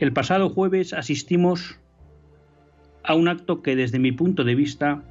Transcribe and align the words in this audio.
El 0.00 0.14
pasado 0.14 0.48
jueves 0.48 0.94
asistimos 0.94 1.78
a 3.04 3.14
un 3.14 3.28
acto 3.28 3.60
que 3.60 3.76
desde 3.76 3.98
mi 3.98 4.12
punto 4.12 4.44
de 4.44 4.54
vista 4.54 5.04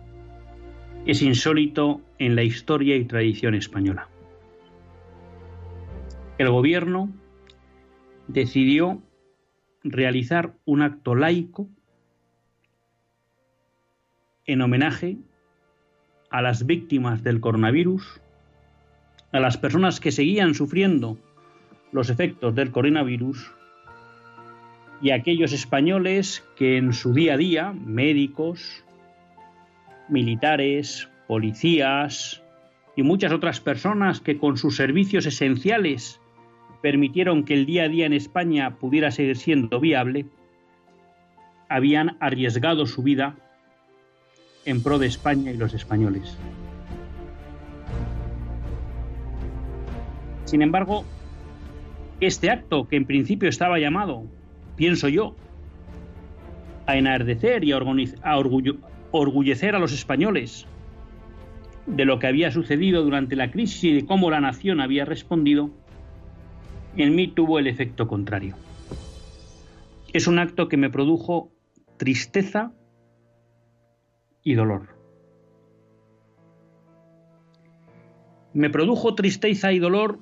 es 1.05 1.21
insólito 1.21 2.01
en 2.17 2.35
la 2.35 2.41
historia 2.41 2.95
y 2.95 3.05
tradición 3.05 3.53
española. 3.53 4.09
El 6.39 6.49
gobierno 6.49 7.13
decidió 8.27 8.99
realizar 9.83 10.55
un 10.65 10.81
acto 10.81 11.13
laico 11.13 11.69
en 14.47 14.59
homenaje 14.59 15.19
a 16.31 16.41
las 16.41 16.65
víctimas 16.65 17.21
del 17.21 17.41
coronavirus, 17.41 18.21
a 19.33 19.39
las 19.39 19.55
personas 19.55 19.99
que 19.99 20.11
seguían 20.11 20.55
sufriendo 20.55 21.19
los 21.91 22.09
efectos 22.09 22.55
del 22.55 22.71
coronavirus 22.71 23.53
y 25.01 25.11
aquellos 25.11 25.53
españoles 25.53 26.43
que 26.57 26.77
en 26.77 26.93
su 26.93 27.13
día 27.13 27.35
a 27.35 27.37
día, 27.37 27.73
médicos, 27.73 28.83
militares, 30.09 31.09
policías 31.27 32.41
y 32.95 33.03
muchas 33.03 33.31
otras 33.31 33.61
personas 33.61 34.19
que 34.19 34.37
con 34.37 34.57
sus 34.57 34.75
servicios 34.75 35.25
esenciales 35.25 36.19
permitieron 36.81 37.43
que 37.43 37.53
el 37.53 37.65
día 37.65 37.83
a 37.83 37.89
día 37.89 38.05
en 38.05 38.13
España 38.13 38.75
pudiera 38.77 39.11
seguir 39.11 39.37
siendo 39.37 39.79
viable, 39.79 40.25
habían 41.69 42.17
arriesgado 42.19 42.85
su 42.85 43.03
vida 43.03 43.35
en 44.65 44.81
pro 44.81 44.97
de 44.99 45.07
España 45.07 45.51
y 45.51 45.57
los 45.57 45.73
españoles. 45.73 46.37
Sin 50.45 50.61
embargo, 50.61 51.05
este 52.19 52.49
acto, 52.49 52.87
que 52.87 52.95
en 52.95 53.05
principio 53.05 53.47
estaba 53.47 53.77
llamado 53.77 54.25
pienso 54.79 55.09
yo, 55.09 55.35
a 56.85 56.95
enardecer 56.95 57.65
y 57.65 57.73
a, 57.73 57.79
orgullecer 59.11 59.75
a 59.75 59.79
los 59.79 59.91
españoles 59.91 60.65
de 61.85 62.05
lo 62.05 62.17
que 62.17 62.27
había 62.27 62.49
sucedido 62.49 63.03
durante 63.03 63.35
la 63.35 63.51
crisis 63.51 63.83
y 63.83 63.93
de 63.93 64.05
cómo 64.05 64.31
la 64.31 64.39
nación 64.39 64.79
había 64.79 65.03
respondido, 65.03 65.69
en 66.95 67.13
mí 67.13 67.27
tuvo 67.27 67.59
el 67.59 67.67
efecto 67.67 68.07
contrario. 68.07 68.55
Es 70.13 70.27
un 70.27 70.39
acto 70.39 70.69
que 70.69 70.77
me 70.77 70.89
produjo 70.89 71.51
tristeza 71.97 72.71
y 74.45 74.53
dolor. 74.53 74.95
Me 78.53 78.69
produjo 78.69 79.13
tristeza 79.13 79.73
y 79.73 79.79
dolor 79.79 80.19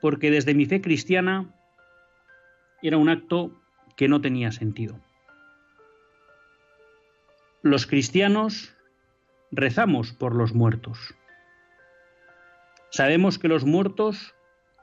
porque 0.00 0.30
desde 0.30 0.54
mi 0.54 0.64
fe 0.64 0.80
cristiana 0.80 1.54
era 2.82 2.96
un 2.96 3.08
acto 3.08 3.52
que 3.96 4.08
no 4.08 4.20
tenía 4.20 4.52
sentido. 4.52 4.98
Los 7.62 7.86
cristianos 7.86 8.74
rezamos 9.50 10.12
por 10.12 10.34
los 10.34 10.54
muertos. 10.54 11.14
Sabemos 12.90 13.38
que 13.38 13.48
los 13.48 13.64
muertos 13.64 14.34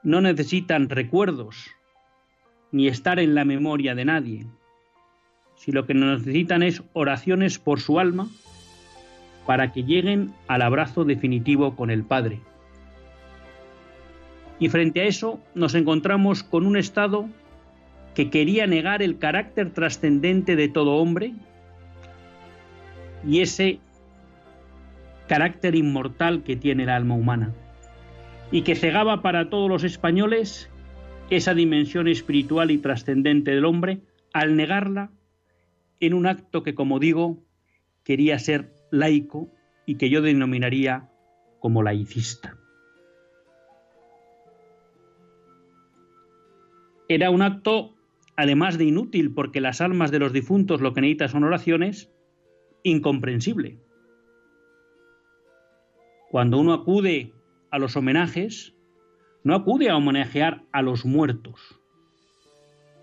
no 0.03 0.22
necesitan 0.22 0.90
recuerdos 0.90 1.72
ni 2.72 2.88
estar 2.88 3.19
en 3.19 3.34
la 3.34 3.46
memoria 3.46 3.96
de 3.96 4.06
nadie, 4.06 4.46
si 5.56 5.72
lo 5.72 5.85
que 5.85 5.94
necesitan 5.94 6.64
es 6.64 6.84
oraciones 6.94 7.58
por 7.59 7.79
su 7.79 8.00
alma 8.00 8.28
para 9.46 9.72
que 9.72 9.84
lleguen 9.84 10.34
al 10.47 10.62
abrazo 10.62 11.06
definitivo 11.06 11.75
con 11.75 11.90
el 11.90 12.03
Padre. 12.03 12.40
Y 14.59 14.69
frente 14.69 15.02
a 15.02 15.06
eso 15.06 15.40
nos 15.56 15.74
encontramos 15.75 16.44
con 16.44 16.66
un 16.66 16.78
estado 16.78 17.28
que 18.17 18.31
quería 18.31 18.66
negar 18.66 19.03
el 19.03 19.19
carácter 19.19 19.69
trascendente 19.73 20.55
de 20.55 20.69
todo 20.69 20.95
hombre 20.95 21.35
y 23.23 23.41
ese 23.41 23.79
carácter 25.28 25.75
inmortal 25.75 26.41
que 26.41 26.55
tiene 26.55 26.81
el 26.81 26.89
alma 26.89 27.13
humana, 27.13 27.53
y 28.50 28.63
que 28.63 28.73
cegaba 28.73 29.22
para 29.22 29.51
todos 29.51 29.69
los 29.69 29.83
españoles 29.83 30.67
esa 31.29 31.53
dimensión 31.53 32.07
espiritual 32.07 32.72
y 32.72 32.79
trascendente 32.79 33.51
del 33.51 33.66
hombre 33.66 34.01
al 34.34 34.55
negarla 34.55 35.11
en 35.99 36.16
un 36.16 36.25
acto 36.25 36.63
que, 36.63 36.73
como 36.73 36.97
digo, 36.97 37.38
quería 38.03 38.39
ser 38.39 38.73
laico 38.89 39.47
y 39.85 39.97
que 39.97 40.09
yo 40.09 40.23
denominaría 40.23 41.07
como 41.59 41.84
laicista. 41.84 42.58
Era 47.08 47.29
un 47.29 47.43
acto 47.43 47.93
además 48.37 48.78
de 48.78 48.85
inútil 48.85 49.34
porque 49.34 49.59
las 49.59 49.81
almas 49.81 50.11
de 50.11 50.19
los 50.19 50.31
difuntos 50.31 50.79
lo 50.79 50.93
que 50.93 51.01
necesitan 51.01 51.29
son 51.29 51.43
oraciones, 51.43 52.09
incomprensible. 52.84 53.79
Cuando 56.29 56.59
uno 56.59 56.73
acude 56.73 57.34
a 57.72 57.79
los 57.79 57.95
homenajes, 57.95 58.75
no 59.43 59.55
acude 59.55 59.89
a 59.89 59.97
homenajear 59.97 60.63
a 60.72 60.81
los 60.81 61.03
muertos, 61.03 61.79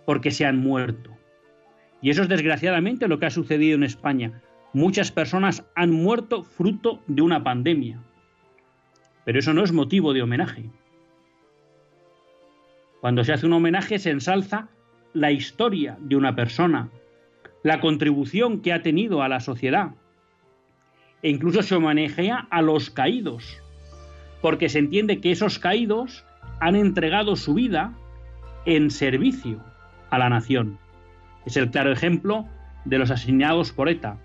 porque 0.06 0.30
se 0.30 0.46
han 0.46 0.58
muerto. 0.58 1.10
Y 2.00 2.10
eso 2.10 2.22
es 2.22 2.28
desgraciadamente 2.28 3.08
lo 3.08 3.18
que 3.18 3.26
ha 3.26 3.30
sucedido 3.30 3.74
en 3.74 3.82
España. 3.82 4.42
Muchas 4.72 5.10
personas 5.10 5.64
han 5.74 5.90
muerto 5.90 6.42
fruto 6.42 7.02
de 7.06 7.22
una 7.22 7.42
pandemia. 7.42 8.02
Pero 9.24 9.38
eso 9.38 9.54
no 9.54 9.64
es 9.64 9.72
motivo 9.72 10.12
de 10.12 10.22
homenaje. 10.22 10.68
Cuando 13.00 13.24
se 13.24 13.32
hace 13.32 13.46
un 13.46 13.54
homenaje 13.54 13.98
se 13.98 14.10
ensalza 14.10 14.68
la 15.14 15.30
historia 15.30 15.96
de 16.00 16.16
una 16.16 16.34
persona, 16.34 16.90
la 17.62 17.80
contribución 17.80 18.60
que 18.60 18.72
ha 18.72 18.82
tenido 18.82 19.22
a 19.22 19.28
la 19.28 19.40
sociedad. 19.40 19.92
E 21.22 21.30
incluso 21.30 21.62
se 21.62 21.76
homenajea 21.76 22.46
a 22.50 22.60
los 22.60 22.90
caídos, 22.90 23.62
porque 24.42 24.68
se 24.68 24.80
entiende 24.80 25.20
que 25.20 25.30
esos 25.30 25.58
caídos 25.58 26.26
han 26.60 26.76
entregado 26.76 27.36
su 27.36 27.54
vida 27.54 27.94
en 28.66 28.90
servicio 28.90 29.64
a 30.10 30.18
la 30.18 30.28
nación. 30.28 30.78
Es 31.46 31.56
el 31.56 31.70
claro 31.70 31.92
ejemplo 31.92 32.46
de 32.84 32.98
los 32.98 33.10
asesinados 33.10 33.72
por 33.72 33.88
ETA. 33.88 34.18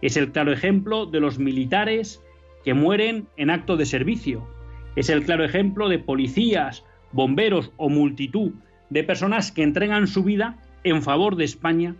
Es 0.00 0.16
el 0.16 0.32
claro 0.32 0.52
ejemplo 0.52 1.06
de 1.06 1.20
los 1.20 1.38
militares 1.38 2.22
que 2.64 2.74
mueren 2.74 3.28
en 3.36 3.50
acto 3.50 3.76
de 3.76 3.86
servicio. 3.86 4.48
Es 4.96 5.10
el 5.10 5.24
claro 5.24 5.44
ejemplo 5.44 5.88
de 5.88 5.98
policías, 5.98 6.84
bomberos 7.12 7.70
o 7.76 7.88
multitud 7.88 8.52
de 8.92 9.04
personas 9.04 9.50
que 9.50 9.62
entregan 9.62 10.06
su 10.06 10.22
vida 10.22 10.56
en 10.84 11.02
favor 11.02 11.36
de 11.36 11.44
España 11.44 11.94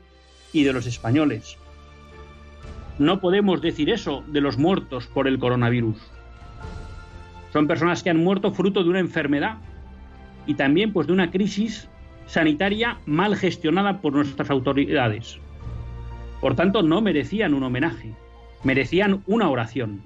y 0.53 0.65
de 0.65 0.75
los 0.75 0.87
españoles. 0.87 1.57
No 2.99 3.21
podemos 3.21 3.63
decir 3.63 3.89
eso 3.89 4.23
de 4.27 4.43
los 4.43 4.59
muertos 4.59 5.07
por 5.07 5.27
el 5.27 5.39
coronavirus. 5.39 5.97
Son 7.51 7.67
personas 7.67 8.03
que 8.03 8.11
han 8.11 8.19
muerto 8.19 8.53
fruto 8.53 8.85
de 8.85 8.91
una 8.91 9.01
enfermedad 9.01 9.57
y 10.47 10.55
también 10.55 10.93
pues 10.93 11.07
de 11.07 11.15
una 11.15 11.31
crisis 11.31 11.89
sanitaria 12.27 12.99
mal 13.07 13.37
gestionada 13.37 14.03
por 14.03 14.13
nuestras 14.13 14.51
autoridades. 14.51 15.39
Por 16.43 16.57
tanto, 16.57 16.83
no 16.83 17.01
merecían 17.01 17.55
un 17.55 17.63
homenaje, 17.63 18.13
merecían 18.65 19.23
una 19.27 19.49
oración. 19.49 20.03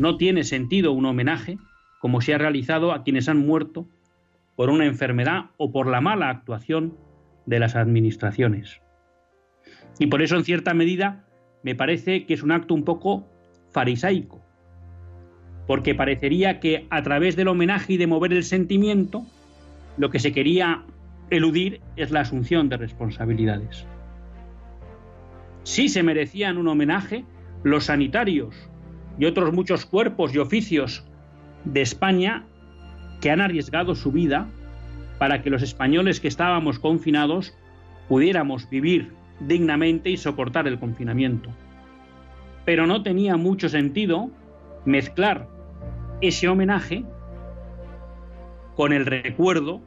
No 0.00 0.16
tiene 0.16 0.44
sentido 0.44 0.92
un 0.92 1.04
homenaje 1.04 1.58
como 2.00 2.22
se 2.22 2.32
ha 2.32 2.38
realizado 2.38 2.92
a 2.92 3.02
quienes 3.04 3.28
han 3.28 3.36
muerto 3.36 3.86
por 4.56 4.70
una 4.70 4.86
enfermedad 4.86 5.50
o 5.58 5.72
por 5.72 5.86
la 5.86 6.00
mala 6.00 6.30
actuación 6.30 6.96
de 7.44 7.60
las 7.60 7.76
administraciones. 7.76 8.80
Y 9.98 10.06
por 10.06 10.22
eso, 10.22 10.36
en 10.36 10.44
cierta 10.44 10.72
medida, 10.72 11.26
me 11.62 11.74
parece 11.74 12.24
que 12.24 12.32
es 12.32 12.42
un 12.42 12.50
acto 12.50 12.72
un 12.72 12.84
poco 12.84 13.28
farisaico, 13.72 14.40
porque 15.66 15.94
parecería 15.94 16.60
que 16.60 16.86
a 16.88 17.02
través 17.02 17.36
del 17.36 17.48
homenaje 17.48 17.92
y 17.92 17.96
de 17.98 18.06
mover 18.06 18.32
el 18.32 18.44
sentimiento, 18.44 19.26
lo 19.98 20.08
que 20.08 20.18
se 20.18 20.32
quería 20.32 20.82
eludir 21.28 21.82
es 21.96 22.10
la 22.10 22.20
asunción 22.20 22.70
de 22.70 22.78
responsabilidades. 22.78 23.84
Sí 25.64 25.90
se 25.90 26.02
merecían 26.02 26.56
un 26.56 26.68
homenaje 26.68 27.26
los 27.64 27.84
sanitarios 27.84 28.69
y 29.20 29.26
otros 29.26 29.52
muchos 29.52 29.84
cuerpos 29.84 30.34
y 30.34 30.38
oficios 30.38 31.04
de 31.64 31.82
España 31.82 32.46
que 33.20 33.30
han 33.30 33.42
arriesgado 33.42 33.94
su 33.94 34.10
vida 34.10 34.48
para 35.18 35.42
que 35.42 35.50
los 35.50 35.62
españoles 35.62 36.20
que 36.20 36.28
estábamos 36.28 36.78
confinados 36.78 37.54
pudiéramos 38.08 38.68
vivir 38.70 39.12
dignamente 39.40 40.08
y 40.08 40.16
soportar 40.16 40.66
el 40.66 40.78
confinamiento. 40.78 41.50
Pero 42.64 42.86
no 42.86 43.02
tenía 43.02 43.36
mucho 43.36 43.68
sentido 43.68 44.30
mezclar 44.86 45.46
ese 46.22 46.48
homenaje 46.48 47.04
con 48.74 48.94
el 48.94 49.04
recuerdo 49.04 49.82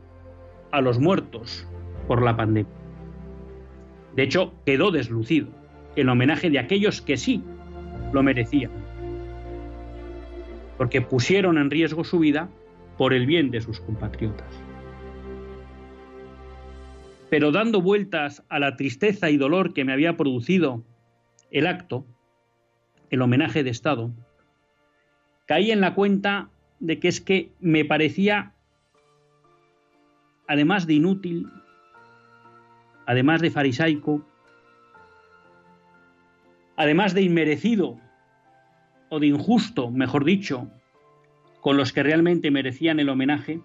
a 0.71 0.79
los 0.79 0.99
muertos 0.99 1.67
por 2.07 2.21
la 2.21 2.37
pandemia. 2.37 2.71
De 4.15 4.21
hecho, 4.21 4.53
quedó 4.63 4.91
deslucido 4.91 5.47
el 5.95 6.09
homenaje 6.09 6.51
de 6.51 6.59
aquellos 6.59 7.01
que 7.01 7.17
sí 7.17 7.43
lo 8.11 8.21
merecían, 8.21 8.82
porque 10.83 10.99
pusieron 10.99 11.57
en 11.57 11.71
riesgo 11.71 12.03
su 12.03 12.19
vida 12.19 12.49
por 12.97 13.13
el 13.13 13.25
bien 13.25 13.51
de 13.51 13.61
sus 13.61 13.79
compatriotas. 13.79 14.53
Pero 17.29 17.53
dando 17.53 17.81
vueltas 17.81 18.43
a 18.49 18.59
la 18.59 18.75
tristeza 18.75 19.29
y 19.29 19.37
dolor 19.37 19.73
que 19.73 19.85
me 19.85 19.93
había 19.93 20.17
producido 20.17 20.83
el 21.51 21.67
acto, 21.67 22.05
el 23.11 23.21
homenaje 23.21 23.63
de 23.63 23.69
Estado, 23.69 24.11
caí 25.45 25.71
en 25.71 25.79
la 25.79 25.95
cuenta 25.95 26.49
de 26.81 26.99
que 26.99 27.07
es 27.07 27.21
que 27.21 27.53
me 27.61 27.85
parecía, 27.85 28.51
además 30.49 30.85
de 30.85 30.95
inútil, 30.95 31.47
además 33.05 33.39
de 33.39 33.51
farisaico, 33.51 34.27
además 36.75 37.13
de 37.13 37.21
inmerecido 37.21 38.02
o 39.13 39.19
de 39.19 39.27
injusto, 39.27 39.91
mejor 39.91 40.25
dicho, 40.25 40.67
con 41.61 41.77
los 41.77 41.93
que 41.93 42.01
realmente 42.01 42.49
merecían 42.49 42.99
el 42.99 43.09
homenaje, 43.09 43.59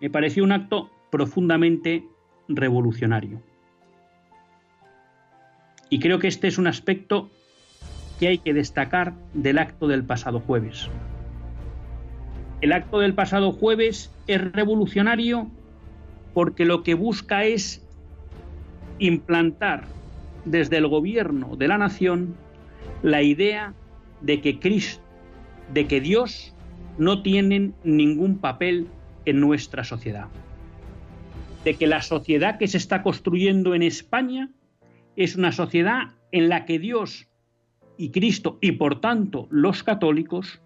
me 0.00 0.08
pareció 0.08 0.42
un 0.42 0.52
acto 0.52 0.90
profundamente 1.10 2.06
revolucionario. 2.48 3.42
Y 5.90 6.00
creo 6.00 6.18
que 6.18 6.28
este 6.28 6.48
es 6.48 6.56
un 6.56 6.66
aspecto 6.66 7.28
que 8.18 8.28
hay 8.28 8.38
que 8.38 8.54
destacar 8.54 9.12
del 9.34 9.58
acto 9.58 9.86
del 9.86 10.02
pasado 10.02 10.40
jueves. 10.40 10.88
El 12.62 12.72
acto 12.72 13.00
del 13.00 13.12
pasado 13.12 13.52
jueves 13.52 14.10
es 14.26 14.40
revolucionario 14.52 15.50
porque 16.32 16.64
lo 16.64 16.82
que 16.84 16.94
busca 16.94 17.44
es 17.44 17.86
implantar 18.98 19.84
desde 20.46 20.78
el 20.78 20.88
gobierno 20.88 21.54
de 21.56 21.68
la 21.68 21.76
nación 21.76 22.34
la 23.02 23.20
idea 23.20 23.74
de 24.20 24.40
que 24.40 24.58
Cristo, 24.58 25.02
de 25.72 25.86
que 25.86 26.00
Dios 26.00 26.54
no 26.98 27.22
tiene 27.22 27.72
ningún 27.84 28.38
papel 28.38 28.88
en 29.24 29.40
nuestra 29.40 29.84
sociedad. 29.84 30.28
De 31.64 31.74
que 31.74 31.86
la 31.86 32.02
sociedad 32.02 32.58
que 32.58 32.68
se 32.68 32.78
está 32.78 33.02
construyendo 33.02 33.74
en 33.74 33.82
España 33.82 34.50
es 35.16 35.36
una 35.36 35.52
sociedad 35.52 36.14
en 36.32 36.48
la 36.48 36.64
que 36.64 36.78
Dios 36.78 37.28
y 37.96 38.10
Cristo 38.10 38.58
y 38.60 38.72
por 38.72 39.00
tanto 39.00 39.46
los 39.50 39.82
católicos 39.82 40.60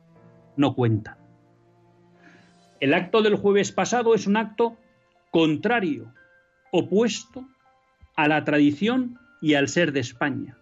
no 0.57 0.75
cuentan. 0.75 1.17
El 2.81 2.95
acto 2.95 3.23
del 3.23 3.37
jueves 3.37 3.73
pasado 3.73 4.15
es 4.15 4.27
un 4.27 4.37
acto 4.37 4.77
contrario, 5.31 6.13
opuesto 6.71 7.47
a 8.15 8.29
la 8.29 8.45
tradición 8.45 9.19
y 9.41 9.55
al 9.55 9.69
ser 9.69 9.93
de 9.93 10.01
España, 10.01 10.59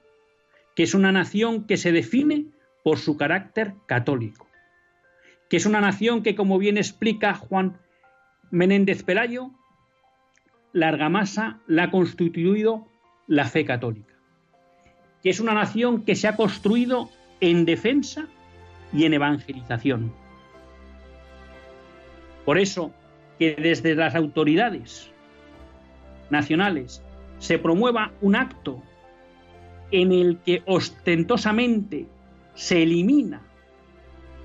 que 0.75 0.85
es 0.85 0.95
una 0.95 1.13
nación 1.13 1.67
que 1.67 1.77
se 1.77 1.93
define 1.93 2.47
por 2.83 2.99
su 2.99 3.17
carácter 3.17 3.75
católico, 3.87 4.47
que 5.49 5.57
es 5.57 5.67
una 5.67 5.81
nación 5.81 6.23
que, 6.23 6.35
como 6.35 6.59
bien 6.59 6.77
explica 6.77 7.35
Juan 7.35 7.79
Menéndez 8.51 9.03
Pelayo, 9.03 9.51
la 10.73 10.89
argamasa 10.89 11.61
la 11.67 11.85
ha 11.85 11.91
constituido 11.91 12.87
la 13.27 13.47
fe 13.47 13.65
católica 13.65 14.13
que 15.23 15.31
es 15.31 15.41
una 15.41 15.55
nación 15.55 16.03
que 16.03 16.17
se 16.17 16.29
ha 16.29 16.37
construido 16.37 17.09
en 17.41 17.65
defensa 17.65 18.27
y 18.93 19.05
en 19.05 19.15
evangelización. 19.15 20.13
Por 22.45 22.59
eso, 22.59 22.93
que 23.39 23.55
desde 23.55 23.95
las 23.95 24.15
autoridades 24.15 25.11
nacionales 26.31 27.03
se 27.39 27.59
promueva 27.59 28.13
un 28.21 28.37
acto 28.37 28.83
en 29.93 30.13
el 30.13 30.39
que 30.39 30.63
ostentosamente 30.67 32.07
se 32.55 32.83
elimina 32.83 33.43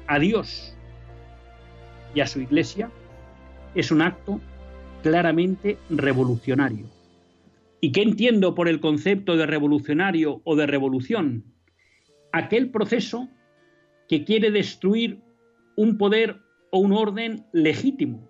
a 0.07 0.19
Dios 0.19 0.75
y 2.15 2.21
a 2.21 2.27
su 2.27 2.41
iglesia, 2.41 2.89
es 3.75 3.91
un 3.91 4.01
acto 4.01 4.39
claramente 5.03 5.77
revolucionario. 5.89 6.87
¿Y 7.79 7.91
qué 7.91 8.01
entiendo 8.01 8.55
por 8.55 8.67
el 8.67 8.79
concepto 8.79 9.37
de 9.37 9.45
revolucionario 9.45 10.41
o 10.43 10.55
de 10.55 10.65
revolución? 10.65 11.43
Aquel 12.31 12.71
proceso 12.71 13.29
que 14.07 14.23
quiere 14.23 14.51
destruir 14.51 15.21
un 15.75 15.97
poder 15.97 16.41
o 16.71 16.79
un 16.79 16.93
orden 16.93 17.45
legítimo 17.53 18.27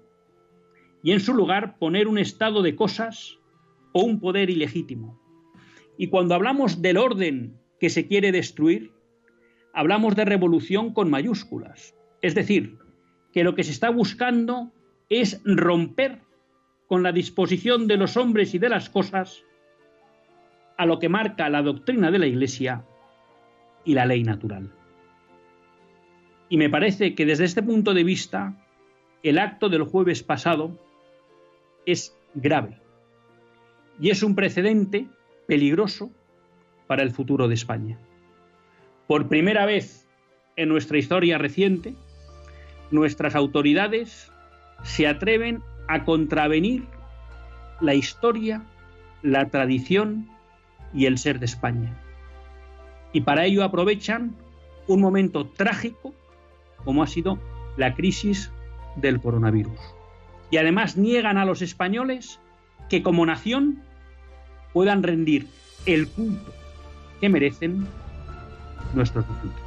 y 1.04 1.12
en 1.12 1.20
su 1.20 1.34
lugar 1.34 1.78
poner 1.78 2.08
un 2.08 2.18
estado 2.18 2.62
de 2.62 2.76
cosas 2.76 3.38
o 3.94 4.04
un 4.04 4.20
poder 4.20 4.50
ilegítimo. 4.50 5.20
Y 5.98 6.08
cuando 6.08 6.36
hablamos 6.36 6.82
del 6.82 6.98
orden 6.98 7.58
que 7.80 7.90
se 7.90 8.08
quiere 8.08 8.32
destruir, 8.32 8.92
hablamos 9.78 10.16
de 10.16 10.26
revolución 10.26 10.92
con 10.92 11.12
mayúsculas. 11.12 11.94
Es 12.24 12.34
decir, 12.34 12.80
que 13.32 13.44
lo 13.44 13.54
que 13.54 13.64
se 13.64 13.72
está 13.72 13.92
buscando 13.92 14.72
es 15.08 15.40
romper 15.46 16.24
con 16.88 17.04
la 17.04 17.12
disposición 17.12 17.86
de 17.86 17.98
los 17.98 18.18
hombres 18.18 18.56
y 18.56 18.58
de 18.58 18.70
las 18.70 18.90
cosas 18.90 19.44
a 20.80 20.88
lo 20.88 20.98
que 20.98 21.10
marca 21.10 21.48
la 21.50 21.62
doctrina 21.62 22.10
de 22.10 22.18
la 22.18 22.26
Iglesia 22.26 22.86
y 23.86 23.94
la 23.94 24.08
ley 24.08 24.24
natural. 24.24 24.72
Y 26.50 26.58
me 26.58 26.72
parece 26.72 27.14
que 27.14 27.28
desde 27.28 27.46
este 27.46 27.62
punto 27.62 27.94
de 27.94 28.04
vista, 28.04 28.58
el 29.22 29.38
acto 29.38 29.70
del 29.70 29.84
jueves 29.84 30.24
pasado 30.24 30.76
es 31.86 32.18
grave 32.34 32.82
y 34.00 34.10
es 34.10 34.24
un 34.24 34.34
precedente 34.34 35.08
peligroso 35.46 36.10
para 36.88 37.04
el 37.04 37.12
futuro 37.12 37.48
de 37.48 37.54
España. 37.54 38.00
Por 39.08 39.28
primera 39.30 39.66
vez 39.66 40.06
en 40.58 40.68
nuestra 40.70 40.98
historia 40.98 41.38
reciente, 41.38 41.96
nuestras 42.92 43.36
autoridades 43.36 44.32
se 44.84 45.08
atreven 45.08 45.62
a 45.88 46.04
contravenir 46.04 46.84
la 47.80 47.94
historia, 47.94 48.64
la 49.22 49.50
tradición 49.50 50.28
y 50.94 51.06
el 51.06 51.18
ser 51.18 51.40
de 51.40 51.46
España. 51.46 51.98
Y 53.14 53.22
para 53.22 53.46
ello 53.46 53.64
aprovechan 53.64 54.36
un 54.88 55.02
momento 55.02 55.46
trágico 55.46 56.14
como 56.84 57.02
ha 57.02 57.08
sido 57.08 57.40
la 57.78 57.96
crisis 57.96 58.52
del 58.98 59.22
coronavirus. 59.22 59.80
Y 60.52 60.58
además 60.58 60.98
niegan 60.98 61.38
a 61.38 61.46
los 61.46 61.62
españoles 61.62 62.40
que 62.90 63.04
como 63.04 63.26
nación 63.26 63.82
puedan 64.74 65.04
rendir 65.04 65.48
el 65.86 66.08
culto 66.10 66.54
que 67.20 67.30
merecen 67.30 67.88
nuestros 68.94 69.28
difuntos. 69.28 69.67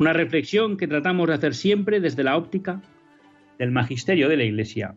una 0.00 0.14
reflexión 0.14 0.78
que 0.78 0.88
tratamos 0.88 1.28
de 1.28 1.34
hacer 1.34 1.54
siempre 1.54 2.00
desde 2.00 2.24
la 2.24 2.38
óptica 2.38 2.80
del 3.58 3.70
magisterio 3.70 4.30
de 4.30 4.38
la 4.38 4.44
Iglesia 4.44 4.96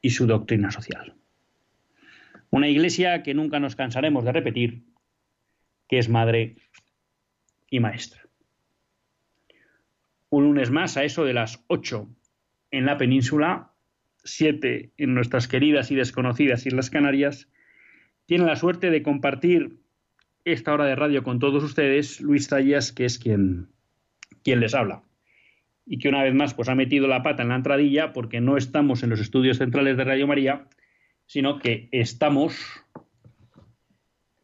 y 0.00 0.10
su 0.10 0.28
doctrina 0.28 0.70
social. 0.70 1.16
Una 2.50 2.68
Iglesia 2.68 3.24
que 3.24 3.34
nunca 3.34 3.58
nos 3.58 3.74
cansaremos 3.74 4.24
de 4.24 4.30
repetir, 4.30 4.84
que 5.88 5.98
es 5.98 6.08
madre 6.08 6.58
y 7.68 7.80
maestra. 7.80 8.22
Un 10.30 10.44
lunes 10.44 10.70
más 10.70 10.96
a 10.96 11.02
eso 11.02 11.24
de 11.24 11.34
las 11.34 11.64
8 11.66 12.08
en 12.70 12.86
la 12.86 12.98
península, 12.98 13.72
7 14.22 14.92
en 14.96 15.14
nuestras 15.14 15.48
queridas 15.48 15.90
y 15.90 15.96
desconocidas 15.96 16.66
Islas 16.66 16.90
Canarias, 16.90 17.50
tiene 18.26 18.44
la 18.44 18.54
suerte 18.54 18.90
de 18.90 19.02
compartir 19.02 19.80
esta 20.44 20.72
hora 20.72 20.84
de 20.84 20.94
radio 20.94 21.24
con 21.24 21.40
todos 21.40 21.64
ustedes 21.64 22.20
Luis 22.20 22.46
Tallas, 22.46 22.92
que 22.92 23.04
es 23.04 23.18
quien 23.18 23.70
quien 24.48 24.60
les 24.60 24.74
habla. 24.74 25.02
Y 25.84 25.98
que 25.98 26.08
una 26.08 26.22
vez 26.22 26.32
más 26.32 26.54
pues 26.54 26.70
ha 26.70 26.74
metido 26.74 27.06
la 27.06 27.22
pata 27.22 27.42
en 27.42 27.50
la 27.50 27.56
entradilla 27.56 28.14
porque 28.14 28.40
no 28.40 28.56
estamos 28.56 29.02
en 29.02 29.10
los 29.10 29.20
estudios 29.20 29.58
centrales 29.58 29.98
de 29.98 30.04
Radio 30.04 30.26
María, 30.26 30.68
sino 31.26 31.58
que 31.58 31.90
estamos 31.92 32.58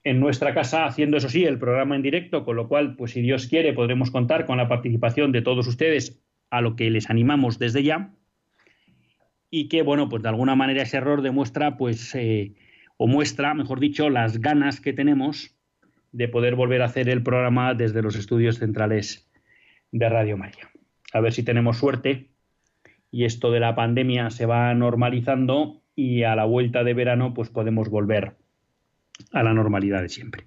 en 0.03 0.21
nuestra 0.21 0.53
casa 0.53 0.85
haciendo 0.85 1.17
eso 1.17 1.31
sí 1.31 1.47
el 1.47 1.59
programa 1.59 1.97
en 1.97 2.03
directo, 2.03 2.45
con 2.45 2.57
lo 2.57 2.69
cual 2.69 2.97
pues 2.97 3.13
si 3.13 3.23
Dios 3.23 3.47
quiere 3.47 3.73
podremos 3.73 4.11
contar 4.11 4.45
con 4.45 4.59
la 4.59 4.69
participación 4.69 5.33
de 5.33 5.41
todos 5.41 5.67
ustedes 5.67 6.23
a 6.51 6.61
lo 6.61 6.77
que 6.77 6.91
les 6.91 7.09
animamos 7.09 7.59
desde 7.59 7.83
ya 7.83 8.13
y 9.49 9.69
que 9.69 9.81
bueno 9.81 10.11
pues 10.11 10.23
de 10.23 10.29
alguna 10.29 10.55
manera 10.55 10.83
ese 10.83 10.99
error 10.99 11.23
demuestra 11.23 11.79
pues 11.79 12.15
eh, 12.15 12.53
o 12.99 13.07
muestra 13.07 13.55
mejor 13.55 13.81
dicho 13.81 14.11
las 14.11 14.39
ganas 14.39 14.83
que 14.83 14.93
tenemos 14.93 15.57
de 16.13 16.29
poder 16.29 16.57
volver 16.57 16.83
a 16.83 16.87
hacer 16.87 17.09
el 17.09 17.23
programa 17.23 17.73
desde 17.73 18.03
los 18.03 18.17
estudios 18.17 18.59
centrales 18.59 19.24
de 19.95 20.09
Radio 20.09 20.37
María. 20.37 20.69
A 21.13 21.21
ver 21.21 21.33
si 21.33 21.45
tenemos 21.45 21.79
suerte 21.79 22.29
y 23.13 23.25
esto 23.25 23.53
de 23.53 23.61
la 23.61 23.77
pandemia 23.77 24.31
se 24.31 24.45
va 24.45 24.75
normalizando 24.75 25.83
y 25.95 26.25
a 26.25 26.35
la 26.35 26.45
vuelta 26.45 26.83
de 26.83 26.95
verano 26.95 27.33
pues 27.33 27.49
podemos 27.49 27.89
volver 27.89 28.37
a 29.31 29.45
la 29.45 29.55
normalidad 29.55 30.03
de 30.03 30.09
siempre. 30.09 30.47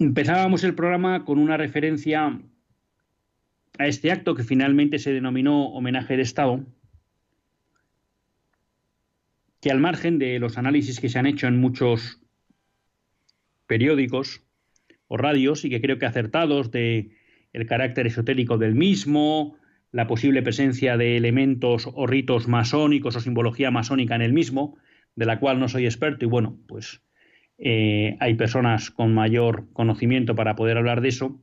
Empezábamos 0.00 0.64
el 0.64 0.74
programa 0.74 1.24
con 1.24 1.38
una 1.38 1.56
referencia 1.56 2.40
a 3.78 3.86
este 3.86 4.10
acto 4.10 4.34
que 4.34 4.42
finalmente 4.42 4.98
se 4.98 5.12
denominó 5.12 5.68
homenaje 5.68 6.16
de 6.16 6.22
Estado, 6.22 6.64
que 9.60 9.70
al 9.70 9.78
margen 9.78 10.18
de 10.18 10.40
los 10.40 10.58
análisis 10.58 10.98
que 10.98 11.08
se 11.08 11.20
han 11.20 11.26
hecho 11.26 11.46
en 11.46 11.60
muchos 11.60 12.20
periódicos, 13.68 14.45
o 15.08 15.16
radios 15.16 15.64
y 15.64 15.70
que 15.70 15.80
creo 15.80 15.98
que 15.98 16.06
acertados 16.06 16.70
de 16.70 17.10
el 17.52 17.66
carácter 17.66 18.06
esotérico 18.06 18.58
del 18.58 18.74
mismo, 18.74 19.56
la 19.92 20.06
posible 20.06 20.42
presencia 20.42 20.96
de 20.96 21.16
elementos 21.16 21.88
o 21.92 22.06
ritos 22.06 22.48
masónicos 22.48 23.16
o 23.16 23.20
simbología 23.20 23.70
masónica 23.70 24.14
en 24.14 24.22
el 24.22 24.32
mismo, 24.32 24.76
de 25.14 25.26
la 25.26 25.40
cual 25.40 25.58
no 25.58 25.68
soy 25.68 25.86
experto 25.86 26.24
y 26.24 26.28
bueno, 26.28 26.58
pues 26.66 27.02
eh, 27.58 28.16
hay 28.20 28.34
personas 28.34 28.90
con 28.90 29.14
mayor 29.14 29.72
conocimiento 29.72 30.34
para 30.34 30.56
poder 30.56 30.76
hablar 30.76 31.00
de 31.00 31.08
eso, 31.08 31.40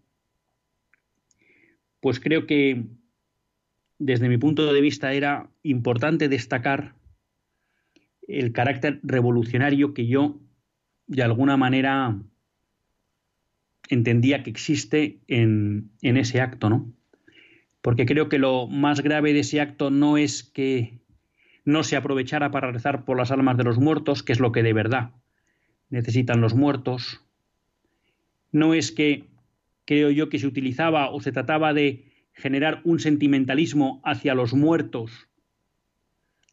pues 2.00 2.20
creo 2.20 2.46
que 2.46 2.84
desde 3.98 4.30
mi 4.30 4.38
punto 4.38 4.72
de 4.72 4.82
vista 4.82 5.14
era 5.14 5.50
importante 5.64 6.28
destacar 6.28 6.96
el 8.28 8.52
carácter 8.52 9.00
revolucionario 9.04 9.94
que 9.94 10.08
yo 10.08 10.40
de 11.08 11.24
alguna 11.24 11.58
manera 11.58 12.20
entendía 13.90 14.44
que 14.44 14.50
existe 14.50 15.20
en, 15.28 15.92
ese 16.02 16.42
acto, 16.42 16.70
¿no? 16.70 16.94
Porque 17.82 18.06
creo 18.06 18.30
que 18.30 18.40
lo 18.40 18.68
más 18.68 19.02
grave 19.02 19.34
de 19.34 19.40
ese 19.40 19.60
acto 19.60 19.90
no 19.90 20.18
es 20.18 20.44
que 20.44 21.00
no 21.66 21.84
se 21.84 21.96
aprovechara 21.96 22.52
para 22.52 22.72
rezar 22.72 23.06
por 23.06 23.18
las 23.18 23.32
almas 23.32 23.58
de 23.58 23.64
los 23.64 23.78
muertos, 23.78 24.24
que 24.24 24.34
es 24.34 24.40
lo 24.40 24.52
que 24.52 24.64
de 24.64 24.74
verdad 24.74 25.12
necesitan 25.90 26.42
los 26.42 26.54
muertos. 26.54 27.22
No 28.52 28.74
es 28.74 28.92
que 28.92 29.26
creo 29.86 30.10
yo 30.12 30.30
que 30.30 30.40
se 30.40 30.48
utilizaba 30.48 31.10
o 31.10 31.22
se 31.22 31.32
trataba 31.32 31.74
de 31.74 32.12
generar 32.34 32.82
un 32.84 33.00
sentimentalismo 33.00 34.02
hacia 34.04 34.34
los 34.34 34.54
muertos, 34.54 35.28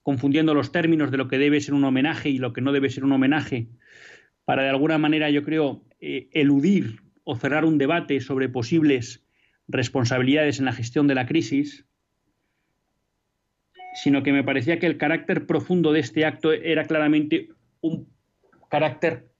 confundiendo 0.03 0.53
los 0.53 0.73
términos 0.73 1.11
de 1.11 1.17
lo 1.17 1.29
que 1.29 1.39
debe 1.39 1.61
ser 1.61 1.75
un 1.75 1.85
homenaje 1.85 2.29
y 2.29 2.39
lo 2.39 2.53
que 2.53 2.61
no 2.61 2.73
debe 2.73 2.91
ser 2.91 3.05
un 3.05 3.13
homenaje, 3.13 3.69
para 4.45 4.65
de 4.65 4.71
alguna 4.71 4.99
manera 4.99 5.31
yo 5.31 5.45
creo 5.45 5.85
eh, 6.01 6.29
eludir 6.33 7.10
o 7.25 7.37
cerrar 7.37 7.65
un 7.65 7.79
debate 7.79 8.21
sobre 8.21 8.49
posibles 8.49 9.25
responsabilidades 9.69 10.59
en 10.59 10.65
la 10.65 10.73
gestión 10.73 11.07
de 11.07 11.15
la 11.15 11.27
crisis, 11.27 11.87
sino 13.95 14.23
que 14.23 14.33
me 14.33 14.45
parecía 14.45 14.79
que 14.79 14.87
el 14.87 14.99
carácter 14.99 15.47
profundo 15.47 15.93
de 15.93 16.01
este 16.01 16.25
acto 16.25 16.53
era 16.53 16.85
claramente 16.85 17.51
un 17.81 18.09
carácter 18.69 19.31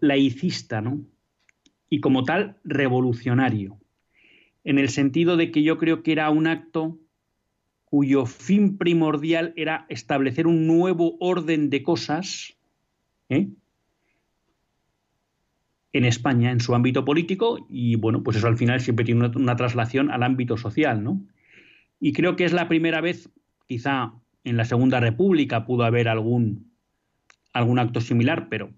laicista, 0.00 0.80
¿no? 0.80 1.04
Y 1.88 2.00
como 2.00 2.24
tal, 2.24 2.56
revolucionario, 2.64 3.78
en 4.64 4.78
el 4.78 4.88
sentido 4.88 5.36
de 5.36 5.50
que 5.50 5.62
yo 5.62 5.78
creo 5.78 6.02
que 6.02 6.12
era 6.12 6.30
un 6.30 6.46
acto 6.46 6.98
cuyo 7.84 8.26
fin 8.26 8.76
primordial 8.76 9.52
era 9.56 9.86
establecer 9.88 10.46
un 10.46 10.66
nuevo 10.66 11.16
orden 11.20 11.70
de 11.70 11.82
cosas, 11.82 12.56
¿eh? 13.28 13.48
En 15.94 16.04
España 16.04 16.50
en 16.50 16.60
su 16.60 16.74
ámbito 16.74 17.04
político 17.04 17.66
y 17.70 17.94
bueno, 17.94 18.22
pues 18.24 18.36
eso 18.36 18.48
al 18.48 18.58
final 18.58 18.80
siempre 18.80 19.04
tiene 19.04 19.30
una, 19.36 19.56
traslación 19.56 20.10
al 20.10 20.24
ámbito 20.24 20.56
social, 20.56 21.02
¿no? 21.02 21.24
Y 22.00 22.12
creo 22.12 22.34
que 22.34 22.44
es 22.44 22.52
la 22.52 22.68
primera 22.68 23.00
vez, 23.00 23.30
quizá 23.66 24.12
en 24.42 24.56
la 24.56 24.64
Segunda 24.64 24.98
República 24.98 25.64
pudo 25.64 25.84
haber 25.84 26.08
algún, 26.08 26.72
algún 27.52 27.78
acto 27.78 28.00
similar, 28.00 28.48
pero 28.48 28.72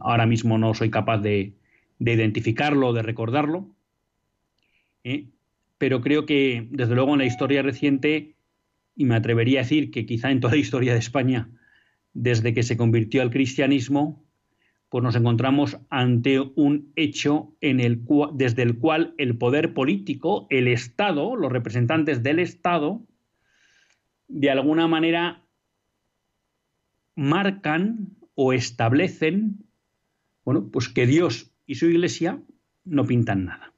ahora 0.00 0.26
mismo 0.26 0.58
no 0.58 0.74
soy 0.74 0.90
capaz 0.90 1.18
de, 1.18 1.54
de 1.98 2.12
identificarlo, 2.12 2.92
de 2.92 3.02
recordarlo. 3.02 3.74
¿eh? 5.04 5.30
Pero 5.78 6.02
creo 6.02 6.26
que, 6.26 6.68
desde 6.70 6.94
luego, 6.94 7.12
en 7.14 7.20
la 7.20 7.24
historia 7.24 7.62
reciente, 7.62 8.34
y 8.94 9.06
me 9.06 9.16
atrevería 9.16 9.60
a 9.60 9.62
decir 9.62 9.90
que 9.90 10.04
quizá 10.04 10.30
en 10.30 10.40
toda 10.40 10.52
la 10.52 10.60
historia 10.60 10.92
de 10.92 10.98
España, 10.98 11.48
desde 12.12 12.52
que 12.52 12.62
se 12.62 12.76
convirtió 12.76 13.22
al 13.22 13.30
cristianismo, 13.30 14.22
pues 14.92 15.02
nos 15.02 15.16
encontramos 15.16 15.78
ante 15.88 16.38
un 16.38 16.92
hecho 16.96 17.56
en 17.62 17.80
el 17.80 18.04
desde 18.34 18.60
el 18.60 18.78
cual 18.78 19.14
el 19.16 19.38
poder 19.38 19.72
político, 19.72 20.46
el 20.50 20.68
Estado, 20.68 21.34
los 21.34 21.50
representantes 21.50 22.22
del 22.22 22.38
Estado, 22.38 23.00
de 24.28 24.50
alguna 24.50 24.88
manera 24.88 25.46
marcan 27.14 28.10
o 28.34 28.52
establecen, 28.52 29.64
bueno, 30.44 30.68
pues 30.70 30.90
que 30.90 31.06
Dios 31.06 31.50
y 31.64 31.76
su 31.76 31.86
Iglesia 31.86 32.42
no 32.84 33.06
pintan 33.06 33.46
nada. 33.46 33.72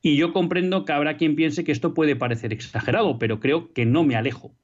Y 0.00 0.16
yo 0.16 0.32
comprendo 0.32 0.84
que 0.84 0.92
habrá 0.92 1.16
quien 1.16 1.34
piense 1.34 1.64
que 1.64 1.72
esto 1.72 1.92
puede 1.92 2.14
parecer 2.14 2.52
exagerado, 2.52 3.18
pero 3.18 3.40
creo 3.40 3.72
que 3.72 3.84
no 3.84 4.04
me 4.04 4.14
alejo 4.14 4.54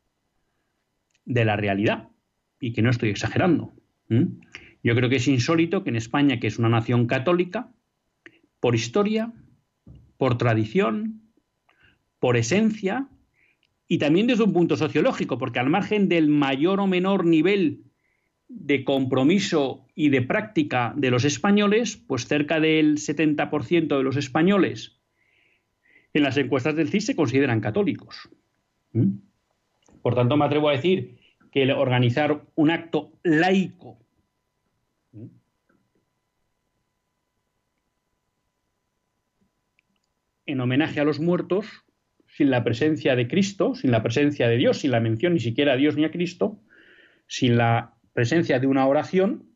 de 1.24 1.44
la 1.44 1.56
realidad 1.56 2.10
y 2.60 2.72
que 2.72 2.82
no 2.82 2.90
estoy 2.90 3.10
exagerando. 3.10 3.74
Yo 4.08 4.94
creo 4.94 5.08
que 5.08 5.16
es 5.16 5.28
insólito 5.28 5.82
que 5.82 5.90
en 5.90 5.96
España, 5.96 6.40
que 6.40 6.46
es 6.46 6.58
una 6.58 6.68
nación 6.68 7.06
católica, 7.06 7.72
por 8.60 8.74
historia, 8.74 9.32
por 10.16 10.38
tradición, 10.38 11.22
por 12.18 12.36
esencia 12.36 13.08
y 13.88 13.98
también 13.98 14.26
desde 14.26 14.44
un 14.44 14.52
punto 14.52 14.76
sociológico, 14.76 15.38
porque 15.38 15.58
al 15.58 15.70
margen 15.70 16.08
del 16.08 16.28
mayor 16.28 16.80
o 16.80 16.86
menor 16.86 17.26
nivel 17.26 17.84
de 18.48 18.84
compromiso 18.84 19.86
y 19.94 20.10
de 20.10 20.22
práctica 20.22 20.94
de 20.96 21.10
los 21.10 21.24
españoles, 21.24 21.96
pues 21.96 22.26
cerca 22.26 22.60
del 22.60 22.96
70% 22.96 23.96
de 23.96 24.02
los 24.02 24.16
españoles 24.16 25.00
en 26.14 26.22
las 26.22 26.36
encuestas 26.36 26.76
del 26.76 26.88
CIS 26.88 27.06
se 27.06 27.16
consideran 27.16 27.60
católicos. 27.60 28.28
Por 30.00 30.14
tanto, 30.14 30.36
me 30.36 30.44
atrevo 30.44 30.68
a 30.68 30.72
decir 30.72 31.18
que 31.54 31.72
organizar 31.72 32.42
un 32.56 32.70
acto 32.72 33.12
laico 33.22 33.96
en 40.46 40.60
homenaje 40.60 40.98
a 40.98 41.04
los 41.04 41.20
muertos, 41.20 41.84
sin 42.26 42.50
la 42.50 42.64
presencia 42.64 43.14
de 43.14 43.28
Cristo, 43.28 43.76
sin 43.76 43.92
la 43.92 44.02
presencia 44.02 44.48
de 44.48 44.56
Dios, 44.56 44.80
sin 44.80 44.90
la 44.90 44.98
mención 44.98 45.34
ni 45.34 45.38
siquiera 45.38 45.74
a 45.74 45.76
Dios 45.76 45.94
ni 45.96 46.04
a 46.04 46.10
Cristo, 46.10 46.60
sin 47.28 47.56
la 47.56 47.94
presencia 48.12 48.58
de 48.58 48.66
una 48.66 48.88
oración, 48.88 49.48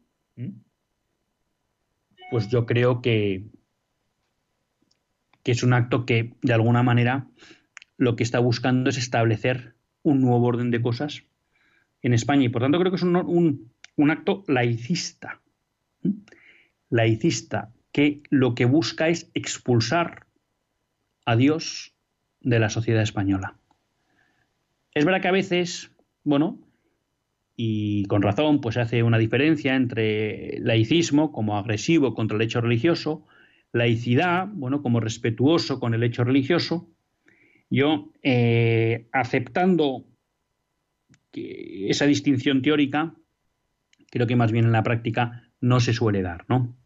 pues 2.31 2.49
yo 2.49 2.65
creo 2.65 3.03
que, 3.03 3.47
que 5.43 5.51
es 5.51 5.65
un 5.65 5.73
acto 5.73 6.07
que, 6.07 6.35
de 6.43 6.53
alguna 6.53 6.85
manera, 6.85 7.27
lo 7.97 8.15
que 8.15 8.23
está 8.23 8.39
buscando 8.39 8.89
es 8.89 8.99
establecer 8.99 9.75
un 10.05 10.21
nuevo 10.21 10.47
orden 10.47 10.71
de 10.71 10.81
cosas 10.81 11.25
en 12.03 12.15
España. 12.15 12.45
Y 12.45 12.49
por 12.49 12.63
tanto 12.63 12.79
creo 12.79 12.91
que 12.91 12.97
es 12.97 13.03
un, 13.03 13.71
acto 14.11 14.45
laicista. 14.47 15.41
Laicista, 16.91 17.73
que 17.93 18.23
lo 18.31 18.55
que 18.55 18.65
busca 18.65 19.09
es 19.09 19.31
expulsar 19.35 20.27
a 21.27 21.37
Dios 21.37 21.95
de 22.41 22.59
la 22.59 22.71
sociedad 22.71 23.03
española. 23.03 23.59
Es 24.95 25.05
verdad 25.05 25.21
que 25.21 25.29
a 25.29 25.33
veces, 25.33 25.91
bueno, 26.25 26.59
y 27.57 28.05
con 28.07 28.23
razón, 28.23 28.61
pues 28.61 28.77
se 28.77 28.81
hace 28.81 29.03
una 29.03 29.19
diferencia 29.19 29.75
entre 29.75 30.59
laicismo 30.61 31.33
como 31.33 31.59
agresivo 31.59 32.15
contra 32.15 32.37
el 32.37 32.43
hecho 32.43 32.61
religioso, 32.61 33.27
laicidad, 33.73 34.49
bueno, 34.53 34.81
como 34.81 35.01
respetuoso 35.01 35.81
con 35.81 35.93
el 35.93 36.03
hecho 36.05 36.25
religioso. 36.25 36.89
Yo, 37.69 38.13
eh, 38.23 39.09
aceptando 39.13 40.05
esa 41.89 42.07
distinción 42.07 42.63
teórica, 42.63 43.15
creo 44.11 44.27
que 44.27 44.37
más 44.37 44.53
bien 44.53 44.65
en 44.65 44.73
la 44.73 44.83
práctica 44.83 45.51
no 45.61 45.81
se 45.81 45.93
suele 45.93 46.23
dar, 46.23 46.45
¿no? 46.49 46.77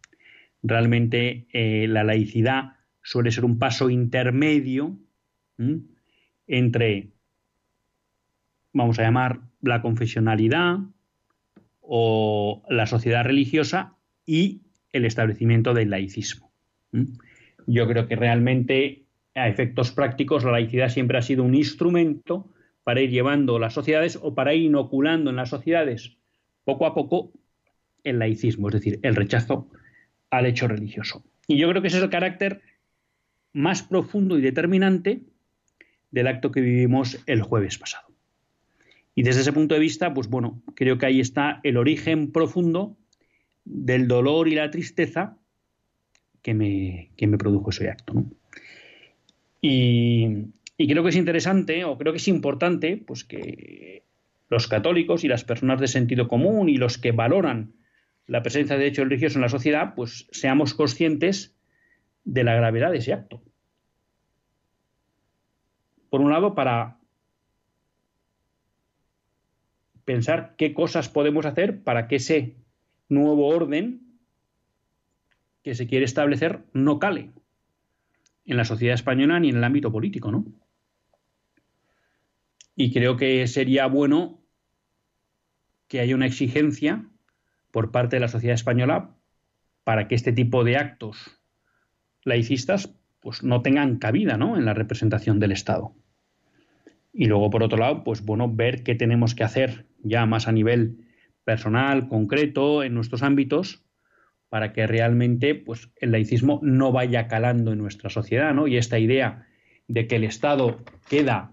Realmente 0.63 1.47
eh, 1.53 1.87
la 1.89 2.05
laicidad 2.05 2.77
suele 3.03 3.31
ser 3.31 3.45
un 3.45 3.59
paso 3.59 3.91
intermedio 3.91 4.99
entre, 6.47 7.11
vamos 8.73 8.99
a 8.99 9.03
llamar, 9.03 9.41
la 9.61 9.83
confesionalidad 9.83 10.79
o 11.81 12.63
la 12.69 12.87
sociedad 12.87 13.25
religiosa 13.25 13.97
y 14.27 14.63
el 14.93 15.05
establecimiento 15.05 15.75
del 15.75 15.91
laicismo. 15.91 16.53
Yo 17.67 17.87
creo 17.89 18.07
que 18.09 18.17
realmente 18.17 19.05
a 19.35 19.49
efectos 19.49 19.93
prácticos 19.93 20.45
la 20.45 20.53
laicidad 20.53 20.89
siempre 20.89 21.19
ha 21.19 21.23
sido 21.23 21.43
un 21.43 21.55
instrumento 21.55 22.51
para 22.85 23.01
ir 23.01 23.11
llevando 23.11 23.59
las 23.59 23.75
sociedades 23.75 24.19
o 24.21 24.35
para 24.35 24.55
ir 24.55 24.63
inoculando 24.63 25.31
en 25.31 25.37
las 25.37 25.51
sociedades 25.51 26.17
poco 26.65 26.87
a 26.87 26.95
poco 26.95 27.33
el 28.05 28.19
laicismo, 28.19 28.69
es 28.69 28.75
decir, 28.75 29.01
el 29.03 29.15
rechazo 29.15 29.69
al 30.31 30.47
hecho 30.47 30.67
religioso. 30.67 31.25
Y 31.47 31.59
yo 31.59 31.69
creo 31.69 31.83
que 31.83 31.89
ese 31.89 31.99
es 31.99 32.03
el 32.03 32.11
carácter 32.11 32.63
más 33.53 33.83
profundo 33.83 34.39
y 34.39 34.41
determinante 34.41 35.23
del 36.11 36.27
acto 36.27 36.51
que 36.51 36.61
vivimos 36.61 37.23
el 37.27 37.43
jueves 37.43 37.79
pasado. 37.79 38.09
Y 39.15 39.23
desde 39.23 39.43
ese 39.43 39.53
punto 39.53 39.75
de 39.75 39.81
vista, 39.81 40.15
pues 40.15 40.29
bueno, 40.29 40.63
creo 40.75 40.99
que 40.99 41.07
ahí 41.07 41.21
está 41.21 41.61
el 41.65 41.77
origen 41.77 42.33
profundo 42.33 42.97
del 43.65 44.09
dolor 44.09 44.49
y 44.49 44.55
la 44.55 44.71
tristeza 44.71 45.37
que 46.41 46.55
me, 46.55 47.11
me 47.19 47.39
produjo 47.39 47.71
ese 47.71 47.91
acto. 47.91 48.25
Y, 49.61 50.47
y, 50.77 50.89
creo 50.89 51.03
que 51.03 51.11
es 51.11 51.17
interesante, 51.17 51.85
o 51.85 51.99
creo 51.99 52.13
que 52.13 52.19
es 52.19 52.29
importante, 52.29 52.97
pues 52.97 53.25
que 53.25 54.05
los 54.49 54.69
católicos 54.69 55.25
y 55.25 55.29
las 55.29 55.45
personas 55.45 55.81
de 55.81 55.89
sentido 55.89 56.29
común 56.29 56.69
y 56.69 56.77
los 56.77 56.99
que 56.99 57.13
valoran 57.13 57.75
la 58.27 58.43
presencia 58.43 58.77
de 58.77 58.87
hechos 58.87 59.05
religiosos 59.05 59.37
en 59.37 59.43
la 59.43 59.49
sociedad, 59.49 59.95
pues 59.95 60.29
seamos 60.31 60.75
conscientes 60.75 61.57
de 62.25 62.45
la 62.45 62.55
gravedad 62.55 62.91
de 62.91 62.99
ese 62.99 63.13
acto. 63.13 63.43
Por 66.11 66.21
un 66.21 66.31
lado, 66.31 66.55
para 66.55 66.99
pensar 70.05 70.55
qué 70.57 70.75
cosas 70.75 71.09
podemos 71.09 71.47
hacer 71.47 71.83
para 71.83 72.09
que 72.09 72.17
ese 72.17 72.57
nuevo 73.09 73.49
orden 73.49 74.01
que 75.63 75.75
se 75.75 75.87
quiere 75.87 76.05
establecer 76.05 76.65
no 76.73 76.99
cale 76.99 77.31
en 78.45 78.57
la 78.57 78.65
sociedad 78.65 78.95
española 78.95 79.39
ni 79.39 79.51
en 79.51 79.57
el 79.57 79.65
ámbito 79.65 79.93
político, 79.93 80.33
¿no? 80.33 80.45
Y 82.75 82.93
creo 82.93 83.17
que 83.17 83.47
sería 83.47 83.87
bueno 83.87 84.43
que 85.89 86.01
haya 86.01 86.15
una 86.15 86.27
exigencia 86.27 87.05
por 87.71 87.91
parte 87.91 88.17
de 88.17 88.21
la 88.21 88.29
sociedad 88.29 88.55
española 88.55 89.15
para 89.85 90.09
que 90.09 90.15
este 90.15 90.33
tipo 90.33 90.65
de 90.65 90.77
actos 90.77 91.41
laicistas 92.25 92.95
pues 93.21 93.43
no 93.43 93.63
tengan 93.63 93.99
cabida 93.99 94.37
¿no? 94.37 94.57
en 94.57 94.65
la 94.65 94.75
representación 94.75 95.39
del 95.39 95.53
Estado. 95.53 95.95
Y 97.13 97.27
luego, 97.27 97.51
por 97.51 97.63
otro 97.63 97.79
lado, 97.79 98.05
pues 98.05 98.25
bueno, 98.25 98.51
ver 98.51 98.83
qué 98.83 98.95
tenemos 98.95 99.35
que 99.35 99.45
hacer 99.45 99.87
ya 100.03 100.25
más 100.27 100.49
a 100.49 100.53
nivel 100.53 101.07
personal, 101.45 102.09
concreto, 102.09 102.83
en 102.83 102.95
nuestros 102.95 103.23
ámbitos, 103.23 103.85
para 104.49 104.73
que 104.73 104.87
realmente 104.87 105.55
pues, 105.55 105.91
el 105.97 106.13
laicismo 106.13 106.61
no 106.63 106.91
vaya 106.93 107.29
calando 107.29 107.73
en 107.73 107.79
nuestra 107.79 108.11
sociedad, 108.11 108.55
¿no? 108.55 108.67
Y 108.67 108.77
esta 108.77 108.99
idea 108.99 109.47
de 109.89 110.07
que 110.07 110.17
el 110.17 110.25
Estado 110.25 110.83
queda, 111.09 111.53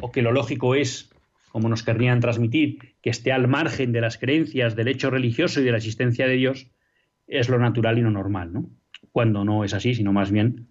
o 0.00 0.12
que 0.12 0.22
lo 0.22 0.32
lógico 0.32 0.74
es, 0.74 1.10
como 1.50 1.68
nos 1.68 1.82
querrían 1.82 2.20
transmitir, 2.20 2.94
que 3.00 3.10
esté 3.10 3.32
al 3.32 3.48
margen 3.48 3.92
de 3.92 4.00
las 4.00 4.18
creencias, 4.18 4.76
del 4.76 4.88
hecho 4.88 5.10
religioso 5.10 5.60
y 5.60 5.64
de 5.64 5.70
la 5.70 5.78
existencia 5.78 6.26
de 6.26 6.34
Dios, 6.34 6.70
es 7.26 7.48
lo 7.48 7.58
natural 7.58 7.98
y 7.98 8.02
lo 8.02 8.10
normal, 8.10 8.52
¿no? 8.52 8.70
Cuando 9.12 9.44
no 9.44 9.64
es 9.64 9.74
así, 9.74 9.94
sino 9.94 10.12
más 10.12 10.30
bien 10.30 10.68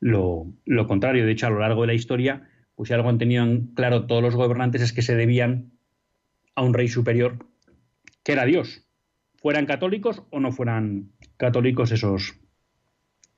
lo, 0.00 0.54
contrario. 0.86 1.24
De 1.24 1.32
hecho, 1.32 1.46
a 1.46 1.50
lo 1.50 1.60
largo 1.60 1.82
de 1.82 1.88
la 1.88 1.94
historia, 1.94 2.48
pues 2.74 2.88
si 2.88 2.94
algo 2.94 3.08
han 3.08 3.18
tenido 3.18 3.44
en 3.44 3.68
claro 3.74 4.06
todos 4.06 4.22
los 4.22 4.34
gobernantes 4.34 4.82
es 4.82 4.92
que 4.92 5.02
se 5.02 5.16
debían 5.16 5.72
a 6.54 6.62
un 6.62 6.74
rey 6.74 6.88
superior, 6.88 7.46
que 8.22 8.32
era 8.32 8.44
Dios, 8.44 8.84
fueran 9.36 9.66
católicos 9.66 10.22
o 10.30 10.40
no 10.40 10.52
fueran 10.52 11.10
católicos 11.36 11.92
esos, 11.92 12.34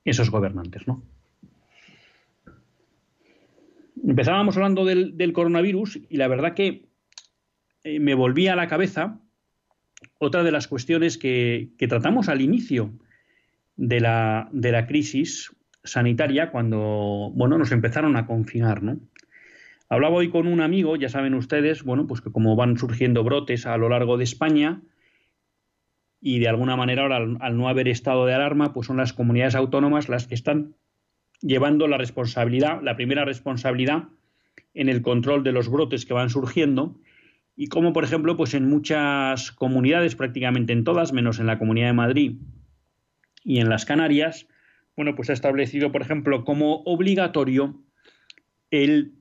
esos 0.03 0.29
gobernantes, 0.29 0.87
¿no? 0.87 1.03
Empezábamos 4.07 4.55
hablando 4.55 4.85
del, 4.85 5.33
coronavirus 5.33 5.99
y 6.09 6.17
la 6.17 6.27
verdad 6.27 6.53
que 6.53 6.85
eh, 7.83 7.99
me 7.99 8.13
volvía 8.13 8.53
a 8.53 8.55
la 8.55 8.67
cabeza 8.67 9.19
otra 10.19 10.43
de 10.43 10.51
las 10.51 10.67
cuestiones 10.67 11.17
que, 11.17 11.71
tratamos 11.89 12.29
al 12.29 12.41
inicio 12.41 12.93
de 13.75 13.99
la, 13.99 14.47
de 14.51 14.71
la, 14.71 14.85
crisis 14.85 15.55
sanitaria 15.83 16.51
cuando 16.51 17.31
bueno, 17.33 17.57
nos 17.57 17.71
empezaron 17.71 18.15
a 18.15 18.27
confinar, 18.27 18.83
¿no? 18.83 18.99
Hablaba 19.89 20.15
hoy 20.15 20.29
con 20.29 20.47
un 20.47 20.61
amigo, 20.61 20.95
ya 20.95 21.09
saben 21.09 21.35
ustedes, 21.35 21.83
bueno, 21.83 22.07
pues 22.07 22.21
que 22.21 22.31
como 22.31 22.55
van 22.55 22.77
surgiendo 22.77 23.23
brotes 23.23 23.65
a 23.65 23.77
lo 23.77 23.89
largo 23.89 24.17
de 24.17 24.23
España 24.23 24.81
y 26.19 26.39
de 26.39 26.47
alguna 26.47 26.75
manera 26.75 27.03
ahora 27.03 27.17
al, 27.17 27.57
no 27.57 27.69
haber 27.69 27.87
estado 27.87 28.25
de 28.25 28.33
alarma, 28.33 28.73
pues 28.73 28.87
son 28.87 28.97
las 28.97 29.13
comunidades 29.13 29.55
autónomas 29.55 30.09
las 30.09 30.25
que 30.25 30.33
están 30.33 30.75
llevando 31.41 31.87
la 31.87 31.97
responsabilidad, 31.97 32.81
la 32.81 32.95
primera 32.95 33.25
responsabilidad 33.25 34.09
en 34.73 34.89
el 34.89 35.01
control 35.01 35.43
de 35.43 35.51
los 35.51 35.69
brotes 35.69 36.05
que 36.05 36.13
van 36.13 36.29
surgiendo 36.29 36.99
y 37.55 37.67
como 37.67 37.93
por 37.93 38.03
ejemplo 38.03 38.35
pues 38.35 38.53
en 38.53 38.69
muchas 38.69 39.51
comunidades 39.51 40.15
prácticamente 40.15 40.73
en 40.73 40.83
todas 40.83 41.13
menos 41.13 41.39
en 41.39 41.47
la 41.47 41.57
Comunidad 41.57 41.87
de 41.87 41.93
Madrid 41.93 42.35
y 43.43 43.59
en 43.59 43.69
las 43.69 43.85
Canarias 43.85 44.47
bueno 44.95 45.15
pues 45.15 45.29
ha 45.29 45.33
establecido 45.33 45.91
por 45.91 46.01
ejemplo 46.01 46.43
como 46.43 46.83
obligatorio 46.83 47.81
el 48.71 49.13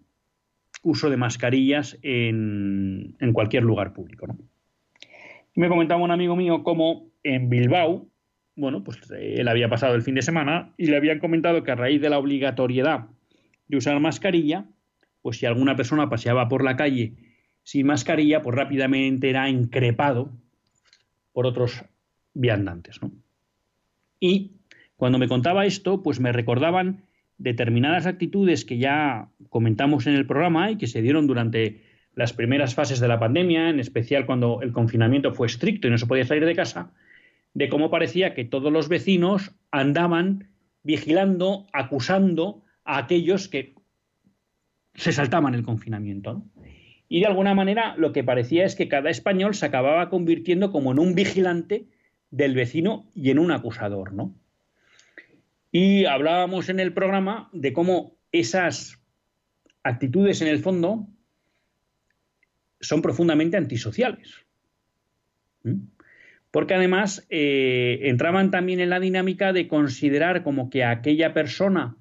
uso 0.83 1.11
de 1.11 1.16
mascarillas 1.16 1.98
en, 2.03 3.16
cualquier 3.33 3.62
lugar 3.62 3.94
público. 3.94 4.27
me 5.55 5.68
comentaba 5.68 6.03
un 6.03 6.11
amigo 6.11 6.37
mío 6.37 6.62
cómo 6.62 7.09
en 7.22 7.48
Bilbao, 7.48 8.07
bueno, 8.57 8.85
pues 8.85 8.99
eh, 9.11 9.37
él 9.38 9.49
había 9.49 9.69
pasado 9.69 9.95
el 9.95 10.03
fin 10.03 10.14
de 10.14 10.23
semana 10.23 10.73
y 10.77 10.87
le 10.87 10.97
habían 10.97 11.19
comentado 11.19 11.62
que 11.62 11.71
a 11.71 11.77
raíz 11.77 12.01
de 12.01 12.11
la 12.11 12.19
obligatoriedad 12.19 13.07
de 13.69 13.77
usar 13.77 13.99
mascarilla, 14.01 14.67
pues 15.23 15.38
si 15.38 15.47
alguna 15.47 15.77
persona 15.77 16.09
paseaba 16.09 16.49
por 16.49 16.62
la 16.62 16.77
calle 16.77 17.14
sin 17.62 17.87
mascarilla, 17.87 18.43
pues 18.43 18.55
rápidamente 18.55 19.31
era 19.31 19.49
increpado 19.49 20.31
por 21.33 21.47
otros 21.47 21.85
viandantes. 22.35 23.01
Y 24.21 24.53
cuando 24.97 25.19
me 25.19 25.29
contaba 25.29 25.67
esto, 25.67 26.03
pues 26.03 26.21
me 26.21 26.33
recordaban 26.33 27.05
determinadas 27.38 28.07
actitudes 28.07 28.64
que 28.64 28.79
ya 28.79 29.29
comentamos 29.49 30.07
en 30.07 30.14
el 30.14 30.27
programa 30.27 30.71
y 30.71 30.77
que 30.77 30.87
se 30.87 31.03
dieron 31.03 31.27
durante 31.27 31.83
las 32.14 32.33
primeras 32.33 32.75
fases 32.75 33.01
de 33.01 33.09
la 33.09 33.19
pandemia, 33.19 33.71
en 33.71 33.81
especial 33.81 34.27
cuando 34.27 34.61
el 34.62 34.73
confinamiento 34.73 35.33
fue 35.33 35.49
estricto 35.49 35.88
y 35.88 35.90
no 35.90 35.99
se 35.99 36.07
podía 36.07 36.25
salir 36.25 36.45
de 36.45 36.55
casa, 36.55 36.93
de 37.55 37.69
cómo 37.69 37.90
parecía 37.90 38.35
que 38.35 38.45
todos 38.45 38.73
los 38.73 38.88
vecinos 38.88 39.53
andaban 39.71 40.51
vigilando, 40.83 41.67
acusando 41.73 42.62
a 42.85 42.99
aquellos 42.99 43.49
que 43.49 43.75
se 44.95 45.12
saltaban 45.12 45.55
el 45.55 45.64
confinamiento. 45.64 46.45
Y 47.09 47.21
de 47.21 47.27
alguna 47.27 47.55
manera 47.55 47.95
lo 47.97 48.12
que 48.12 48.25
parecía 48.25 48.64
es 48.64 48.75
que 48.75 48.88
cada 48.88 49.11
español 49.11 49.55
se 49.55 49.67
acababa 49.67 50.11
convirtiendo 50.11 50.73
como 50.73 50.93
en 50.93 50.99
un 50.99 51.14
vigilante 51.14 51.87
del 52.31 52.55
vecino 52.55 53.09
y 53.14 53.31
en 53.31 53.38
un 53.38 53.53
acusador, 53.53 54.12
¿no? 54.12 54.35
Y 55.71 56.05
hablábamos 56.05 56.69
en 56.69 56.81
el 56.81 56.93
programa 56.93 57.49
de 57.53 57.73
cómo 57.73 58.17
esas 58.31 59.01
actitudes 59.83 60.40
en 60.40 60.49
el 60.49 60.61
fondo 60.61 61.09
son 62.81 63.03
profundamente 63.03 63.57
antisociales. 63.57 64.45
¿Mm? 65.62 65.93
Porque 66.55 66.75
además 66.75 67.27
eh, 67.31 67.99
entraban 68.03 68.53
también 68.53 68.79
en 68.79 68.88
la 68.88 69.01
dinámica 69.01 69.53
de 69.53 69.67
considerar 69.67 70.45
como 70.45 70.71
que 70.71 70.85
aquella 70.85 71.35
persona 71.35 71.97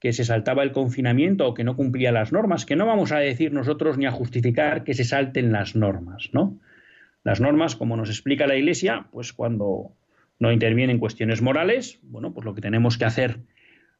que 0.00 0.14
se 0.14 0.24
saltaba 0.24 0.62
el 0.62 0.72
confinamiento 0.72 1.46
o 1.46 1.52
que 1.52 1.62
no 1.62 1.76
cumplía 1.76 2.10
las 2.10 2.32
normas, 2.32 2.64
que 2.64 2.74
no 2.74 2.86
vamos 2.86 3.12
a 3.12 3.18
decir 3.18 3.52
nosotros 3.52 3.98
ni 3.98 4.06
a 4.06 4.10
justificar 4.10 4.82
que 4.82 4.94
se 4.94 5.04
salten 5.04 5.52
las 5.52 5.76
normas, 5.76 6.30
¿no? 6.32 6.58
Las 7.22 7.42
normas, 7.42 7.76
como 7.76 7.98
nos 7.98 8.08
explica 8.08 8.46
la 8.46 8.56
Iglesia, 8.56 9.08
pues 9.12 9.34
cuando 9.34 9.92
no 10.38 10.52
intervienen 10.52 10.98
cuestiones 10.98 11.42
morales, 11.42 12.00
bueno, 12.02 12.32
pues 12.32 12.46
lo 12.46 12.54
que 12.54 12.62
tenemos 12.62 12.96
que 12.96 13.04
hacer 13.04 13.40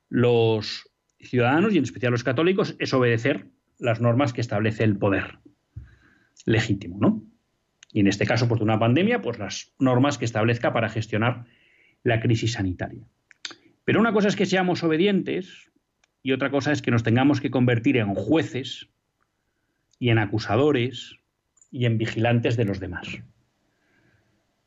los 0.09 0.91
ciudadanos 1.21 1.75
y 1.75 1.77
en 1.77 1.85
especial 1.85 2.12
los 2.12 2.25
católicos 2.25 2.77
es 2.79 2.95
obedecer 2.95 3.49
las 3.79 4.01
normas 4.01 4.33
que 4.33 4.41
establece 4.41 4.85
el 4.85 4.97
poder 4.97 5.39
legítimo, 6.47 6.97
¿no? 6.99 7.26
Y 7.97 8.01
en 8.01 8.09
este 8.09 8.27
caso, 8.27 8.47
por 8.47 8.63
una 8.63 8.79
pandemia, 8.79 9.23
pues 9.23 9.39
las 9.39 9.73
normas 9.79 10.19
que 10.19 10.27
establezca 10.27 10.71
para 10.71 10.91
gestionar 10.91 11.47
la 12.03 12.21
crisis 12.21 12.53
sanitaria. 12.53 13.09
Pero 13.87 14.01
una 14.01 14.13
cosa 14.13 14.29
es 14.29 14.37
que 14.37 14.45
seamos 14.45 14.83
obedientes 14.83 15.71
y 16.23 16.33
otra 16.33 16.51
cosa 16.51 16.73
es 16.73 16.83
que 16.83 16.91
nos 16.91 17.05
tengamos 17.05 17.41
que 17.41 17.51
convertir 17.51 17.97
en 17.97 18.13
jueces 18.15 18.91
y 19.99 20.11
en 20.11 20.19
acusadores 20.19 21.17
y 21.71 21.87
en 21.87 21.97
vigilantes 21.97 22.59
de 22.59 22.67
los 22.67 22.81
demás. 22.81 23.09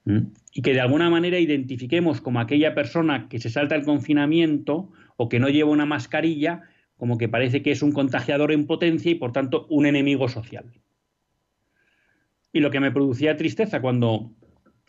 ¿Mm? 0.06 0.32
Y 0.52 0.64
que 0.64 0.74
de 0.74 0.82
alguna 0.82 1.12
manera 1.12 1.38
identifiquemos 1.38 2.22
como 2.22 2.40
aquella 2.40 2.74
persona 2.74 3.30
que 3.30 3.38
se 3.38 3.52
salta 3.52 3.76
el 3.76 3.86
confinamiento 3.86 4.92
o 5.18 5.30
que 5.30 5.38
no 5.38 5.50
lleva 5.50 5.70
una 5.70 5.86
mascarilla 5.86 6.64
como 6.98 7.20
que 7.20 7.30
parece 7.30 7.62
que 7.62 7.70
es 7.70 7.84
un 7.84 7.92
contagiador 7.92 8.52
en 8.52 8.66
potencia 8.66 9.12
y 9.12 9.16
por 9.16 9.34
tanto 9.34 9.68
un 9.70 9.86
enemigo 9.86 10.30
social. 10.30 10.66
Y 12.52 12.62
lo 12.62 12.72
que 12.72 12.80
me 12.80 12.92
producía 12.92 13.38
tristeza 13.38 13.82
cuando 13.82 14.32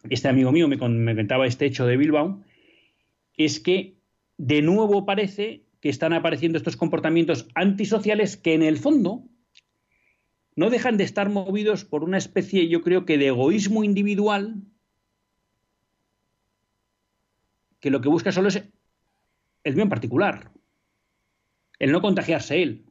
este 0.08 0.28
amigo 0.28 0.52
mío 0.52 0.68
me 0.68 0.78
comentaba 0.78 1.46
este 1.46 1.66
hecho 1.66 1.86
de 1.86 1.96
Bilbao 1.96 2.42
es 3.36 3.60
que 3.60 3.96
de 4.38 4.62
nuevo 4.62 5.04
parece 5.04 5.64
que 5.80 5.88
están 5.88 6.12
apareciendo 6.12 6.58
estos 6.58 6.76
comportamientos 6.76 7.48
antisociales 7.54 8.36
que 8.36 8.54
en 8.54 8.62
el 8.62 8.78
fondo 8.78 9.24
no 10.56 10.70
dejan 10.70 10.96
de 10.96 11.04
estar 11.04 11.30
movidos 11.30 11.84
por 11.84 12.04
una 12.04 12.18
especie, 12.18 12.68
yo 12.68 12.82
creo 12.82 13.04
que 13.04 13.18
de 13.18 13.28
egoísmo 13.28 13.84
individual, 13.84 14.62
que 17.80 17.90
lo 17.90 18.00
que 18.00 18.08
busca 18.08 18.32
solo 18.32 18.48
es 18.48 18.62
el 19.64 19.74
bien 19.74 19.88
particular, 19.88 20.52
el 21.78 21.92
no 21.92 22.02
contagiarse 22.02 22.62
él. 22.62 22.84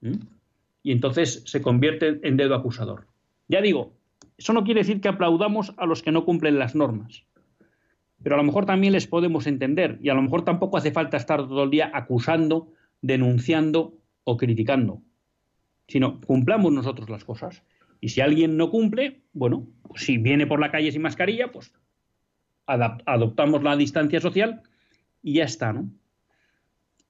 ¿Mm? 0.00 0.37
Y 0.82 0.92
entonces 0.92 1.42
se 1.46 1.60
convierte 1.60 2.20
en 2.22 2.36
dedo 2.36 2.54
acusador. 2.54 3.06
Ya 3.48 3.60
digo, 3.60 3.94
eso 4.36 4.52
no 4.52 4.64
quiere 4.64 4.80
decir 4.80 5.00
que 5.00 5.08
aplaudamos 5.08 5.74
a 5.76 5.86
los 5.86 6.02
que 6.02 6.12
no 6.12 6.24
cumplen 6.24 6.58
las 6.58 6.74
normas, 6.74 7.24
pero 8.22 8.34
a 8.34 8.38
lo 8.38 8.44
mejor 8.44 8.66
también 8.66 8.92
les 8.92 9.06
podemos 9.06 9.46
entender 9.46 9.98
y 10.02 10.08
a 10.08 10.14
lo 10.14 10.22
mejor 10.22 10.44
tampoco 10.44 10.76
hace 10.76 10.92
falta 10.92 11.16
estar 11.16 11.46
todo 11.46 11.64
el 11.64 11.70
día 11.70 11.90
acusando, 11.92 12.72
denunciando 13.00 13.98
o 14.24 14.36
criticando, 14.36 15.02
sino 15.86 16.20
cumplamos 16.20 16.72
nosotros 16.72 17.08
las 17.08 17.24
cosas. 17.24 17.62
Y 18.00 18.10
si 18.10 18.20
alguien 18.20 18.56
no 18.56 18.70
cumple, 18.70 19.22
bueno, 19.32 19.66
pues 19.82 20.04
si 20.04 20.18
viene 20.18 20.46
por 20.46 20.60
la 20.60 20.70
calle 20.70 20.92
sin 20.92 21.02
mascarilla, 21.02 21.50
pues 21.50 21.72
adoptamos 22.66 23.62
la 23.62 23.76
distancia 23.76 24.20
social 24.20 24.62
y 25.22 25.34
ya 25.34 25.44
está, 25.44 25.72
¿no? 25.72 25.90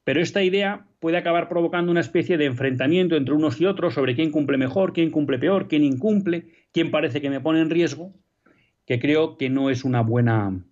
Pero 0.09 0.23
esta 0.23 0.43
idea 0.43 0.87
puede 1.01 1.19
acabar 1.19 1.51
provocando 1.51 1.91
una 1.91 2.01
especie 2.01 2.39
de 2.39 2.47
enfrentamiento 2.47 3.15
entre 3.15 3.35
unos 3.35 3.61
y 3.61 3.67
otros 3.67 3.93
sobre 3.93 4.15
quién 4.15 4.31
cumple 4.31 4.57
mejor, 4.57 4.95
quién 4.95 5.11
cumple 5.11 5.39
peor, 5.39 5.69
quién 5.69 5.85
incumple, 5.85 6.47
quién 6.73 6.91
parece 6.91 7.21
que 7.21 7.29
me 7.29 7.43
pone 7.43 7.61
en 7.61 7.69
riesgo, 7.69 8.15
que 8.87 8.99
creo 9.01 9.37
que 9.37 9.51
no 9.51 9.69
es 9.69 9.85
una 9.85 10.01
buena, 10.01 10.65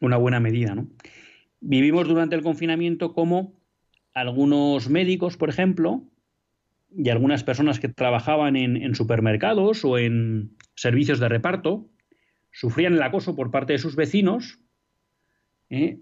una 0.00 0.16
buena 0.16 0.40
medida. 0.40 0.82
Vivimos 1.60 2.08
durante 2.08 2.34
el 2.36 2.42
confinamiento 2.42 3.12
como 3.12 3.52
algunos 4.14 4.88
médicos, 4.88 5.36
por 5.36 5.50
ejemplo, 5.50 6.02
y 6.96 7.10
algunas 7.10 7.44
personas 7.44 7.80
que 7.80 7.88
trabajaban 7.90 8.56
en, 8.56 8.94
supermercados 8.94 9.84
o 9.84 9.98
en 9.98 10.56
servicios 10.74 11.20
de 11.20 11.28
reparto, 11.28 11.86
sufrían 12.50 12.94
el 12.94 13.02
acoso 13.02 13.36
por 13.36 13.50
parte 13.50 13.74
de 13.74 13.78
sus 13.78 13.94
vecinos, 13.94 14.58
¿eh? 15.68 15.98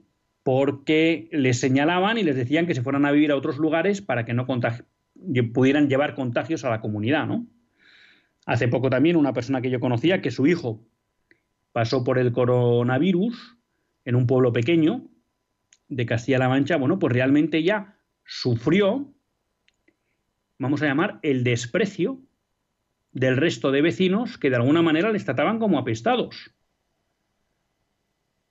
Porque 0.48 1.28
les 1.30 1.60
señalaban 1.60 2.16
y 2.16 2.22
les 2.22 2.34
decían 2.34 2.66
que 2.66 2.74
se 2.74 2.80
fueran 2.80 3.04
a 3.04 3.12
vivir 3.12 3.32
a 3.32 3.36
otros 3.36 3.58
lugares 3.58 4.00
para 4.00 4.24
que 4.24 4.32
no 4.32 4.46
pudieran 4.46 5.90
llevar 5.90 6.14
contagios 6.14 6.64
a 6.64 6.70
la 6.70 6.80
comunidad, 6.80 7.26
¿no? 7.26 7.46
Hace 8.46 8.66
poco 8.66 8.88
también 8.88 9.16
una 9.16 9.34
persona 9.34 9.60
que 9.60 9.68
yo 9.68 9.78
conocía 9.78 10.22
que 10.22 10.30
su 10.30 10.46
hijo 10.46 10.82
pasó 11.72 12.02
por 12.02 12.18
el 12.18 12.32
coronavirus 12.32 13.58
en 14.06 14.16
un 14.16 14.26
pueblo 14.26 14.50
pequeño 14.50 15.10
de 15.88 16.06
Castilla-La 16.06 16.48
Mancha, 16.48 16.78
bueno, 16.78 16.98
pues 16.98 17.12
realmente 17.12 17.62
ya 17.62 17.98
sufrió, 18.24 19.12
vamos 20.58 20.80
a 20.80 20.86
llamar, 20.86 21.18
el 21.20 21.44
desprecio 21.44 22.22
del 23.12 23.36
resto 23.36 23.70
de 23.70 23.82
vecinos 23.82 24.38
que 24.38 24.48
de 24.48 24.56
alguna 24.56 24.80
manera 24.80 25.12
les 25.12 25.26
trataban 25.26 25.58
como 25.58 25.78
apestados. 25.78 26.54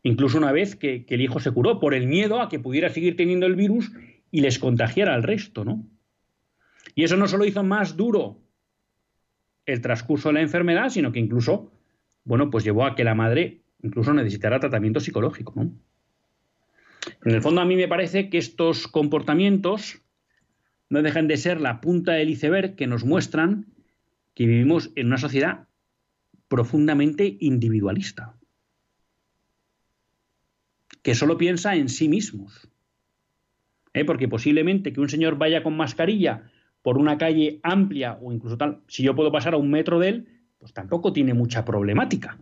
Incluso 0.08 0.38
una 0.38 0.54
vez 0.54 0.78
que, 0.78 1.06
el 1.06 1.20
hijo 1.20 1.42
se 1.42 1.52
curó 1.52 1.82
por 1.82 1.94
el 1.94 2.08
miedo 2.08 2.40
a 2.40 2.48
que 2.48 2.60
pudiera 2.60 2.88
seguir 2.88 3.18
teniendo 3.18 3.46
el 3.46 3.58
virus 3.58 3.92
y 4.32 4.40
les 4.40 4.58
contagiara 4.58 5.14
al 5.14 5.22
resto, 5.22 5.66
¿no? 5.66 5.86
Y 6.96 7.04
eso 7.04 7.18
no 7.18 7.28
solo 7.28 7.44
hizo 7.44 7.62
más 7.62 7.98
duro 7.98 8.40
el 9.66 9.82
transcurso 9.82 10.30
de 10.30 10.36
la 10.36 10.42
enfermedad, 10.42 10.92
sino 10.92 11.12
que 11.12 11.20
incluso, 11.20 11.74
bueno, 12.24 12.50
pues 12.50 12.64
llevó 12.64 12.86
a 12.86 12.96
que 12.96 13.04
la 13.04 13.16
madre 13.16 13.64
incluso 13.84 14.14
necesitara 14.14 14.62
tratamiento 14.62 15.02
psicológico, 15.02 15.52
¿no? 15.58 15.74
En 17.26 17.36
el 17.36 17.42
fondo 17.42 17.60
a 17.60 17.66
mí 17.66 17.76
me 17.76 17.90
parece 17.90 18.30
que 18.30 18.38
estos 18.38 18.88
comportamientos 18.88 20.02
no 20.90 21.02
dejan 21.02 21.28
de 21.28 21.36
ser 21.36 21.60
la 21.60 21.82
punta 21.82 22.14
del 22.14 22.30
iceberg 22.30 22.76
que 22.76 22.88
nos 22.88 23.04
muestran 23.04 23.66
que 24.34 24.46
vivimos 24.46 24.90
en 24.96 25.08
una 25.08 25.18
sociedad 25.18 25.68
profundamente 26.48 27.36
individualista 27.42 28.37
que 31.08 31.16
solo 31.16 31.38
piensa 31.38 31.74
en 31.74 31.88
sí 31.88 32.10
mismos. 32.10 32.68
¿Eh? 33.94 34.04
Porque 34.04 34.28
posiblemente 34.28 34.92
que 34.92 35.00
un 35.00 35.08
señor 35.08 35.38
vaya 35.38 35.64
con 35.64 35.78
mascarilla 35.78 36.52
por 36.82 36.98
una 36.98 37.18
calle 37.18 37.62
amplia 37.64 38.20
o 38.22 38.34
incluso 38.34 38.58
tal, 38.58 38.82
si 38.90 39.04
yo 39.04 39.16
puedo 39.16 39.32
pasar 39.32 39.54
a 39.54 39.58
un 39.58 39.72
metro 39.72 40.00
de 40.00 40.10
él, 40.10 40.28
pues 40.58 40.74
tampoco 40.74 41.14
tiene 41.14 41.34
mucha 41.34 41.64
problemática. 41.64 42.38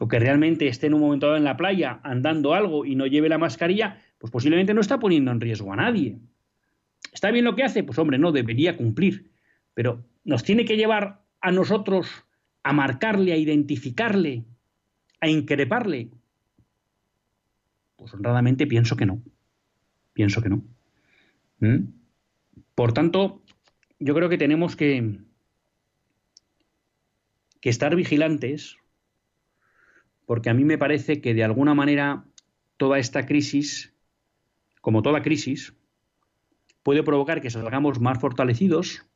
O 0.00 0.08
que 0.08 0.18
realmente 0.18 0.66
esté 0.66 0.86
en 0.86 0.94
un 0.94 1.02
momento 1.02 1.26
dado 1.26 1.36
en 1.36 1.44
la 1.44 1.58
playa 1.58 2.00
andando 2.02 2.54
algo 2.54 2.86
y 2.86 2.94
no 2.94 3.06
lleve 3.06 3.28
la 3.28 3.36
mascarilla, 3.36 3.98
pues 4.16 4.30
posiblemente 4.30 4.72
no 4.72 4.80
está 4.80 4.98
poniendo 4.98 5.30
en 5.30 5.42
riesgo 5.42 5.74
a 5.74 5.76
nadie. 5.76 6.20
¿Está 7.12 7.30
bien 7.30 7.44
lo 7.44 7.54
que 7.54 7.64
hace? 7.64 7.84
Pues 7.84 7.98
hombre, 7.98 8.16
no, 8.16 8.32
debería 8.32 8.78
cumplir. 8.78 9.30
Pero 9.74 10.06
nos 10.24 10.42
tiene 10.42 10.64
que 10.64 10.78
llevar 10.78 11.20
a 11.42 11.52
nosotros 11.52 12.24
a 12.62 12.72
marcarle, 12.72 13.34
a 13.34 13.36
identificarle, 13.36 14.46
a 15.24 15.28
increparle? 15.28 16.10
Pues 17.96 18.12
honradamente 18.12 18.66
pienso 18.66 18.94
que 18.94 19.06
no. 19.06 19.22
Pienso 20.12 20.42
que 20.42 20.50
no. 20.50 20.62
¿Mm? 21.60 21.84
Por 22.74 22.92
tanto, 22.92 23.42
yo 23.98 24.14
creo 24.14 24.28
que 24.28 24.36
tenemos 24.36 24.76
que, 24.76 25.18
que 27.60 27.70
estar 27.70 27.96
vigilantes, 27.96 28.76
porque 30.26 30.50
a 30.50 30.54
mí 30.54 30.64
me 30.64 30.76
parece 30.76 31.22
que 31.22 31.32
de 31.32 31.44
alguna 31.44 31.74
manera 31.74 32.24
toda 32.76 32.98
esta 32.98 33.24
crisis, 33.24 33.94
como 34.82 35.00
toda 35.00 35.22
crisis, 35.22 35.72
puede 36.82 37.02
provocar 37.02 37.40
que 37.40 37.48
salgamos 37.48 37.98
más 37.98 38.20
fortalecidos 38.20 39.06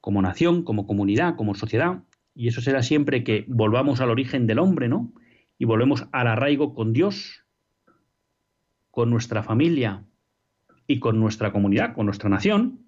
como 0.00 0.22
nación, 0.22 0.62
como 0.62 0.86
comunidad, 0.86 1.36
como 1.36 1.54
sociedad, 1.54 2.04
y 2.38 2.46
eso 2.46 2.60
será 2.60 2.84
siempre 2.84 3.24
que 3.24 3.44
volvamos 3.48 4.00
al 4.00 4.10
origen 4.10 4.46
del 4.46 4.60
hombre, 4.60 4.88
¿no? 4.88 5.12
Y 5.58 5.64
volvemos 5.64 6.06
al 6.12 6.28
arraigo 6.28 6.72
con 6.72 6.92
Dios, 6.92 7.44
con 8.92 9.10
nuestra 9.10 9.42
familia 9.42 10.04
y 10.86 11.00
con 11.00 11.18
nuestra 11.18 11.50
comunidad, 11.50 11.96
con 11.96 12.06
nuestra 12.06 12.30
nación. 12.30 12.78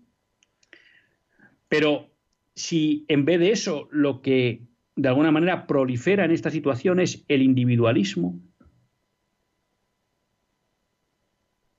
Pero 1.69 2.15
si 2.55 3.05
en 3.09 3.25
vez 3.25 3.41
de 3.41 3.51
eso 3.51 3.89
lo 3.91 4.23
que 4.23 4.69
de 4.95 5.09
alguna 5.09 5.33
manera 5.33 5.67
prolifera 5.67 6.25
en 6.25 6.31
esta 6.31 6.53
situación 6.53 7.01
es 7.01 7.25
el 7.27 7.43
individualismo, 7.43 8.41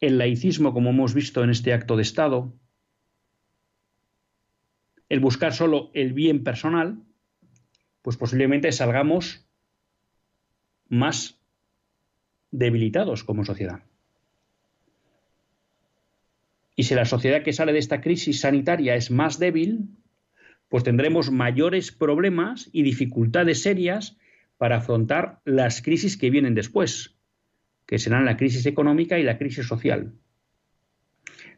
el 0.01 0.17
laicismo, 0.17 0.73
como 0.73 0.89
hemos 0.89 1.13
visto 1.13 1.41
en 1.41 1.51
este 1.51 1.71
acto 1.71 1.95
de 1.95 2.01
Estado, 2.01 2.53
el 5.07 5.21
buscar 5.21 5.53
solo 5.53 5.89
el 5.93 6.11
bien 6.11 6.43
personal, 6.43 7.05
pues 8.01 8.17
posiblemente 8.17 8.71
salgamos 8.71 9.45
más 10.89 11.39
debilitados 12.51 13.23
como 13.23 13.45
sociedad. 13.45 13.83
Y 16.75 16.83
si 16.83 16.95
la 16.95 17.05
sociedad 17.05 17.43
que 17.43 17.53
sale 17.53 17.73
de 17.73 17.79
esta 17.79 18.01
crisis 18.01 18.41
sanitaria 18.41 18.95
es 18.95 19.11
más 19.11 19.39
débil, 19.39 19.89
pues 20.67 20.83
tendremos 20.83 21.31
mayores 21.31 21.91
problemas 21.91 22.69
y 22.71 22.83
dificultades 22.83 23.61
serias 23.61 24.17
para 24.57 24.77
afrontar 24.77 25.41
las 25.43 25.81
crisis 25.81 26.17
que 26.17 26.29
vienen 26.29 26.55
después, 26.55 27.15
que 27.85 27.99
serán 27.99 28.25
la 28.25 28.37
crisis 28.37 28.65
económica 28.65 29.19
y 29.19 29.23
la 29.23 29.37
crisis 29.37 29.67
social. 29.67 30.13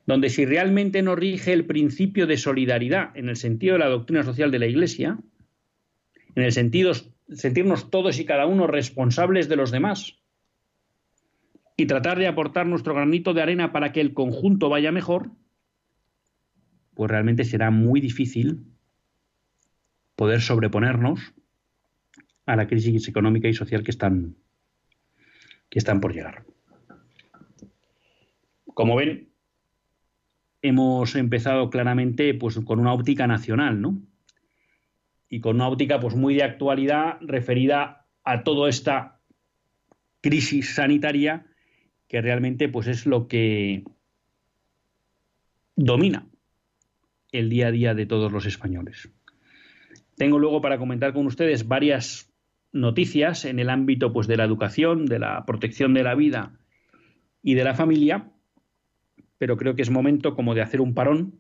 Donde 0.05 0.29
si 0.29 0.45
realmente 0.45 1.01
no 1.01 1.15
rige 1.15 1.53
el 1.53 1.65
principio 1.65 2.27
de 2.27 2.37
solidaridad 2.37 3.15
en 3.15 3.29
el 3.29 3.35
sentido 3.35 3.73
de 3.73 3.79
la 3.79 3.89
doctrina 3.89 4.23
social 4.23 4.51
de 4.51 4.59
la 4.59 4.67
Iglesia, 4.67 5.19
en 6.35 6.43
el 6.43 6.51
sentido 6.51 6.93
sentirnos 7.29 7.89
todos 7.89 8.19
y 8.19 8.25
cada 8.25 8.45
uno 8.45 8.67
responsables 8.67 9.49
de 9.49 9.55
los 9.55 9.71
demás, 9.71 10.17
y 11.75 11.85
tratar 11.85 12.19
de 12.19 12.27
aportar 12.27 12.67
nuestro 12.67 12.93
granito 12.93 13.33
de 13.33 13.41
arena 13.41 13.71
para 13.71 13.91
que 13.91 14.01
el 14.01 14.13
conjunto 14.13 14.69
vaya 14.69 14.91
mejor, 14.91 15.31
pues 16.93 17.09
realmente 17.09 17.43
será 17.45 17.71
muy 17.71 17.99
difícil 17.99 18.63
poder 20.15 20.41
sobreponernos 20.41 21.33
a 22.45 22.55
la 22.55 22.67
crisis 22.67 23.07
económica 23.07 23.47
y 23.47 23.53
social 23.53 23.83
que 23.83 23.91
están, 23.91 24.35
que 25.69 25.79
están 25.79 25.99
por 25.99 26.13
llegar. 26.13 26.45
Como 28.65 28.95
ven, 28.95 29.29
hemos 30.61 31.15
empezado 31.15 31.69
claramente 31.69 32.33
pues, 32.33 32.59
con 32.59 32.79
una 32.79 32.93
óptica 32.93 33.25
nacional, 33.27 33.81
¿no? 33.81 34.01
Y 35.33 35.41
con 35.41 35.55
una 35.55 35.67
óptica 35.67 35.99
pues, 35.99 36.13
muy 36.13 36.35
de 36.35 36.43
actualidad 36.43 37.17
referida 37.19 38.05
a 38.23 38.43
toda 38.43 38.69
esta 38.69 39.19
crisis 40.21 40.75
sanitaria 40.75 41.47
que 42.07 42.21
realmente 42.21 42.69
pues 42.69 42.85
es 42.85 43.07
lo 43.07 43.27
que 43.27 43.83
domina 45.75 46.27
el 47.31 47.49
día 47.49 47.69
a 47.69 47.71
día 47.71 47.95
de 47.95 48.05
todos 48.05 48.31
los 48.31 48.45
españoles. 48.45 49.09
Tengo 50.17 50.37
luego 50.37 50.61
para 50.61 50.77
comentar 50.77 51.13
con 51.13 51.25
ustedes 51.25 51.67
varias 51.67 52.31
noticias 52.71 53.43
en 53.45 53.57
el 53.57 53.71
ámbito 53.71 54.13
pues 54.13 54.27
de 54.27 54.37
la 54.37 54.43
educación, 54.43 55.07
de 55.07 55.17
la 55.17 55.47
protección 55.47 55.95
de 55.95 56.03
la 56.03 56.13
vida 56.13 56.59
y 57.41 57.55
de 57.55 57.63
la 57.63 57.73
familia, 57.73 58.31
pero 59.39 59.57
creo 59.57 59.73
que 59.73 59.81
es 59.81 59.89
momento 59.89 60.35
como 60.35 60.53
de 60.53 60.61
hacer 60.61 60.79
un 60.79 60.93
parón. 60.93 61.39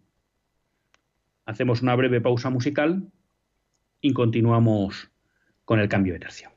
Hacemos 1.45 1.83
una 1.83 1.95
breve 1.95 2.21
pausa 2.21 2.49
musical 2.49 3.11
y 4.03 4.11
continuamos 4.11 5.09
con 5.63 5.79
el 5.79 5.87
cambio 5.87 6.13
de 6.13 6.19
tercio. 6.19 6.51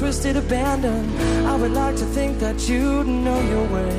Twisted 0.00 0.34
abandon. 0.34 1.04
I 1.44 1.54
would 1.56 1.72
like 1.72 1.94
to 1.96 2.06
think 2.06 2.38
that 2.38 2.66
you'd 2.66 3.06
know 3.06 3.38
your 3.52 3.66
way. 3.68 3.94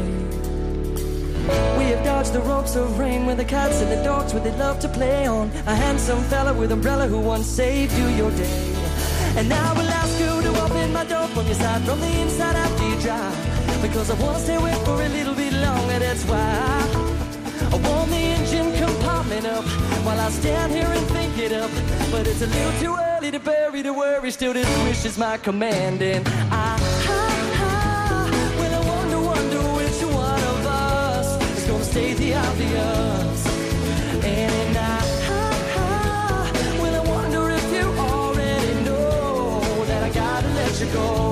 We 1.78 1.86
have 1.94 2.04
dodged 2.04 2.34
the 2.34 2.40
ropes 2.40 2.76
of 2.76 2.98
rain 2.98 3.28
with 3.28 3.38
the 3.38 3.46
cats 3.46 3.82
and 3.84 3.92
the 3.92 4.04
dogs 4.04 4.34
where 4.34 4.44
they 4.44 4.58
love 4.58 4.80
to 4.80 4.90
play 4.90 5.28
on. 5.28 5.52
A 5.68 5.76
handsome 5.76 6.24
fella 6.24 6.56
with 6.56 6.72
umbrella 6.72 7.08
who 7.08 7.20
once 7.20 7.46
saved 7.46 7.94
you 7.94 8.08
your 8.08 8.32
day. 8.32 8.74
And 9.38 9.48
now 9.48 9.64
I 9.72 9.74
will 9.78 9.92
ask 10.02 10.20
you 10.20 10.42
to 10.42 10.52
open 10.64 10.92
my 10.92 11.06
door 11.06 11.28
from 11.28 11.46
your 11.46 11.60
side, 11.64 11.84
from 11.84 12.00
the 12.00 12.14
inside 12.22 12.56
after 12.56 12.84
you 12.90 13.00
drive. 13.00 13.38
Because 13.84 14.10
I 14.10 14.16
want 14.24 14.38
to 14.38 14.44
stay 14.44 14.56
away 14.56 14.74
for 14.84 15.00
a 15.04 15.10
little 15.10 15.36
bit 15.36 15.54
longer, 15.54 16.00
that's 16.00 16.26
why 16.26 16.42
I 17.74 17.78
warm 17.88 18.10
the 18.10 18.24
engine 18.38 18.74
compartment 18.84 19.46
up 19.46 19.66
while 20.04 20.20
I 20.20 20.32
stand 20.32 20.72
here 20.72 20.92
and 20.98 21.06
think 21.10 21.38
it 21.38 21.54
up. 21.54 21.70
But 22.10 22.26
it's 22.26 22.42
a 22.42 22.48
little 22.48 22.74
too 22.80 22.96
early 22.96 23.11
to 23.32 23.40
bury 23.40 23.82
the 23.82 23.94
worry, 23.94 24.30
still 24.30 24.52
this 24.52 24.68
wish 24.84 25.06
is 25.06 25.18
my 25.18 25.38
command. 25.38 26.02
And 26.02 26.28
ah, 26.52 26.76
I, 27.08 27.22
I, 27.64 28.28
I 28.28 28.60
well, 28.60 28.74
I 28.74 28.88
wonder, 28.90 29.22
wonder 29.22 29.62
which 29.78 30.04
one 30.04 30.44
of 30.54 30.66
us 30.66 31.58
is 31.58 31.66
gonna 31.66 31.84
stay 31.84 32.14
the 32.14 32.34
obvious. 32.34 33.46
And 34.26 34.78
I, 34.78 35.00
I, 35.78 36.78
well, 36.82 36.96
I 36.96 37.10
wonder 37.10 37.50
if 37.52 37.74
you 37.74 37.88
already 38.02 38.74
know 38.84 39.86
that 39.86 40.04
I 40.04 40.10
gotta 40.10 40.50
let 40.50 40.82
you 40.82 40.88
go. 40.88 41.31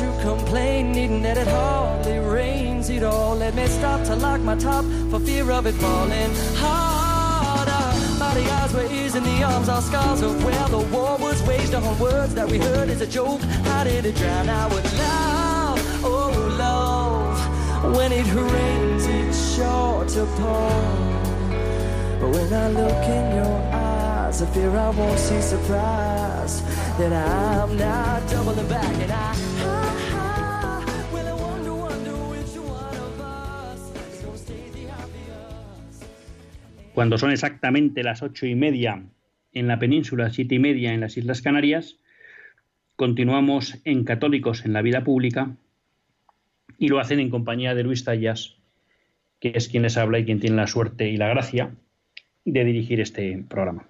You 0.00 0.12
complaining 0.20 1.22
that 1.22 1.36
it 1.36 1.46
hardly 1.46 2.18
rains 2.18 2.90
at 2.90 3.02
all. 3.02 3.36
Let 3.36 3.54
me 3.54 3.66
stop 3.66 4.02
to 4.04 4.16
lock 4.16 4.40
my 4.40 4.56
top 4.56 4.84
for 5.10 5.20
fear 5.20 5.50
of 5.50 5.66
it 5.66 5.74
falling 5.74 6.32
harder. 6.56 7.84
Body 8.18 8.44
eyes 8.50 8.74
raised 8.74 9.16
in 9.16 9.22
the 9.22 9.42
arms 9.42 9.68
are 9.68 9.82
scars 9.82 10.22
of 10.22 10.42
where 10.44 10.68
the 10.68 10.78
war 10.94 11.16
was 11.18 11.42
waged 11.42 11.74
on 11.74 11.98
words 11.98 12.34
that 12.34 12.48
we 12.48 12.58
heard 12.58 12.88
as 12.88 13.00
a 13.00 13.06
joke. 13.06 13.40
How 13.68 13.84
did 13.84 14.04
it 14.06 14.16
drown 14.16 14.48
our 14.48 14.70
love? 14.70 15.80
Oh, 16.04 16.56
love. 16.58 17.94
When 17.96 18.10
it 18.10 18.26
rains, 18.34 19.06
it's 19.06 19.54
sure 19.54 20.04
to 20.04 20.26
pour. 20.38 21.24
But 22.20 22.30
when 22.30 22.52
I 22.52 22.68
look 22.68 23.04
in 23.04 23.36
your 23.36 23.58
eyes, 23.72 24.42
I 24.42 24.46
fear 24.46 24.76
I 24.76 24.90
won't 24.90 25.18
see 25.18 25.40
surprise 25.40 26.62
that 26.98 27.12
I'm 27.12 27.76
not 27.76 28.28
doubling 28.28 28.68
back 28.68 28.94
and 29.02 29.12
I. 29.12 29.83
cuando 36.94 37.18
son 37.18 37.32
exactamente 37.32 38.04
las 38.04 38.22
ocho 38.22 38.46
y 38.46 38.54
media 38.54 39.02
en 39.52 39.66
la 39.66 39.78
península, 39.80 40.30
siete 40.30 40.54
y 40.54 40.58
media 40.60 40.94
en 40.94 41.00
las 41.00 41.16
Islas 41.16 41.42
Canarias, 41.42 41.98
continuamos 42.94 43.80
en 43.84 44.04
Católicos 44.04 44.64
en 44.64 44.72
la 44.72 44.82
Vida 44.82 45.02
Pública 45.02 45.56
y 46.78 46.88
lo 46.88 47.00
hacen 47.00 47.18
en 47.18 47.30
compañía 47.30 47.74
de 47.74 47.82
Luis 47.82 48.04
Tallas, 48.04 48.56
que 49.40 49.52
es 49.56 49.68
quien 49.68 49.82
les 49.82 49.96
habla 49.96 50.20
y 50.20 50.24
quien 50.24 50.38
tiene 50.38 50.56
la 50.56 50.68
suerte 50.68 51.08
y 51.10 51.16
la 51.16 51.28
gracia 51.28 51.74
de 52.44 52.64
dirigir 52.64 53.00
este 53.00 53.44
programa. 53.48 53.88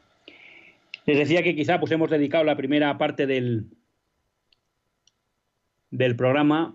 Les 1.05 1.19
decía 1.19 1.43
que 1.43 1.55
quizá 1.55 1.79
pues 1.79 1.93
hemos 1.93 2.11
dedicado 2.11 2.45
la 2.45 2.57
primera 2.57 2.97
parte 2.97 3.27
del, 3.27 3.67
del 5.91 6.17
programa 6.17 6.75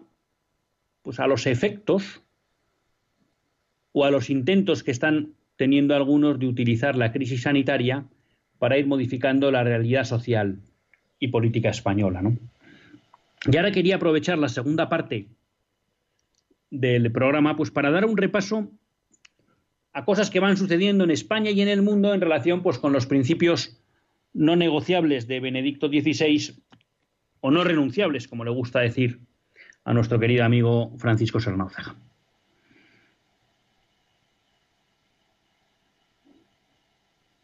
pues 1.01 1.19
a 1.19 1.25
los 1.25 1.47
efectos 1.47 2.21
o 3.93 4.05
a 4.05 4.11
los 4.11 4.29
intentos 4.29 4.83
que 4.83 4.91
están 4.91 5.33
teniendo 5.59 5.93
algunos 5.93 6.39
de 6.39 6.47
utilizar 6.47 6.95
la 6.95 7.11
crisis 7.11 7.41
sanitaria 7.41 8.05
para 8.59 8.77
ir 8.77 8.87
modificando 8.87 9.51
la 9.51 9.61
realidad 9.61 10.05
social 10.05 10.61
y 11.19 11.27
política 11.27 11.69
española. 11.69 12.21
¿no? 12.21 12.37
Y 13.51 13.57
ahora 13.57 13.73
quería 13.73 13.97
aprovechar 13.97 14.37
la 14.37 14.47
segunda 14.47 14.87
parte 14.87 15.27
del 16.71 17.11
programa 17.11 17.57
pues, 17.57 17.71
para 17.71 17.91
dar 17.91 18.05
un 18.05 18.15
repaso 18.15 18.71
a 19.91 20.05
cosas 20.05 20.29
que 20.29 20.39
van 20.39 20.55
sucediendo 20.55 21.03
en 21.03 21.11
España 21.11 21.51
y 21.51 21.59
en 21.59 21.67
el 21.67 21.81
mundo 21.81 22.13
en 22.13 22.21
relación 22.21 22.63
pues, 22.63 22.79
con 22.79 22.93
los 22.93 23.05
principios 23.05 23.81
no 24.31 24.55
negociables 24.55 25.27
de 25.27 25.41
Benedicto 25.41 25.89
XVI, 25.89 26.55
o 27.41 27.51
no 27.51 27.65
renunciables, 27.65 28.29
como 28.29 28.45
le 28.45 28.51
gusta 28.51 28.79
decir 28.79 29.19
a 29.83 29.93
nuestro 29.93 30.21
querido 30.21 30.45
amigo 30.45 30.93
Francisco 30.99 31.41
Sernáuzaga. 31.41 31.97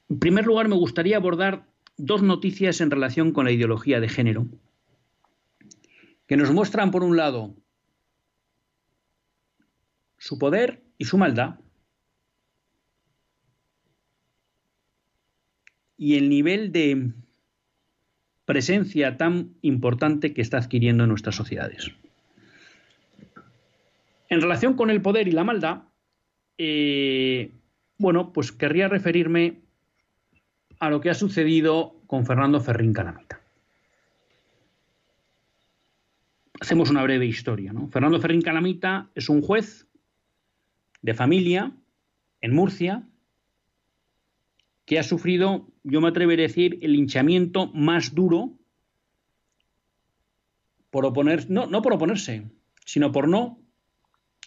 En 0.10 0.20
primer 0.20 0.46
lugar, 0.46 0.68
me 0.68 0.76
gustaría 0.76 1.18
abordar 1.18 1.68
dos 1.98 2.22
noticias 2.22 2.82
en 2.82 2.91
relación 2.91 3.32
con 3.32 3.46
la 3.46 3.52
ideología 3.52 4.00
de 4.00 4.10
género, 4.10 4.48
que 6.28 6.38
nos 6.38 6.52
muestran, 6.52 6.91
por 6.91 7.04
un 7.04 7.18
lado, 7.18 7.56
su 10.18 10.38
poder 10.38 10.84
y 10.98 11.06
su 11.06 11.18
maldad, 11.18 11.60
y 15.98 16.15
el 16.15 16.30
nivel 16.30 16.72
de 16.72 17.12
presencia 18.46 19.18
tan 19.18 19.56
importante 19.62 20.34
que 20.34 20.41
está 20.41 20.58
adquiriendo 20.58 21.04
en 21.04 21.10
nuestras 21.10 21.36
sociedades. 21.36 21.91
En 24.30 24.41
relación 24.41 24.76
con 24.76 24.89
el 24.89 25.02
poder 25.02 25.28
y 25.28 25.32
la 25.32 25.44
maldad, 25.44 25.84
eh, 26.58 27.52
bueno, 27.98 28.34
pues 28.34 28.52
querría 28.52 28.88
referirme 28.88 29.64
a 30.86 30.89
lo 30.89 31.02
que 31.02 31.10
ha 31.10 31.15
sucedido 31.15 31.95
con 32.08 32.26
Fernando 32.26 32.60
Ferrín 32.60 32.93
Calamita. 32.93 33.41
Hacemos 36.60 36.89
una 36.89 37.04
breve 37.04 37.26
historia. 37.26 37.74
Fernando 37.91 38.19
Ferrín 38.19 38.41
Calamita 38.41 39.10
es 39.15 39.30
un 39.30 39.41
juez 39.41 39.88
de 41.02 41.13
familia 41.13 41.71
en 42.41 42.54
Murcia 42.54 43.04
que 44.86 45.00
ha 45.00 45.04
sufrido, 45.04 45.67
yo 45.84 46.00
me 46.02 46.10
atreveré 46.10 46.43
a 46.43 46.48
decir, 46.48 46.78
el 46.82 46.95
hinchamiento 46.95 47.67
más 47.74 48.13
duro 48.13 48.54
por 50.91 51.06
oponer, 51.06 51.50
no, 51.50 51.65
no 51.65 51.82
por 51.82 51.93
oponerse, 51.93 52.43
sino 52.86 53.12
por 53.12 53.28
no 53.28 53.60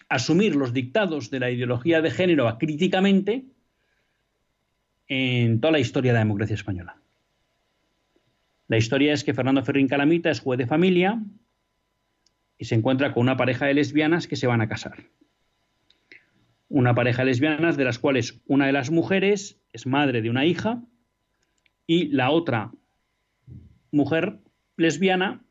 asumir 0.09 0.55
los 0.55 0.73
dictados 0.73 1.31
de 1.31 1.41
la 1.41 1.51
ideología 1.51 2.01
de 2.01 2.11
género 2.11 2.57
críticamente 2.59 3.45
en 5.09 5.61
toda 5.61 5.73
la 5.73 5.79
historia 5.81 6.13
de 6.13 6.15
la 6.15 6.25
democracia 6.25 6.55
española. 6.55 6.97
La 8.69 8.77
historia 8.77 9.15
es 9.15 9.25
que 9.25 9.35
Fernando 9.35 9.65
Ferrín 9.65 9.89
Calamita 9.89 10.31
es 10.31 10.41
juez 10.41 10.59
de 10.59 10.67
familia 10.67 11.23
y 12.59 12.67
se 12.67 12.75
encuentra 12.75 13.15
con 13.15 13.23
una 13.23 13.37
pareja 13.37 13.67
de 13.67 13.75
lesbianas 13.75 14.27
que 14.27 14.37
se 14.37 14.47
van 14.47 14.61
a 14.61 14.69
casar. 14.69 15.05
Una 16.69 16.95
pareja 16.95 17.23
de 17.23 17.27
lesbianas 17.27 17.79
de 17.79 17.85
las 17.85 17.99
cuales 17.99 18.43
una 18.47 18.67
de 18.67 18.73
las 18.73 18.91
mujeres 18.91 19.59
es 19.73 19.87
madre 19.87 20.21
de 20.21 20.29
una 20.29 20.45
hija 20.45 20.83
y 21.87 22.09
la 22.09 22.31
otra 22.31 22.73
mujer 23.91 24.39
lesbiana 24.77 25.43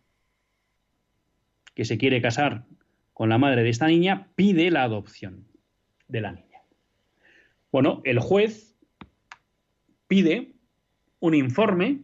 que 1.74 1.86
se 1.86 1.98
quiere 1.98 2.22
casar 2.22 2.66
con 3.14 3.30
la 3.30 3.40
madre 3.40 3.64
de 3.64 3.70
esta 3.70 3.88
niña 3.88 4.28
pide 4.36 4.70
la 4.70 4.84
adopción 4.84 5.48
de 6.08 6.22
la 6.22 6.34
niña. 6.34 6.62
Bueno, 7.72 8.02
el 8.06 8.20
juez 8.20 8.77
pide 10.08 10.54
un 11.20 11.34
informe 11.34 12.02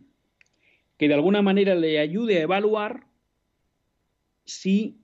que 0.97 1.07
de 1.07 1.13
alguna 1.13 1.41
manera 1.41 1.75
le 1.75 1.99
ayude 1.99 2.37
a 2.37 2.41
evaluar 2.41 3.07
si 4.45 4.97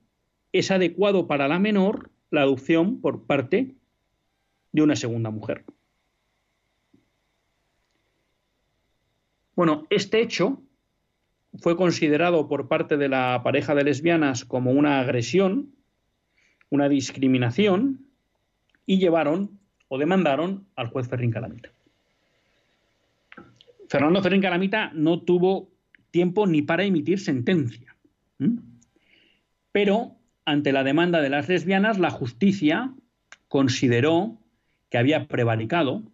es 0.52 0.70
adecuado 0.70 1.26
para 1.26 1.48
la 1.48 1.58
menor 1.58 2.10
la 2.30 2.42
adopción 2.42 3.00
por 3.00 3.24
parte 3.26 3.74
de 4.72 4.82
una 4.82 4.96
segunda 4.96 5.30
mujer. 5.30 5.64
Bueno, 9.56 9.86
este 9.90 10.22
hecho 10.22 10.62
fue 11.58 11.76
considerado 11.76 12.48
por 12.48 12.68
parte 12.68 12.96
de 12.96 13.08
la 13.08 13.40
pareja 13.42 13.74
de 13.74 13.84
lesbianas 13.84 14.44
como 14.44 14.70
una 14.70 15.00
agresión, 15.00 15.74
una 16.70 16.88
discriminación, 16.88 18.06
y 18.86 18.98
llevaron 18.98 19.58
o 19.88 19.98
demandaron 19.98 20.66
al 20.76 20.88
juez 20.88 21.08
Ferrín 21.08 21.30
Calamita. 21.30 21.70
Fernando 23.90 24.22
Ferrín 24.22 24.40
Calamita 24.40 24.92
no 24.94 25.22
tuvo 25.22 25.72
tiempo 26.12 26.46
ni 26.46 26.62
para 26.62 26.84
emitir 26.84 27.18
sentencia. 27.18 27.96
Pero 29.72 30.16
ante 30.44 30.70
la 30.70 30.84
demanda 30.84 31.20
de 31.20 31.28
las 31.28 31.48
lesbianas, 31.48 31.98
la 31.98 32.10
justicia 32.10 32.94
consideró 33.48 34.38
que 34.90 34.98
había 34.98 35.26
prevaricado, 35.26 36.04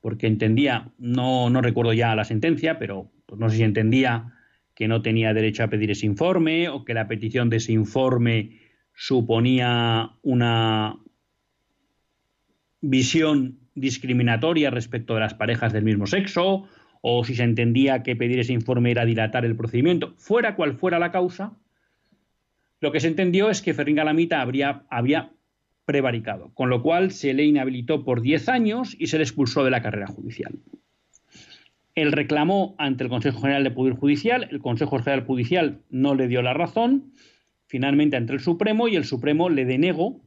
porque 0.00 0.26
entendía, 0.26 0.90
no, 0.98 1.48
no, 1.48 1.60
recuerdo 1.62 1.92
ya 1.92 2.16
la 2.16 2.24
sentencia, 2.24 2.80
pero 2.80 3.12
pues 3.26 3.40
no 3.40 3.48
sé 3.48 3.58
si 3.58 3.62
entendía 3.62 4.34
que 4.74 4.88
no 4.88 5.00
tenía 5.00 5.32
derecho 5.32 5.62
a 5.62 5.68
pedir 5.68 5.92
ese 5.92 6.06
informe 6.06 6.68
o 6.68 6.84
que 6.84 6.94
la 6.94 7.06
petición 7.06 7.50
de 7.50 7.58
ese 7.58 7.72
informe 7.72 8.58
suponía 8.94 10.10
una 10.22 10.96
visión 12.80 13.67
discriminatoria 13.80 14.70
respecto 14.70 15.14
de 15.14 15.20
las 15.20 15.34
parejas 15.34 15.72
del 15.72 15.84
mismo 15.84 16.06
sexo, 16.06 16.68
o 17.00 17.24
si 17.24 17.34
se 17.34 17.44
entendía 17.44 18.02
que 18.02 18.16
pedir 18.16 18.38
ese 18.40 18.52
informe 18.52 18.90
era 18.90 19.04
dilatar 19.04 19.44
el 19.44 19.56
procedimiento, 19.56 20.14
fuera 20.16 20.56
cual 20.56 20.74
fuera 20.74 20.98
la 20.98 21.12
causa, 21.12 21.52
lo 22.80 22.92
que 22.92 23.00
se 23.00 23.08
entendió 23.08 23.50
es 23.50 23.62
que 23.62 23.74
Ferrín 23.74 23.96
Galamita 23.96 24.40
habría, 24.40 24.84
había 24.88 25.30
prevaricado, 25.84 26.52
con 26.54 26.70
lo 26.70 26.82
cual 26.82 27.10
se 27.10 27.34
le 27.34 27.44
inhabilitó 27.44 28.04
por 28.04 28.20
10 28.20 28.48
años 28.48 28.96
y 28.98 29.08
se 29.08 29.16
le 29.16 29.24
expulsó 29.24 29.64
de 29.64 29.70
la 29.70 29.82
carrera 29.82 30.06
judicial. 30.06 30.54
Él 31.94 32.12
reclamó 32.12 32.76
ante 32.78 33.02
el 33.02 33.10
Consejo 33.10 33.40
General 33.40 33.64
de 33.64 33.72
Poder 33.72 33.94
Judicial, 33.94 34.46
el 34.50 34.60
Consejo 34.60 34.98
General 34.98 35.24
Judicial 35.24 35.80
no 35.90 36.14
le 36.14 36.28
dio 36.28 36.42
la 36.42 36.54
razón, 36.54 37.12
finalmente 37.66 38.16
ante 38.16 38.32
el 38.32 38.40
Supremo 38.40 38.86
y 38.86 38.94
el 38.94 39.04
Supremo 39.04 39.48
le 39.48 39.64
denegó 39.64 40.20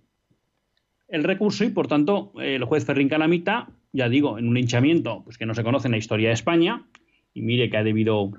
el 1.12 1.24
recurso 1.24 1.64
y, 1.64 1.70
por 1.70 1.88
tanto, 1.88 2.32
el 2.39 2.64
juez 2.64 2.86
Ferrín 2.86 3.09
Calamita, 3.09 3.70
ya 3.91 4.09
digo, 4.09 4.39
en 4.39 4.47
un 4.47 4.57
hinchamiento 4.57 5.24
pues, 5.24 5.38
que 5.38 5.45
no 5.45 5.53
se 5.53 5.64
conoce 5.64 5.88
en 5.88 5.91
la 5.91 5.97
historia 5.97 6.30
de 6.30 6.34
España, 6.34 6.88
y 7.34 7.41
mire 7.41 7.70
que 7.70 7.78
ha 7.78 7.84
debido 7.84 8.32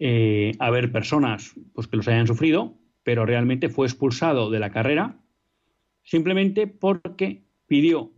eh, 0.00 0.52
haber 0.58 0.92
personas 0.92 1.54
pues, 1.74 1.88
que 1.88 1.96
los 1.96 2.08
hayan 2.08 2.26
sufrido, 2.26 2.74
pero 3.02 3.26
realmente 3.26 3.68
fue 3.68 3.86
expulsado 3.86 4.50
de 4.50 4.60
la 4.60 4.70
carrera 4.70 5.18
simplemente 6.04 6.66
porque 6.66 7.44
pidió 7.66 8.12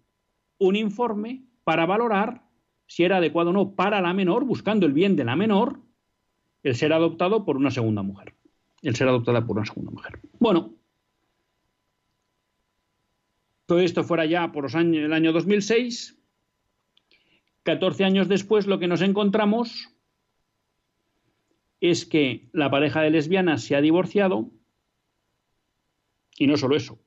un 0.58 0.76
informe 0.76 1.44
para 1.64 1.86
valorar 1.86 2.42
si 2.86 3.04
era 3.04 3.16
adecuado 3.16 3.50
o 3.50 3.52
no 3.52 3.74
para 3.74 4.00
la 4.00 4.12
menor, 4.12 4.44
buscando 4.44 4.86
el 4.86 4.92
bien 4.92 5.16
de 5.16 5.24
la 5.24 5.36
menor, 5.36 5.80
el 6.62 6.74
ser 6.74 6.92
adoptado 6.92 7.44
por 7.44 7.56
una 7.56 7.70
segunda 7.70 8.02
mujer. 8.02 8.34
El 8.82 8.94
ser 8.94 9.08
adoptada 9.08 9.44
por 9.44 9.56
una 9.56 9.66
segunda 9.66 9.90
mujer. 9.90 10.20
Bueno, 10.38 10.74
todo 13.66 13.80
esto 13.80 14.04
fuera 14.04 14.24
ya 14.24 14.52
por 14.52 14.66
el 14.74 15.12
año 15.12 15.32
2006. 15.32 16.16
14 17.64 18.04
años 18.04 18.28
después 18.28 18.68
lo 18.68 18.78
que 18.78 18.86
nos 18.86 19.02
encontramos 19.02 19.88
es 21.80 22.06
que 22.06 22.48
la 22.52 22.70
pareja 22.70 23.02
de 23.02 23.10
lesbianas 23.10 23.64
se 23.64 23.74
ha 23.74 23.80
divorciado 23.80 24.50
y 26.38 26.46
no 26.46 26.56
solo 26.56 26.76
eso, 26.76 27.00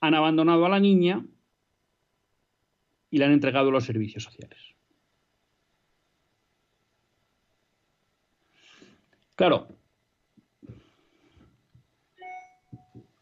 han 0.00 0.14
abandonado 0.14 0.66
a 0.66 0.68
la 0.68 0.80
niña 0.80 1.24
y 3.10 3.18
la 3.18 3.26
han 3.26 3.32
entregado 3.32 3.68
a 3.68 3.72
los 3.72 3.84
servicios 3.84 4.24
sociales. 4.24 4.58
Claro, 9.36 9.68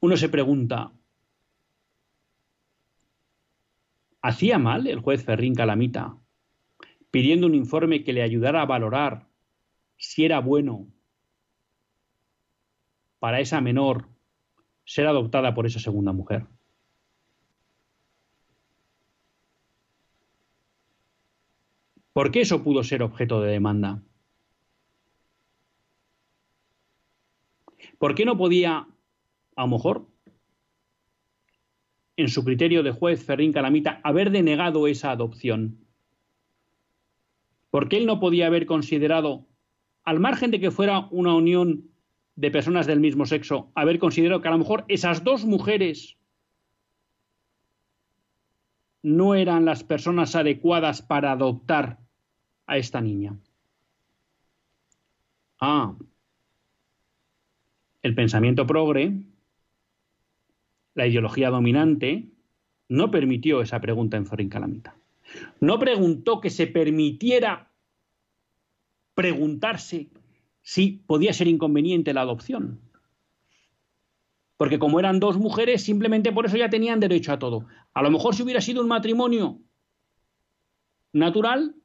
uno 0.00 0.16
se 0.16 0.28
pregunta, 0.28 0.90
¿Hacía 4.28 4.58
mal 4.58 4.86
el 4.86 5.00
juez 5.00 5.24
Ferrín 5.24 5.54
Calamita 5.54 6.18
pidiendo 7.10 7.46
un 7.46 7.54
informe 7.54 8.04
que 8.04 8.12
le 8.12 8.20
ayudara 8.20 8.60
a 8.60 8.66
valorar 8.66 9.26
si 9.96 10.26
era 10.26 10.38
bueno 10.40 10.86
para 13.20 13.40
esa 13.40 13.62
menor 13.62 14.06
ser 14.84 15.06
adoptada 15.06 15.54
por 15.54 15.64
esa 15.64 15.80
segunda 15.80 16.12
mujer? 16.12 16.44
¿Por 22.12 22.30
qué 22.30 22.42
eso 22.42 22.62
pudo 22.62 22.84
ser 22.84 23.02
objeto 23.02 23.40
de 23.40 23.52
demanda? 23.52 24.02
¿Por 27.96 28.14
qué 28.14 28.26
no 28.26 28.36
podía, 28.36 28.88
a 29.56 29.62
lo 29.62 29.68
mejor, 29.68 30.06
en 32.18 32.28
su 32.28 32.44
criterio 32.44 32.82
de 32.82 32.90
juez 32.90 33.24
Ferrín 33.24 33.52
Calamita, 33.52 34.00
haber 34.02 34.30
denegado 34.30 34.88
esa 34.88 35.12
adopción? 35.12 35.78
¿Por 37.70 37.88
qué 37.88 37.98
él 37.98 38.06
no 38.06 38.18
podía 38.18 38.48
haber 38.48 38.66
considerado, 38.66 39.46
al 40.04 40.18
margen 40.18 40.50
de 40.50 40.58
que 40.58 40.72
fuera 40.72 41.06
una 41.12 41.34
unión 41.34 41.90
de 42.34 42.50
personas 42.50 42.88
del 42.88 42.98
mismo 42.98 43.24
sexo, 43.24 43.70
haber 43.76 44.00
considerado 44.00 44.42
que 44.42 44.48
a 44.48 44.50
lo 44.50 44.58
mejor 44.58 44.84
esas 44.88 45.22
dos 45.22 45.44
mujeres 45.44 46.18
no 49.02 49.36
eran 49.36 49.64
las 49.64 49.84
personas 49.84 50.34
adecuadas 50.34 51.02
para 51.02 51.30
adoptar 51.30 52.00
a 52.66 52.78
esta 52.78 53.00
niña. 53.00 53.38
Ah, 55.60 55.94
el 58.02 58.14
pensamiento 58.16 58.66
progre, 58.66 59.22
la 60.98 61.06
ideología 61.06 61.48
dominante, 61.48 62.28
no 62.88 63.12
permitió 63.12 63.62
esa 63.62 63.80
pregunta 63.80 64.16
en 64.16 64.26
Ferrín 64.26 64.48
Calamita. 64.48 64.96
No 65.60 65.78
preguntó 65.78 66.40
que 66.40 66.50
se 66.50 66.66
permitiera 66.66 67.70
preguntarse 69.14 70.08
si 70.60 71.04
podía 71.06 71.32
ser 71.32 71.46
inconveniente 71.46 72.12
la 72.12 72.22
adopción. 72.22 72.80
Porque 74.56 74.80
como 74.80 74.98
eran 74.98 75.20
dos 75.20 75.38
mujeres, 75.38 75.84
simplemente 75.84 76.32
por 76.32 76.46
eso 76.46 76.56
ya 76.56 76.68
tenían 76.68 76.98
derecho 76.98 77.32
a 77.32 77.38
todo. 77.38 77.66
A 77.94 78.02
lo 78.02 78.10
mejor 78.10 78.34
si 78.34 78.42
hubiera 78.42 78.60
sido 78.60 78.82
un 78.82 78.88
matrimonio 78.88 79.60
natural, 81.12 81.76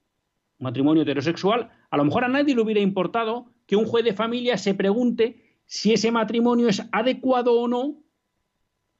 un 0.58 0.64
matrimonio 0.64 1.04
heterosexual, 1.04 1.70
a 1.92 1.98
lo 1.98 2.06
mejor 2.06 2.24
a 2.24 2.30
nadie 2.30 2.56
le 2.56 2.62
hubiera 2.64 2.82
importado 2.82 3.46
que 3.68 3.76
un 3.76 3.86
juez 3.86 4.04
de 4.04 4.14
familia 4.14 4.58
se 4.58 4.74
pregunte 4.74 5.60
si 5.68 5.94
ese 5.94 6.12
matrimonio 6.12 6.68
es 6.68 6.82
adecuado 6.92 7.54
o 7.54 7.68
no 7.68 8.03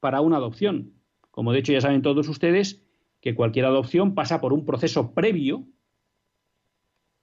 para 0.04 0.20
una 0.20 0.36
adopción. 0.36 0.92
Como 1.32 1.54
de 1.54 1.60
hecho 1.60 1.72
ya 1.72 1.80
saben 1.80 2.02
todos 2.02 2.28
ustedes 2.28 2.84
que 3.22 3.36
cualquier 3.36 3.64
adopción 3.64 4.16
pasa 4.16 4.42
por 4.42 4.52
un 4.52 4.66
proceso 4.66 5.14
previo 5.14 5.64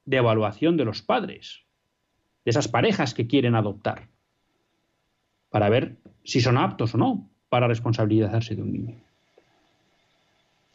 de 0.06 0.16
evaluación 0.16 0.78
de 0.78 0.86
los 0.86 1.02
padres, 1.02 1.66
de 2.42 2.52
esas 2.52 2.68
parejas 2.68 3.12
que 3.12 3.26
quieren 3.26 3.54
adoptar, 3.54 4.08
para 5.50 5.68
ver 5.68 5.98
si 6.24 6.40
son 6.40 6.56
aptos 6.56 6.94
o 6.94 6.98
no 6.98 7.28
para 7.50 7.68
responsabilizarse 7.68 8.56
de 8.56 8.62
un 8.62 8.72
niño. 8.72 8.96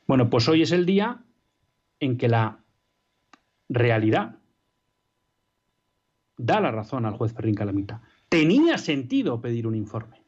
Bueno, 0.05 0.29
pues 0.29 0.47
hoy 0.47 0.61
es 0.61 0.71
el 0.71 0.85
día 0.85 1.23
en 1.99 2.19
que 2.19 2.27
la 2.27 2.59
realidad 3.67 4.35
da 6.37 6.59
la 6.59 6.69
razón 6.69 7.07
al 7.07 7.17
juez 7.17 7.33
Ferrín 7.33 7.55
Calamita. 7.55 8.03
Tenía 8.29 8.77
sentido 8.77 9.41
pedir 9.41 9.65
un 9.65 9.73
informe. 9.73 10.24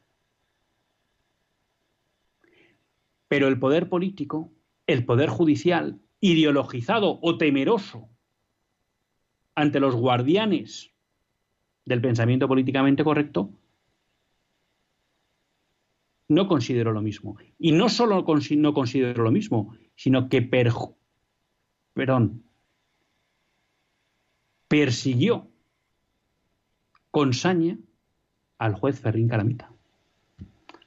Pero 3.28 3.48
el 3.48 3.58
poder 3.58 3.88
político, 3.88 4.52
el 4.86 5.04
poder 5.04 5.28
judicial, 5.28 6.00
ideologizado 6.20 7.18
o 7.22 7.38
temeroso 7.38 8.08
ante 9.54 9.80
los 9.80 9.94
guardianes 9.94 10.92
del 11.84 12.00
pensamiento 12.00 12.48
políticamente 12.48 13.04
correcto, 13.04 13.50
no 16.28 16.46
considero 16.46 16.92
lo 16.92 17.00
mismo. 17.00 17.38
Y 17.58 17.72
no 17.72 17.88
solo 17.88 18.24
no 18.56 18.74
considero 18.74 19.24
lo 19.24 19.30
mismo, 19.30 19.74
sino 19.96 20.28
que 20.28 20.42
perdón, 21.94 22.44
persiguió 24.68 25.48
con 27.10 27.32
saña 27.32 27.78
al 28.58 28.74
juez 28.74 29.00
Ferrín 29.00 29.28
Calamita, 29.28 29.72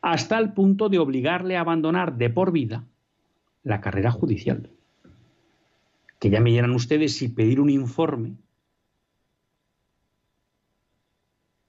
hasta 0.02 0.38
el 0.40 0.54
punto 0.54 0.90
de 0.90 1.00
obligarle 1.00 1.58
a 1.58 1.62
abandonar 1.62 2.18
de 2.18 2.30
por 2.30 2.52
vida 2.52 2.86
la 3.64 3.82
carrera 3.82 4.12
judicial. 4.12 4.70
Que 6.20 6.30
ya 6.30 6.40
me 6.40 6.52
dirán 6.52 6.72
ustedes 6.72 7.16
si 7.16 7.30
pedir 7.30 7.60
un 7.60 7.70
informe 7.70 8.36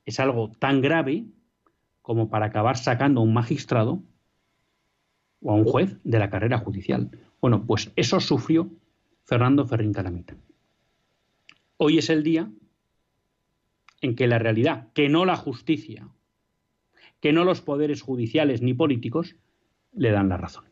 es 0.04 0.18
algo 0.18 0.50
tan 0.58 0.80
grave 0.80 1.24
como 2.00 2.28
para 2.28 2.46
acabar 2.46 2.76
sacando 2.76 3.20
a 3.20 3.24
un 3.24 3.32
magistrado 3.32 4.02
o 5.40 5.52
a 5.52 5.54
un 5.54 5.64
juez 5.64 5.98
de 6.02 6.18
la 6.18 6.30
carrera 6.30 6.58
judicial. 6.58 7.10
Bueno, 7.40 7.64
pues 7.66 7.92
eso 7.96 8.20
sufrió 8.20 8.70
Fernando 9.24 9.66
Ferrín 9.66 9.92
Calamita. 9.92 10.36
Hoy 11.76 11.98
es 11.98 12.10
el 12.10 12.22
día 12.22 12.50
en 14.00 14.16
que 14.16 14.26
la 14.26 14.38
realidad, 14.38 14.88
que 14.94 15.08
no 15.08 15.24
la 15.24 15.36
justicia, 15.36 16.08
que 17.22 17.32
no 17.32 17.44
los 17.44 17.60
poderes 17.60 18.02
judiciales 18.02 18.62
ni 18.62 18.74
políticos, 18.74 19.36
le 19.94 20.10
dan 20.10 20.28
la 20.28 20.36
razón. 20.36 20.64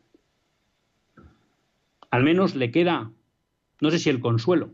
Al 2.09 2.23
menos 2.23 2.55
le 2.55 2.71
queda, 2.71 3.09
no 3.79 3.89
sé 3.89 3.99
si 3.99 4.09
el 4.09 4.19
consuelo, 4.19 4.73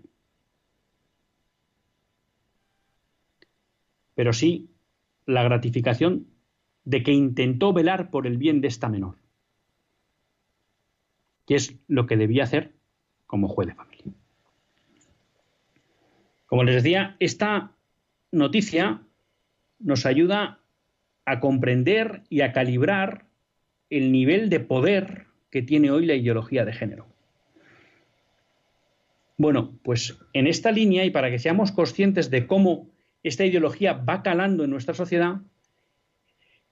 pero 4.16 4.34
sí 4.34 4.72
la 5.28 5.44
gratificación 5.44 6.26
de 6.84 7.04
que 7.04 7.12
intentó 7.12 7.74
velar 7.74 8.10
por 8.10 8.26
el 8.26 8.38
bien 8.38 8.60
de 8.60 8.70
esta 8.70 8.90
menor, 8.90 9.18
que 11.46 11.54
es 11.54 11.76
lo 11.88 12.08
que 12.08 12.18
debía 12.18 12.46
hacer 12.46 12.74
como 13.28 13.48
juez 13.48 13.68
de 13.68 13.76
familia. 13.76 14.14
Como 16.48 16.64
les 16.64 16.82
decía, 16.82 17.18
esta 17.20 17.76
noticia 18.32 19.04
nos 19.78 20.08
ayuda 20.08 20.64
a 21.28 21.42
comprender 21.42 22.24
y 22.30 22.40
a 22.40 22.54
calibrar 22.54 23.26
el 23.90 24.14
nivel 24.14 24.50
de 24.50 24.62
poder 24.62 25.26
que 25.52 25.62
tiene 25.62 25.92
hoy 25.92 26.06
la 26.06 26.16
ideología 26.16 26.64
de 26.64 26.72
género. 26.72 27.06
Bueno, 29.38 29.78
pues 29.84 30.18
en 30.32 30.48
esta 30.48 30.72
línea 30.72 31.04
y 31.04 31.10
para 31.10 31.30
que 31.30 31.38
seamos 31.38 31.74
conscientes 31.74 32.32
de 32.32 32.48
cómo 32.48 32.90
esta 33.24 33.46
ideología 33.46 33.92
va 33.92 34.24
calando 34.24 34.64
en 34.64 34.70
nuestra 34.70 34.94
sociedad, 34.94 35.42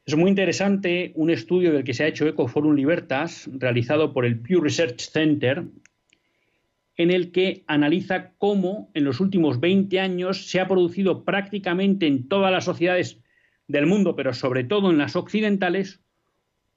es 0.06 0.16
muy 0.16 0.30
interesante 0.30 1.12
un 1.16 1.30
estudio 1.32 1.74
del 1.74 1.84
que 1.84 1.94
se 1.94 2.06
ha 2.06 2.08
hecho 2.08 2.26
Eco 2.26 2.48
Forum 2.48 2.76
Libertas, 2.76 3.50
realizado 3.52 4.14
por 4.14 4.26
el 4.26 4.40
Pew 4.40 4.62
Research 4.62 5.02
Center, 5.02 5.66
en 6.96 7.12
el 7.12 7.34
que 7.34 7.66
analiza 7.68 8.32
cómo 8.38 8.90
en 8.94 9.04
los 9.04 9.20
últimos 9.20 9.60
20 9.60 10.00
años 10.00 10.50
se 10.50 10.62
ha 10.62 10.68
producido 10.68 11.26
prácticamente 11.26 12.08
en 12.08 12.30
todas 12.30 12.54
las 12.54 12.64
sociedades 12.64 13.20
del 13.68 13.88
mundo, 13.88 14.16
pero 14.16 14.34
sobre 14.34 14.64
todo 14.64 14.92
en 14.92 14.98
las 14.98 15.16
occidentales, 15.16 16.02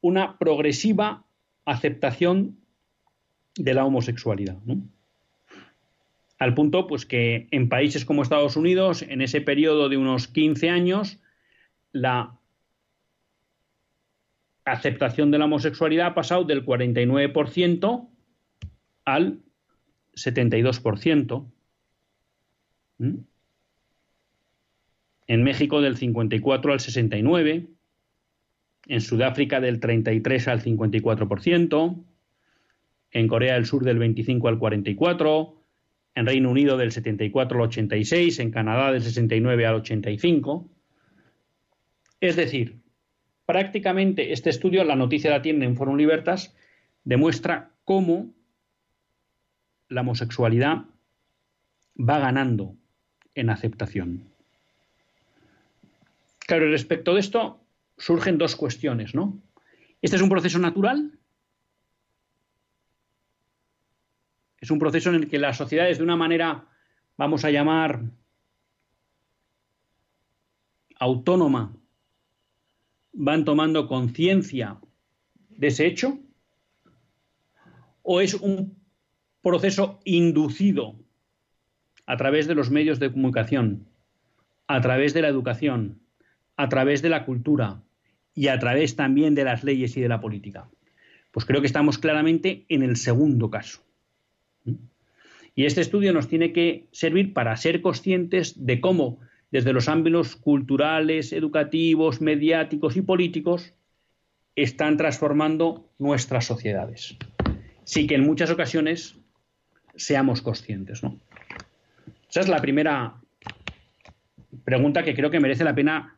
una 0.01 0.39
progresiva 0.39 1.25
aceptación 1.65 2.57
de 3.57 3.75
la 3.75 3.85
homosexualidad. 3.85 4.57
Al 6.39 6.55
punto 6.55 6.87
pues, 6.87 7.05
que 7.05 7.49
en 7.51 7.69
países 7.69 8.05
como 8.05 8.23
Estados 8.23 8.57
Unidos, 8.57 9.03
en 9.03 9.21
ese 9.23 9.41
periodo 9.41 9.89
de 9.89 9.97
unos 9.97 10.29
15 10.29 10.71
años, 10.71 11.19
la 11.93 12.39
aceptación 14.65 15.31
de 15.31 15.39
la 15.39 15.47
homosexualidad 15.47 16.09
ha 16.09 16.15
pasado 16.15 16.45
del 16.45 16.65
49% 16.65 18.09
al 19.05 19.41
72%. 20.15 21.47
¿Mm? 22.99 23.15
En 25.29 25.43
México 25.45 25.81
del 25.81 25.97
54 25.97 26.73
al 26.73 26.81
69, 26.81 27.69
en 28.87 29.01
Sudáfrica 29.01 29.61
del 29.61 29.79
33 29.79 30.49
al 30.49 30.63
54%, 30.63 32.05
en 33.11 33.29
Corea 33.29 33.55
del 33.55 33.67
Sur 33.67 33.85
del 33.85 33.99
25 33.99 34.49
al 34.49 34.59
44, 34.59 35.63
en 36.15 36.27
Reino 36.27 36.51
Unido 36.51 36.79
del 36.79 36.93
74 36.93 37.59
al 37.59 37.69
86, 37.69 38.39
en 38.39 38.51
Canadá 38.51 38.91
del 38.91 39.03
69 39.03 39.67
al 39.67 39.75
85. 39.77 40.69
Es 42.21 42.35
decir, 42.35 42.81
prácticamente 43.45 44.33
este 44.33 44.51
estudio, 44.51 44.83
la 44.85 44.97
noticia 44.97 45.31
la 45.31 45.43
tiene 45.43 45.67
en 45.67 45.77
Forum 45.77 45.97
Libertas, 45.97 46.57
demuestra 47.05 47.71
cómo 47.85 48.33
la 49.89 50.01
homosexualidad 50.01 50.87
va 51.99 52.19
ganando 52.19 52.75
en 53.35 53.51
aceptación. 53.51 54.38
Claro, 56.49 56.71
respecto 56.71 57.13
de 57.13 57.21
esto 57.21 57.61
surgen 57.99 58.39
dos 58.39 58.57
cuestiones, 58.57 59.15
¿no? 59.15 59.39
¿Este 60.01 60.17
es 60.17 60.23
un 60.23 60.31
proceso 60.31 60.59
natural? 60.59 61.19
Es 64.59 64.71
un 64.71 64.79
proceso 64.79 65.11
en 65.11 65.17
el 65.17 65.29
que 65.29 65.39
las 65.39 65.59
sociedades 65.59 65.99
de 65.99 66.05
una 66.05 66.17
manera, 66.17 66.65
vamos 67.19 67.45
a 67.45 67.51
llamar, 67.51 68.01
autónoma, 70.99 71.77
van 73.13 73.45
tomando 73.45 73.87
conciencia 73.87 74.79
de 75.51 75.67
ese 75.67 75.85
hecho? 75.85 76.19
¿O 78.01 78.23
es 78.23 78.33
un 78.33 78.75
proceso 79.43 80.01
inducido 80.05 80.97
a 82.07 82.17
través 82.17 82.47
de 82.47 82.55
los 82.55 82.71
medios 82.71 82.99
de 82.99 83.13
comunicación, 83.13 83.87
a 84.67 84.81
través 84.81 85.13
de 85.13 85.21
la 85.21 85.29
educación, 85.29 86.08
a 86.59 86.69
través 86.69 87.01
de 87.01 87.09
la 87.09 87.25
cultura 87.25 87.81
y 88.35 88.49
a 88.49 88.59
través 88.59 88.97
también 88.97 89.35
de 89.35 89.45
las 89.45 89.65
leyes 89.65 89.97
y 89.97 90.03
de 90.03 90.09
la 90.09 90.21
política? 90.21 90.69
Pues 91.33 91.47
creo 91.47 91.63
que 91.63 91.67
estamos 91.67 91.97
claramente 91.99 92.67
en 92.69 92.83
el 92.83 92.97
segundo 92.97 93.49
caso. 93.49 93.81
Y 95.55 95.65
este 95.65 95.81
estudio 95.81 96.13
nos 96.13 96.29
tiene 96.29 96.53
que 96.53 96.87
servir 96.93 97.33
para 97.33 97.57
ser 97.57 97.81
conscientes 97.81 98.67
de 98.67 98.81
cómo 98.81 99.19
desde 99.51 99.73
los 99.73 99.89
ámbitos 99.89 100.37
culturales, 100.37 101.33
educativos, 101.33 102.21
mediáticos 102.21 102.97
y 102.97 103.03
políticos, 103.03 103.73
están 104.55 104.97
transformando 104.97 105.89
nuestras 105.99 106.45
sociedades. 106.45 107.17
sí 107.85 108.07
que 108.07 108.17
en 108.17 108.27
muchas 108.27 108.51
ocasiones 108.51 109.17
seamos 109.95 110.43
conscientes. 110.43 111.03
¿no? 111.03 111.19
Esa 112.29 112.41
es 112.41 112.49
la 112.49 112.61
primera 112.61 113.15
pregunta 114.65 115.03
que 115.03 115.15
creo 115.15 115.31
que 115.31 115.41
merece 115.41 115.65
la 115.65 115.75
pena 115.75 116.18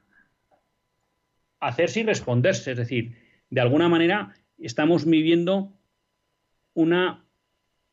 hacerse 1.61 2.01
y 2.01 2.03
responderse. 2.05 2.73
Es 2.73 2.79
decir, 2.79 3.17
de 3.51 3.61
alguna 3.61 3.89
manera 3.89 4.35
estamos 4.59 5.05
viviendo 5.05 5.73
una 6.75 7.25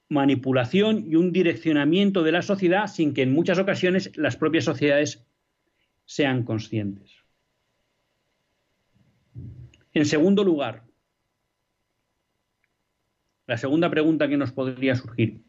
manipulación 0.09 1.05
y 1.05 1.15
un 1.15 1.31
direccionamiento 1.31 2.23
de 2.23 2.31
la 2.31 2.41
sociedad 2.41 2.87
sin 2.87 3.13
que 3.13 3.23
en 3.23 3.33
muchas 3.33 3.59
ocasiones 3.59 4.15
las 4.15 4.37
propias 4.37 4.63
sociedades 4.63 5.25
sean 6.05 6.43
conscientes. 6.43 7.11
En 9.93 10.05
segundo 10.05 10.43
lugar, 10.43 10.83
la 13.47 13.57
segunda 13.57 13.89
pregunta 13.89 14.27
que 14.27 14.37
nos 14.37 14.51
podría 14.51 14.95
surgir, 14.95 15.41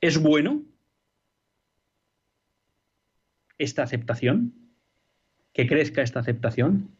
¿es 0.00 0.18
bueno 0.18 0.64
esta 3.58 3.82
aceptación? 3.82 4.52
¿Que 5.52 5.66
crezca 5.66 6.02
esta 6.02 6.20
aceptación? 6.20 6.90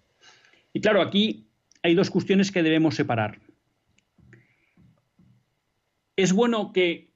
Y 0.75 0.81
claro, 0.81 1.01
aquí 1.01 1.47
hay 1.83 1.95
dos 1.95 2.11
cuestiones 2.11 2.51
que 2.51 2.63
debemos 2.63 2.97
separar. 2.97 3.39
Es 6.17 6.33
bueno 6.33 6.73
que 6.73 7.09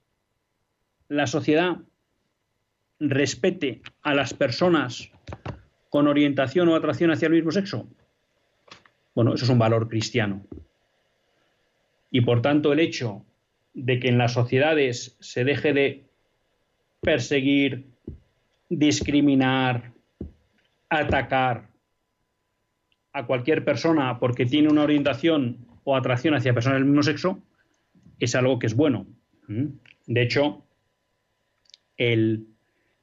la 1.08 1.26
sociedad 1.26 1.78
respete 3.00 3.82
a 4.02 4.14
las 4.14 4.32
personas 4.32 5.10
con 5.90 6.06
orientación 6.06 6.68
o 6.68 6.76
atracción 6.76 7.10
hacia 7.10 7.26
el 7.26 7.32
mismo 7.32 7.50
sexo. 7.50 7.88
Bueno, 9.14 9.34
eso 9.34 9.44
es 9.44 9.50
un 9.50 9.58
valor 9.58 9.88
cristiano. 9.88 10.46
Y 12.10 12.20
por 12.20 12.40
tanto 12.40 12.72
el 12.72 12.80
hecho 12.80 13.24
de 13.74 13.98
que 13.98 14.08
en 14.08 14.18
las 14.18 14.34
sociedades 14.34 15.16
se 15.20 15.44
deje 15.44 15.72
de 15.72 16.04
perseguir, 17.00 17.86
discriminar, 18.68 19.92
atacar 20.88 21.67
a 23.12 23.26
cualquier 23.26 23.64
persona 23.64 24.18
porque 24.18 24.46
tiene 24.46 24.68
una 24.68 24.82
orientación 24.82 25.66
o 25.84 25.96
atracción 25.96 26.34
hacia 26.34 26.54
personas 26.54 26.78
del 26.78 26.86
mismo 26.86 27.02
sexo, 27.02 27.42
es 28.18 28.34
algo 28.34 28.58
que 28.58 28.66
es 28.66 28.74
bueno. 28.74 29.06
¿Mm? 29.46 29.66
De 30.06 30.22
hecho, 30.22 30.64
el 31.96 32.46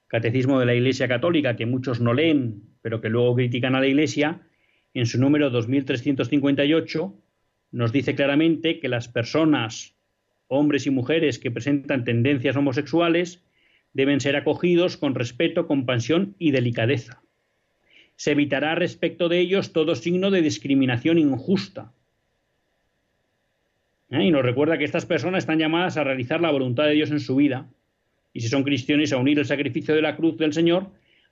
Catecismo 0.07 0.59
de 0.59 0.65
la 0.65 0.75
Iglesia 0.75 1.07
Católica, 1.07 1.55
que 1.55 1.65
muchos 1.65 1.99
no 1.99 2.13
leen, 2.13 2.61
pero 2.81 3.01
que 3.01 3.09
luego 3.09 3.35
critican 3.35 3.75
a 3.75 3.79
la 3.79 3.87
Iglesia, 3.87 4.41
en 4.93 5.05
su 5.05 5.19
número 5.19 5.49
2358 5.49 7.13
nos 7.71 7.91
dice 7.91 8.15
claramente 8.15 8.79
que 8.79 8.87
las 8.87 9.09
personas, 9.09 9.95
hombres 10.47 10.87
y 10.87 10.91
mujeres 10.91 11.39
que 11.39 11.51
presentan 11.51 12.05
tendencias 12.05 12.55
homosexuales, 12.55 13.43
deben 13.91 14.21
ser 14.21 14.35
acogidos 14.35 14.95
con 14.95 15.15
respeto, 15.15 15.67
compasión 15.67 16.35
y 16.39 16.51
delicadeza. 16.51 17.21
Se 18.15 18.31
evitará 18.31 18.75
respecto 18.75 19.29
de 19.29 19.39
ellos 19.39 19.73
todo 19.73 19.95
signo 19.95 20.31
de 20.31 20.41
discriminación 20.41 21.17
injusta. 21.17 21.91
¿Eh? 24.09 24.23
Y 24.23 24.31
nos 24.31 24.43
recuerda 24.43 24.77
que 24.77 24.85
estas 24.85 25.05
personas 25.05 25.43
están 25.43 25.59
llamadas 25.59 25.97
a 25.97 26.03
realizar 26.03 26.41
la 26.41 26.51
voluntad 26.51 26.85
de 26.85 26.93
Dios 26.93 27.11
en 27.11 27.19
su 27.19 27.35
vida, 27.35 27.67
y 28.33 28.41
si 28.41 28.47
son 28.47 28.63
cristianos, 28.63 29.11
a 29.13 29.17
unir 29.17 29.39
el 29.39 29.45
sacrificio 29.45 29.95
de 29.95 30.01
la 30.01 30.15
cruz 30.15 30.37
del 30.37 30.53
Señor 30.53 30.87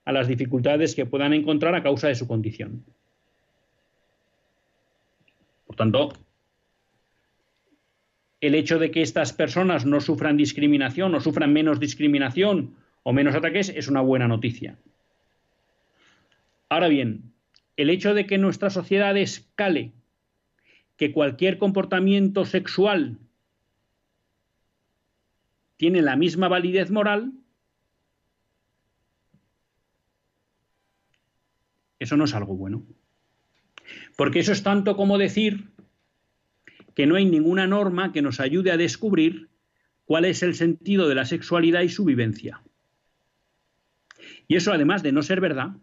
a 0.05 0.11
las 0.11 0.27
dificultades 0.27 0.95
que 0.95 1.05
puedan 1.05 1.33
encontrar 1.33 1.75
a 1.75 1.83
causa 1.83 2.07
de 2.07 2.15
su 2.15 2.27
condición. 2.27 2.83
Por 5.65 5.75
tanto, 5.75 6.13
el 8.41 8.55
hecho 8.55 8.79
de 8.79 8.91
que 8.91 9.01
estas 9.01 9.31
personas 9.31 9.85
no 9.85 10.01
sufran 10.01 10.37
discriminación 10.37 11.15
o 11.15 11.21
sufran 11.21 11.53
menos 11.53 11.79
discriminación 11.79 12.75
o 13.03 13.13
menos 13.13 13.35
ataques 13.35 13.69
es 13.69 13.87
una 13.87 14.01
buena 14.01 14.27
noticia. 14.27 14.77
Ahora 16.73 16.87
bien, 16.87 17.35
el 17.77 17.91
hecho 17.91 18.15
de 18.15 18.25
que 18.25 18.39
nuestra 18.39 18.71
sociedad 18.71 19.15
escale 19.15 19.93
que 20.97 21.11
cualquier 21.11 21.59
comportamiento 21.59 22.45
sexual 22.45 23.19
tiene 25.77 26.01
la 26.01 26.15
misma 26.15 26.47
validez 26.47 26.89
moral, 26.89 27.31
eso 31.99 32.17
no 32.17 32.23
es 32.23 32.33
algo 32.33 32.55
bueno. 32.55 32.83
Porque 34.17 34.39
eso 34.39 34.51
es 34.51 34.63
tanto 34.63 34.97
como 34.97 35.19
decir 35.19 35.69
que 36.95 37.05
no 37.05 37.17
hay 37.17 37.25
ninguna 37.25 37.67
norma 37.67 38.11
que 38.11 38.23
nos 38.23 38.39
ayude 38.39 38.71
a 38.71 38.77
descubrir 38.77 39.51
cuál 40.05 40.25
es 40.25 40.41
el 40.41 40.55
sentido 40.55 41.07
de 41.07 41.13
la 41.13 41.25
sexualidad 41.25 41.81
y 41.81 41.89
su 41.89 42.03
vivencia. 42.03 42.63
Y 44.47 44.55
eso 44.55 44.73
además 44.73 45.03
de 45.03 45.11
no 45.11 45.21
ser 45.21 45.39
verdad, 45.39 45.75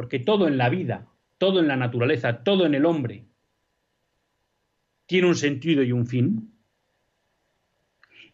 porque 0.00 0.18
todo 0.18 0.48
en 0.48 0.56
la 0.56 0.70
vida, 0.70 1.08
todo 1.36 1.60
en 1.60 1.68
la 1.68 1.76
naturaleza, 1.76 2.42
todo 2.42 2.64
en 2.64 2.72
el 2.72 2.86
hombre 2.86 3.26
tiene 5.04 5.28
un 5.28 5.34
sentido 5.34 5.82
y 5.82 5.92
un 5.92 6.06
fin. 6.06 6.54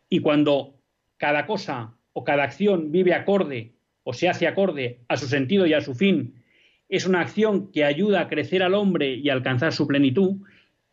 Y 0.09 0.21
cuando 0.21 0.79
cada 1.17 1.45
cosa 1.45 1.97
o 2.12 2.23
cada 2.23 2.45
acción 2.45 2.93
vive 2.93 3.14
acorde 3.14 3.75
o 4.05 4.12
se 4.12 4.29
hace 4.29 4.47
acorde 4.47 5.01
a 5.09 5.17
su 5.17 5.27
sentido 5.27 5.67
y 5.67 5.75
a 5.75 5.81
su 5.81 5.97
fin 5.97 6.41
es 6.89 7.05
una 7.05 7.21
acción 7.21 7.73
que 7.73 7.83
ayuda 7.83 8.21
a 8.21 8.29
crecer 8.29 8.62
al 8.62 8.75
hombre 8.75 9.17
y 9.17 9.29
a 9.29 9.33
alcanzar 9.33 9.73
su 9.73 9.89
plenitud, 9.89 10.37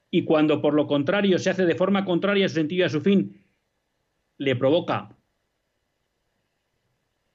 y 0.10 0.24
cuando 0.24 0.60
por 0.60 0.74
lo 0.74 0.88
contrario 0.88 1.38
se 1.38 1.52
hace 1.52 1.68
de 1.68 1.76
forma 1.76 2.04
contraria 2.04 2.48
a 2.48 2.50
su 2.50 2.56
sentido 2.56 2.82
y 2.82 2.86
a 2.88 2.90
su 2.90 3.02
fin, 3.02 3.46
le 4.40 4.56
provoca 4.56 5.16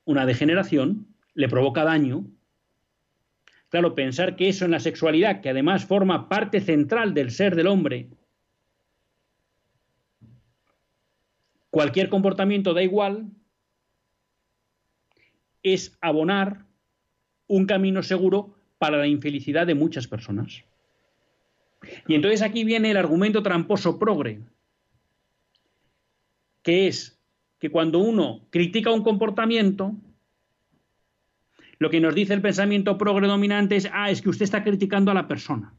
una 0.06 0.26
degeneración, 0.26 1.14
le 1.34 1.48
provoca 1.48 1.84
daño. 1.84 2.24
Claro, 3.68 3.94
pensar 3.94 4.36
que 4.36 4.48
eso 4.48 4.64
en 4.64 4.70
la 4.70 4.80
sexualidad, 4.80 5.40
que 5.40 5.50
además 5.50 5.84
forma 5.84 6.28
parte 6.28 6.60
central 6.60 7.12
del 7.12 7.30
ser 7.30 7.54
del 7.54 7.66
hombre, 7.66 8.08
cualquier 11.70 12.08
comportamiento 12.08 12.72
da 12.72 12.82
igual, 12.82 13.30
es 15.62 15.98
abonar 16.00 16.64
un 17.46 17.66
camino 17.66 18.02
seguro 18.02 18.54
para 18.78 18.96
la 18.96 19.06
infelicidad 19.06 19.66
de 19.66 19.74
muchas 19.74 20.06
personas. 20.06 20.64
Y 22.06 22.14
entonces 22.14 22.42
aquí 22.42 22.64
viene 22.64 22.90
el 22.90 22.96
argumento 22.96 23.42
tramposo 23.42 23.98
progre, 23.98 24.40
que 26.62 26.88
es 26.88 27.20
que 27.58 27.70
cuando 27.70 27.98
uno 27.98 28.46
critica 28.50 28.92
un 28.92 29.02
comportamiento, 29.02 29.94
lo 31.78 31.90
que 31.90 32.00
nos 32.00 32.14
dice 32.14 32.34
el 32.34 32.42
pensamiento 32.42 32.98
progre 32.98 33.26
dominante 33.26 33.76
es, 33.76 33.88
ah, 33.92 34.10
es 34.10 34.20
que 34.20 34.28
usted 34.28 34.44
está 34.44 34.64
criticando 34.64 35.10
a 35.10 35.14
la 35.14 35.28
persona. 35.28 35.74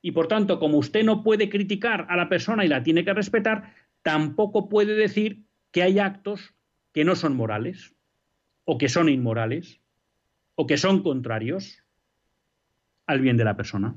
Y 0.00 0.12
por 0.12 0.28
tanto, 0.28 0.58
como 0.58 0.78
usted 0.78 1.04
no 1.04 1.22
puede 1.22 1.48
criticar 1.48 2.06
a 2.08 2.16
la 2.16 2.28
persona 2.28 2.64
y 2.64 2.68
la 2.68 2.82
tiene 2.82 3.04
que 3.04 3.14
respetar, 3.14 3.74
tampoco 4.02 4.68
puede 4.68 4.94
decir 4.94 5.44
que 5.70 5.82
hay 5.82 5.98
actos 5.98 6.54
que 6.92 7.04
no 7.04 7.16
son 7.16 7.36
morales 7.36 7.94
o 8.64 8.78
que 8.78 8.88
son 8.88 9.08
inmorales 9.08 9.80
o 10.54 10.66
que 10.66 10.76
son 10.76 11.02
contrarios 11.02 11.82
al 13.06 13.20
bien 13.20 13.36
de 13.36 13.44
la 13.44 13.56
persona. 13.56 13.94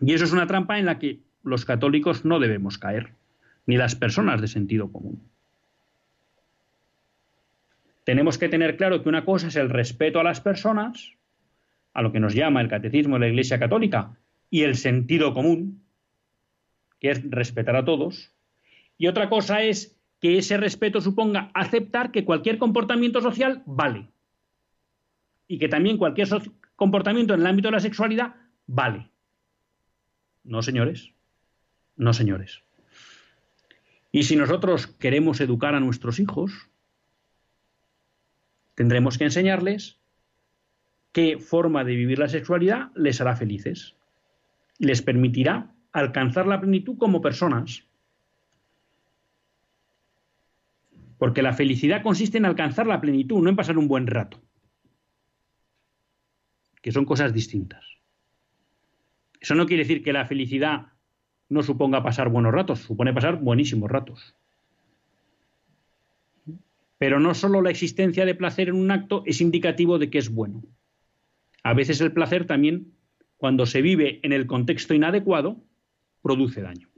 Y 0.00 0.14
eso 0.14 0.24
es 0.24 0.32
una 0.32 0.46
trampa 0.46 0.78
en 0.78 0.86
la 0.86 0.98
que 0.98 1.20
los 1.42 1.64
católicos 1.64 2.24
no 2.24 2.38
debemos 2.38 2.78
caer, 2.78 3.14
ni 3.66 3.76
las 3.76 3.94
personas 3.94 4.40
de 4.40 4.48
sentido 4.48 4.90
común. 4.90 5.29
Tenemos 8.10 8.38
que 8.38 8.48
tener 8.48 8.76
claro 8.76 9.04
que 9.04 9.08
una 9.08 9.24
cosa 9.24 9.46
es 9.46 9.54
el 9.54 9.70
respeto 9.70 10.18
a 10.18 10.24
las 10.24 10.40
personas, 10.40 11.16
a 11.92 12.02
lo 12.02 12.10
que 12.10 12.18
nos 12.18 12.34
llama 12.34 12.60
el 12.60 12.66
catecismo 12.66 13.14
de 13.14 13.20
la 13.20 13.28
Iglesia 13.28 13.60
Católica, 13.60 14.18
y 14.50 14.62
el 14.62 14.74
sentido 14.74 15.32
común, 15.32 15.84
que 16.98 17.12
es 17.12 17.22
respetar 17.30 17.76
a 17.76 17.84
todos, 17.84 18.32
y 18.98 19.06
otra 19.06 19.28
cosa 19.28 19.62
es 19.62 19.96
que 20.20 20.38
ese 20.38 20.56
respeto 20.56 21.00
suponga 21.00 21.52
aceptar 21.54 22.10
que 22.10 22.24
cualquier 22.24 22.58
comportamiento 22.58 23.20
social 23.20 23.62
vale 23.64 24.08
y 25.46 25.60
que 25.60 25.68
también 25.68 25.96
cualquier 25.96 26.26
comportamiento 26.74 27.34
en 27.34 27.42
el 27.42 27.46
ámbito 27.46 27.68
de 27.68 27.72
la 27.74 27.80
sexualidad 27.80 28.34
vale. 28.66 29.08
No, 30.42 30.62
señores. 30.62 31.12
No, 31.94 32.12
señores. 32.12 32.64
Y 34.10 34.24
si 34.24 34.34
nosotros 34.34 34.88
queremos 34.88 35.40
educar 35.40 35.76
a 35.76 35.80
nuestros 35.80 36.18
hijos, 36.18 36.70
tendremos 38.80 39.18
que 39.18 39.24
enseñarles 39.24 40.00
qué 41.12 41.38
forma 41.38 41.84
de 41.84 41.94
vivir 41.94 42.18
la 42.18 42.30
sexualidad 42.30 42.90
les 42.94 43.20
hará 43.20 43.36
felices. 43.36 43.94
Les 44.78 45.02
permitirá 45.02 45.74
alcanzar 45.92 46.46
la 46.46 46.62
plenitud 46.62 46.96
como 46.96 47.20
personas. 47.20 47.84
Porque 51.18 51.42
la 51.42 51.52
felicidad 51.52 52.02
consiste 52.02 52.38
en 52.38 52.46
alcanzar 52.46 52.86
la 52.86 53.02
plenitud, 53.02 53.42
no 53.42 53.50
en 53.50 53.56
pasar 53.56 53.76
un 53.76 53.86
buen 53.86 54.06
rato. 54.06 54.40
Que 56.80 56.90
son 56.90 57.04
cosas 57.04 57.34
distintas. 57.34 57.84
Eso 59.40 59.54
no 59.56 59.66
quiere 59.66 59.82
decir 59.82 60.02
que 60.02 60.14
la 60.14 60.24
felicidad 60.24 60.86
no 61.50 61.62
suponga 61.62 62.02
pasar 62.02 62.30
buenos 62.30 62.54
ratos, 62.54 62.78
supone 62.78 63.12
pasar 63.12 63.40
buenísimos 63.40 63.90
ratos. 63.90 64.34
Pero 67.00 67.18
no 67.18 67.32
solo 67.32 67.62
la 67.62 67.70
existencia 67.70 68.26
de 68.26 68.34
placer 68.34 68.68
en 68.68 68.74
un 68.74 68.90
acto 68.90 69.22
es 69.24 69.40
indicativo 69.40 69.98
de 69.98 70.10
que 70.10 70.18
es 70.18 70.28
bueno. 70.28 70.62
A 71.62 71.72
veces 71.72 71.98
el 72.02 72.12
placer 72.12 72.46
también, 72.46 72.92
cuando 73.38 73.64
se 73.64 73.80
vive 73.80 74.20
en 74.22 74.34
el 74.34 74.46
contexto 74.46 74.92
inadecuado, 74.92 75.64
produce 76.20 76.60
daño. 76.60 76.90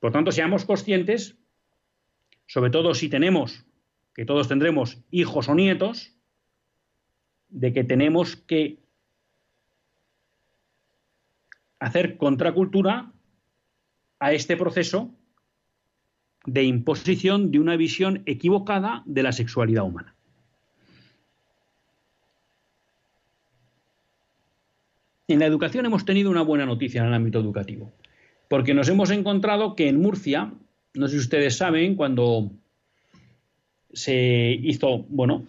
Por 0.00 0.12
tanto, 0.12 0.32
seamos 0.32 0.64
conscientes, 0.64 1.36
sobre 2.46 2.70
todo 2.70 2.94
si 2.94 3.10
tenemos, 3.10 3.66
que 4.14 4.24
todos 4.24 4.48
tendremos 4.48 4.96
hijos 5.10 5.50
o 5.50 5.54
nietos, 5.54 6.16
de 7.50 7.74
que 7.74 7.84
tenemos 7.84 8.36
que 8.36 8.78
hacer 11.80 12.16
contracultura 12.16 13.12
a 14.20 14.32
este 14.32 14.56
proceso 14.56 15.14
de 16.46 16.64
imposición 16.64 17.50
de 17.50 17.58
una 17.58 17.76
visión 17.76 18.22
equivocada 18.26 19.02
de 19.06 19.22
la 19.22 19.32
sexualidad 19.32 19.84
humana. 19.84 20.14
En 25.26 25.38
la 25.38 25.46
educación 25.46 25.86
hemos 25.86 26.04
tenido 26.04 26.30
una 26.30 26.42
buena 26.42 26.66
noticia 26.66 27.00
en 27.00 27.08
el 27.08 27.14
ámbito 27.14 27.40
educativo, 27.40 27.94
porque 28.48 28.74
nos 28.74 28.88
hemos 28.90 29.10
encontrado 29.10 29.74
que 29.74 29.88
en 29.88 30.00
Murcia, 30.00 30.52
no 30.92 31.08
sé 31.08 31.14
si 31.14 31.20
ustedes 31.20 31.56
saben, 31.56 31.94
cuando 31.94 32.50
se 33.90 34.58
hizo, 34.62 35.06
bueno, 35.08 35.46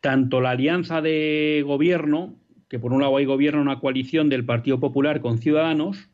tanto 0.00 0.40
la 0.40 0.50
alianza 0.50 1.02
de 1.02 1.64
gobierno, 1.66 2.36
que 2.68 2.78
por 2.78 2.92
un 2.92 3.00
lado 3.00 3.16
hay 3.16 3.24
gobierno, 3.24 3.60
una 3.60 3.80
coalición 3.80 4.28
del 4.28 4.44
Partido 4.44 4.78
Popular 4.78 5.20
con 5.20 5.38
Ciudadanos, 5.38 6.08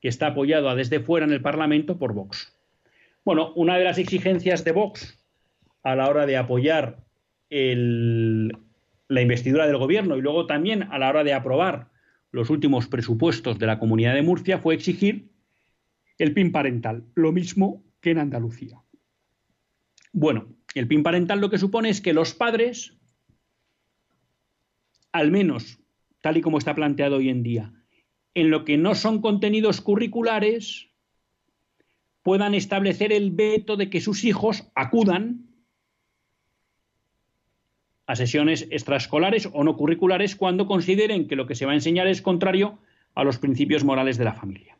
que 0.00 0.08
está 0.08 0.28
apoyado 0.28 0.74
desde 0.74 1.00
fuera 1.00 1.26
en 1.26 1.32
el 1.32 1.42
Parlamento 1.42 1.98
por 1.98 2.12
Vox. 2.12 2.54
Bueno, 3.24 3.52
una 3.54 3.76
de 3.76 3.84
las 3.84 3.98
exigencias 3.98 4.64
de 4.64 4.72
Vox 4.72 5.18
a 5.82 5.94
la 5.94 6.08
hora 6.08 6.26
de 6.26 6.36
apoyar 6.36 7.04
la 7.50 9.22
investidura 9.22 9.66
del 9.66 9.78
gobierno 9.78 10.16
y 10.16 10.22
luego 10.22 10.46
también 10.46 10.84
a 10.84 10.98
la 10.98 11.08
hora 11.08 11.24
de 11.24 11.32
aprobar 11.32 11.88
los 12.30 12.50
últimos 12.50 12.88
presupuestos 12.88 13.58
de 13.58 13.66
la 13.66 13.78
Comunidad 13.78 14.14
de 14.14 14.22
Murcia 14.22 14.58
fue 14.58 14.74
exigir 14.74 15.30
el 16.18 16.34
PIN 16.34 16.52
parental, 16.52 17.04
lo 17.14 17.32
mismo 17.32 17.84
que 18.00 18.10
en 18.10 18.18
Andalucía. 18.18 18.82
Bueno, 20.12 20.48
el 20.74 20.88
PIN 20.88 21.02
parental 21.02 21.40
lo 21.40 21.48
que 21.48 21.58
supone 21.58 21.88
es 21.88 22.00
que 22.00 22.12
los 22.12 22.34
padres, 22.34 22.98
al 25.12 25.30
menos 25.30 25.78
tal 26.20 26.36
y 26.36 26.40
como 26.40 26.58
está 26.58 26.74
planteado 26.74 27.16
hoy 27.16 27.28
en 27.28 27.42
día, 27.42 27.72
en 28.40 28.50
lo 28.50 28.64
que 28.64 28.76
no 28.76 28.94
son 28.94 29.20
contenidos 29.20 29.80
curriculares 29.80 30.90
puedan 32.22 32.54
establecer 32.54 33.12
el 33.12 33.32
veto 33.32 33.76
de 33.76 33.90
que 33.90 34.00
sus 34.00 34.24
hijos 34.24 34.70
acudan 34.74 35.46
a 38.06 38.14
sesiones 38.14 38.68
extraescolares 38.70 39.48
o 39.52 39.64
no 39.64 39.76
curriculares 39.76 40.36
cuando 40.36 40.66
consideren 40.66 41.26
que 41.26 41.36
lo 41.36 41.46
que 41.46 41.56
se 41.56 41.66
va 41.66 41.72
a 41.72 41.74
enseñar 41.74 42.06
es 42.06 42.22
contrario 42.22 42.78
a 43.14 43.24
los 43.24 43.38
principios 43.38 43.82
morales 43.82 44.18
de 44.18 44.24
la 44.24 44.34
familia. 44.34 44.78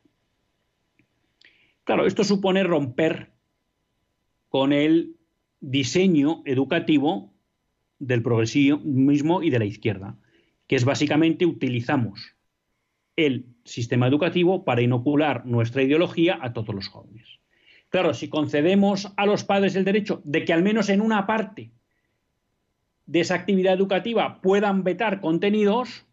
Claro, 1.83 2.07
esto 2.07 2.23
supone 2.23 2.63
romper 2.63 3.33
con 4.49 4.73
el 4.73 5.17
diseño 5.61 6.43
educativo 6.45 7.35
del 7.99 8.23
progresismo 8.23 9.43
y 9.43 9.51
de 9.51 9.59
la 9.59 9.65
izquierda, 9.65 10.17
que 10.69 10.77
es 10.77 10.85
básicamente 10.85 11.45
utilizamos 11.45 12.38
el 13.19 13.47
sistema 13.65 14.07
educativo 14.07 14.65
para 14.65 14.81
inocular 14.81 15.45
nuestra 15.45 15.83
ideología 15.83 16.39
a 16.41 16.53
todos 16.53 16.73
los 16.73 16.87
jóvenes. 16.87 17.41
Claro, 17.89 18.15
si 18.15 18.29
concedemos 18.29 19.13
a 19.17 19.27
los 19.27 19.43
padres 19.43 19.75
el 19.75 19.85
derecho 19.85 20.23
de 20.25 20.45
que 20.45 20.53
al 20.53 20.63
menos 20.63 20.89
en 20.89 21.01
una 21.01 21.27
parte 21.27 21.73
de 23.07 23.21
esa 23.21 23.35
actividad 23.35 23.75
educativa 23.75 24.41
puedan 24.41 24.85
vetar 24.85 25.21
contenidos, 25.21 26.07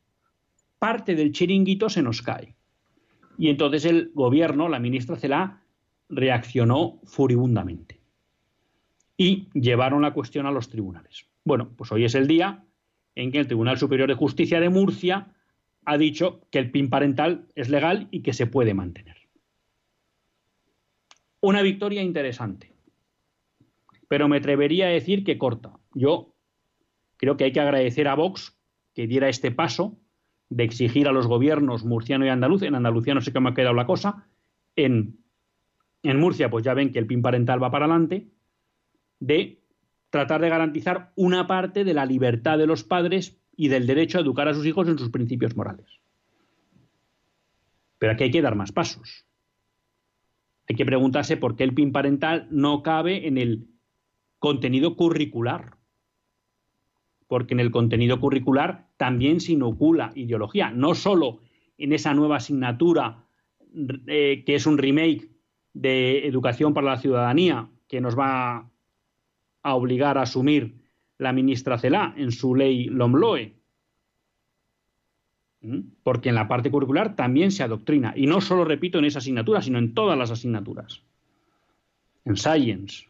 parte 0.80 1.14
del 1.14 1.32
chiringuito 1.32 1.90
se 1.90 2.02
nos 2.02 2.24
cae. 2.24 2.56
Y 3.38 3.50
entonces 3.50 3.86
el 3.86 4.12
gobierno, 4.16 4.68
la 4.68 4.80
ministra 4.80 5.16
Celá, 5.16 5.62
reaccionó 6.10 7.02
furibundamente. 7.04 8.02
Y 9.16 9.50
llevaron 9.54 10.02
la 10.02 10.14
cuestión 10.14 10.48
a 10.48 10.52
los 10.52 10.70
tribunales. 10.70 11.28
Bueno, 11.44 11.70
pues 11.78 11.92
hoy 11.92 12.06
es 12.06 12.16
el 12.16 12.26
día 12.26 12.64
en 13.14 13.32
que 13.32 13.38
el 13.38 13.46
Tribunal 13.46 13.78
Superior 13.78 14.10
de 14.10 14.16
Justicia 14.16 14.60
de 14.60 14.70
Murcia 14.70 15.35
ha 15.86 15.98
dicho 15.98 16.42
que 16.52 16.60
el 16.60 16.72
PIN 16.72 16.90
parental 16.90 17.48
es 17.56 17.70
legal 17.70 18.08
y 18.12 18.22
que 18.22 18.34
se 18.34 18.48
puede 18.48 18.74
mantener. 18.74 19.18
Una 21.42 21.62
victoria 21.62 22.02
interesante, 22.02 22.74
pero 24.08 24.28
me 24.28 24.38
atrevería 24.38 24.88
a 24.88 24.90
decir 24.90 25.24
que 25.24 25.38
corta. 25.38 25.78
Yo 25.94 26.34
creo 27.18 27.38
que 27.38 27.46
hay 27.46 27.52
que 27.52 27.60
agradecer 27.60 28.08
a 28.08 28.16
Vox 28.16 28.58
que 28.94 29.08
diera 29.08 29.30
este 29.30 29.52
paso 29.52 29.98
de 30.50 30.64
exigir 30.64 31.08
a 31.08 31.12
los 31.12 31.28
gobiernos 31.28 31.84
murciano 31.84 32.26
y 32.26 32.30
andaluz, 32.30 32.64
en 32.64 32.76
Andalucía 32.76 33.14
no 33.14 33.22
sé 33.22 33.34
cómo 33.34 33.50
ha 33.50 33.54
quedado 33.54 33.74
la 33.74 33.86
cosa, 33.86 34.28
en, 34.76 35.20
en 36.04 36.20
Murcia 36.20 36.50
pues 36.50 36.64
ya 36.64 36.74
ven 36.74 36.92
que 36.92 37.00
el 37.00 37.08
PIN 37.08 37.22
parental 37.22 37.62
va 37.62 37.72
para 37.72 37.86
adelante, 37.86 38.28
de 39.20 39.62
tratar 40.10 40.42
de 40.42 40.50
garantizar 40.50 41.12
una 41.16 41.48
parte 41.48 41.84
de 41.84 41.94
la 41.94 42.06
libertad 42.06 42.58
de 42.58 42.68
los 42.68 42.84
padres 42.84 43.38
y 43.56 43.68
del 43.68 43.88
derecho 43.88 44.18
a 44.18 44.22
educar 44.22 44.48
a 44.48 44.54
sus 44.54 44.66
hijos 44.66 44.88
en 44.88 44.98
sus 44.98 45.10
principios 45.10 45.56
morales. 45.56 45.88
Pero 47.98 48.14
aquí 48.14 48.26
hay 48.26 48.32
que 48.32 48.42
dar 48.42 48.56
más 48.56 48.72
pasos. 48.72 49.26
Hay 50.68 50.76
que 50.76 50.86
preguntarse 50.86 51.38
por 51.38 51.56
qué 51.56 51.64
el 51.64 51.74
PIN 51.74 51.92
parental 51.92 52.48
no 52.52 52.84
cabe 52.84 53.28
en 53.28 53.38
el 53.38 53.68
contenido 54.40 54.96
curricular. 54.96 55.78
Porque 57.28 57.54
en 57.54 57.60
el 57.60 57.72
contenido 57.72 58.20
curricular 58.20 58.90
también 58.98 59.40
se 59.40 59.54
inocula 59.54 60.12
ideología, 60.16 60.72
no 60.72 60.96
solo 60.96 61.42
en 61.78 61.94
esa 61.94 62.14
nueva 62.14 62.38
asignatura 62.38 63.26
eh, 64.08 64.44
que 64.46 64.56
es 64.56 64.66
un 64.66 64.78
remake 64.78 65.30
de 65.74 66.28
Educación 66.28 66.74
para 66.74 66.88
la 66.88 66.98
Ciudadanía, 66.98 67.70
que 67.88 68.02
nos 68.02 68.18
va 68.18 68.72
a 69.64 69.76
obligar 69.76 70.18
a 70.18 70.24
asumir 70.24 70.85
la 71.18 71.34
ministra 71.34 71.78
Celá 71.78 72.14
en 72.18 72.32
su 72.32 72.56
ley 72.56 72.86
LOMLOE. 72.86 73.56
Porque 76.04 76.30
en 76.30 76.36
la 76.36 76.48
parte 76.48 76.70
curricular 76.70 77.16
también 77.16 77.52
se 77.52 77.64
adoctrina. 77.64 78.14
Y 78.16 78.28
no 78.28 78.42
solo, 78.42 78.66
repito, 78.66 79.00
en 79.00 79.06
esa 79.06 79.20
asignatura, 79.20 79.62
sino 79.62 79.80
en 79.80 79.94
todas 79.94 80.18
las 80.18 80.30
asignaturas. 80.30 81.02
En 82.24 82.38
science, 82.38 83.08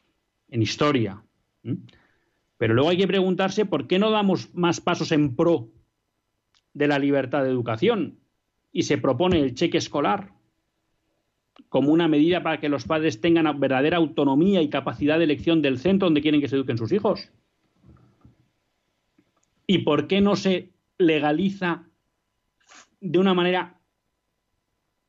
en 0.49 0.61
historia. 0.61 1.21
Pero 2.57 2.73
luego 2.73 2.89
hay 2.89 2.97
que 2.97 3.07
preguntarse 3.07 3.65
por 3.65 3.87
qué 3.87 3.99
no 3.99 4.11
damos 4.11 4.53
más 4.53 4.79
pasos 4.79 5.11
en 5.11 5.35
pro 5.35 5.69
de 6.73 6.87
la 6.87 6.99
libertad 6.99 7.43
de 7.43 7.49
educación 7.49 8.19
y 8.71 8.83
se 8.83 8.97
propone 8.97 9.39
el 9.39 9.55
cheque 9.55 9.77
escolar 9.77 10.33
como 11.69 11.91
una 11.91 12.07
medida 12.07 12.43
para 12.43 12.59
que 12.59 12.69
los 12.69 12.85
padres 12.85 13.21
tengan 13.21 13.59
verdadera 13.59 13.97
autonomía 13.97 14.61
y 14.61 14.69
capacidad 14.69 15.17
de 15.17 15.23
elección 15.23 15.61
del 15.61 15.79
centro 15.79 16.07
donde 16.07 16.21
quieren 16.21 16.41
que 16.41 16.47
se 16.47 16.55
eduquen 16.55 16.77
sus 16.77 16.91
hijos. 16.91 17.31
¿Y 19.67 19.79
por 19.79 20.07
qué 20.07 20.21
no 20.21 20.35
se 20.35 20.73
legaliza 20.97 21.87
de 22.99 23.19
una 23.19 23.33
manera, 23.33 23.79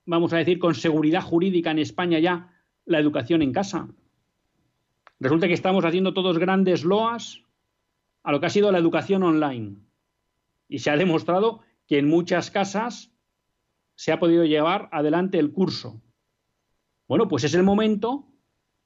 vamos 0.04 0.32
a 0.32 0.38
decir, 0.38 0.58
con 0.58 0.74
seguridad 0.74 1.22
jurídica 1.22 1.70
en 1.70 1.78
España 1.78 2.18
ya 2.18 2.52
la 2.84 2.98
educación 2.98 3.42
en 3.42 3.52
casa? 3.52 3.88
Resulta 5.18 5.46
que 5.48 5.54
estamos 5.54 5.84
haciendo 5.84 6.14
todos 6.14 6.38
grandes 6.38 6.84
loas 6.84 7.42
a 8.22 8.32
lo 8.32 8.40
que 8.40 8.46
ha 8.46 8.50
sido 8.50 8.72
la 8.72 8.78
educación 8.78 9.22
online. 9.22 9.76
Y 10.68 10.80
se 10.80 10.90
ha 10.90 10.96
demostrado 10.96 11.60
que 11.86 11.98
en 11.98 12.08
muchas 12.08 12.50
casas 12.50 13.12
se 13.94 14.12
ha 14.12 14.18
podido 14.18 14.44
llevar 14.44 14.88
adelante 14.92 15.38
el 15.38 15.52
curso. 15.52 16.02
Bueno, 17.08 17.28
pues 17.28 17.44
es 17.44 17.54
el 17.54 17.62
momento 17.62 18.26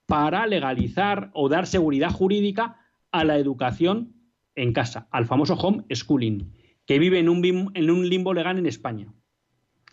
para 0.07 0.47
legalizar 0.47 1.31
o 1.35 1.49
dar 1.49 1.67
seguridad 1.67 2.11
jurídica 2.11 2.77
a 3.11 3.25
la 3.25 3.39
educación 3.39 4.20
en 4.63 4.73
casa, 4.73 5.09
al 5.11 5.27
famoso 5.27 5.55
home 5.55 5.85
schooling, 5.95 6.53
que 6.87 6.99
vive 6.99 7.19
en 7.19 7.29
un, 7.29 7.71
en 7.75 7.91
un 7.91 8.09
limbo 8.09 8.35
legal 8.35 8.59
en 8.59 8.67
España 8.67 9.13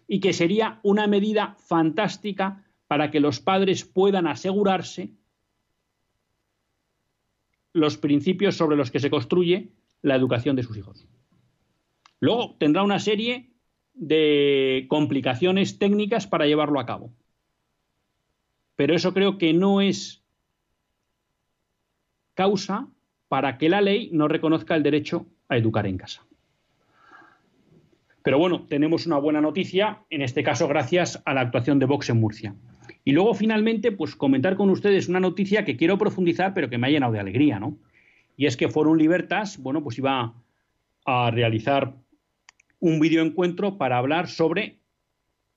y 0.08 0.20
que 0.20 0.34
sería 0.34 0.80
una 0.84 1.08
medida 1.08 1.56
fantástica 1.60 2.66
para 2.88 3.10
que 3.12 3.20
los 3.20 3.40
padres 3.40 3.86
puedan 3.86 4.28
asegurarse 4.28 5.12
los 7.74 7.98
principios 7.98 8.58
sobre 8.58 8.76
los 8.76 8.92
que 8.92 9.00
se 9.00 9.10
construye 9.10 9.72
la 10.02 10.16
educación 10.16 10.56
de 10.56 10.64
sus 10.64 10.78
hijos. 10.78 11.08
Luego 12.20 12.56
tendrá 12.60 12.84
una 12.84 13.00
serie 13.00 13.52
de 13.94 14.86
complicaciones 14.90 15.80
técnicas 15.80 16.28
para 16.28 16.46
llevarlo 16.46 16.80
a 16.80 16.86
cabo. 16.86 17.14
Pero 18.76 18.96
eso 18.96 19.14
creo 19.14 19.38
que 19.38 19.54
no 19.54 19.82
es 19.82 20.24
causa 22.34 22.90
para 23.28 23.58
que 23.58 23.70
la 23.70 23.82
ley 23.82 24.10
no 24.14 24.28
reconozca 24.28 24.76
el 24.76 24.84
derecho 24.84 25.26
a 25.50 25.58
educar 25.58 25.86
en 25.88 25.98
casa. 25.98 26.26
Pero 28.24 28.40
bueno, 28.40 28.66
tenemos 28.68 29.06
una 29.06 29.18
buena 29.18 29.40
noticia, 29.40 30.00
en 30.10 30.22
este 30.22 30.44
caso 30.44 30.68
gracias 30.68 31.22
a 31.26 31.34
la 31.34 31.42
actuación 31.42 31.80
de 31.80 31.86
Vox 31.86 32.10
en 32.10 32.20
Murcia. 32.20 32.56
Y 33.06 33.14
luego 33.14 33.34
finalmente, 33.34 33.94
pues 33.94 34.16
comentar 34.16 34.58
con 34.58 34.70
ustedes 34.70 35.08
una 35.08 35.22
noticia 35.22 35.64
que 35.64 35.78
quiero 35.78 35.98
profundizar, 35.98 36.54
pero 36.54 36.70
que 36.70 36.78
me 36.78 36.88
ha 36.88 36.90
llenado 36.90 37.14
de 37.14 37.22
alegría, 37.22 37.58
¿no? 37.58 37.78
Y 38.36 38.46
es 38.46 38.58
que 38.58 38.68
Forum 38.68 38.98
Libertas, 38.98 39.58
bueno, 39.58 39.82
pues 39.82 39.98
iba 39.98 40.34
a 41.06 41.32
realizar 41.32 41.94
un 42.80 43.00
videoencuentro 43.00 43.78
para 43.78 43.98
hablar 43.98 44.28
sobre 44.28 44.80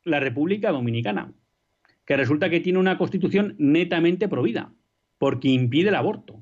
la 0.04 0.20
República 0.20 0.70
Dominicana, 0.70 1.32
que 2.04 2.16
resulta 2.16 2.50
que 2.50 2.60
tiene 2.60 2.78
una 2.78 2.98
constitución 2.98 3.56
netamente 3.58 4.28
prohibida, 4.28 4.72
porque 5.18 5.48
impide 5.48 5.88
el 5.88 5.96
aborto, 5.96 6.40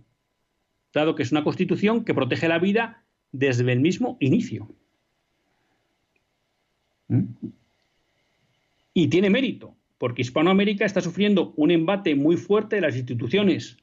dado 0.93 1.15
que 1.15 1.23
es 1.23 1.33
una 1.33 1.45
constitución 1.45 2.05
que 2.05 2.15
protege 2.15 2.49
la 2.49 2.59
vida 2.59 3.05
desde 3.33 3.71
el 3.71 3.81
mismo 3.81 4.17
inicio. 4.21 4.69
¿Mm? 7.09 7.25
Y 8.95 9.09
tiene 9.09 9.31
mérito, 9.31 9.77
porque 9.99 10.23
Hispanoamérica 10.23 10.85
está 10.85 11.01
sufriendo 11.01 11.53
un 11.57 11.71
embate 11.71 12.15
muy 12.15 12.37
fuerte 12.37 12.77
de 12.77 12.83
las 12.83 12.97
instituciones 12.97 13.77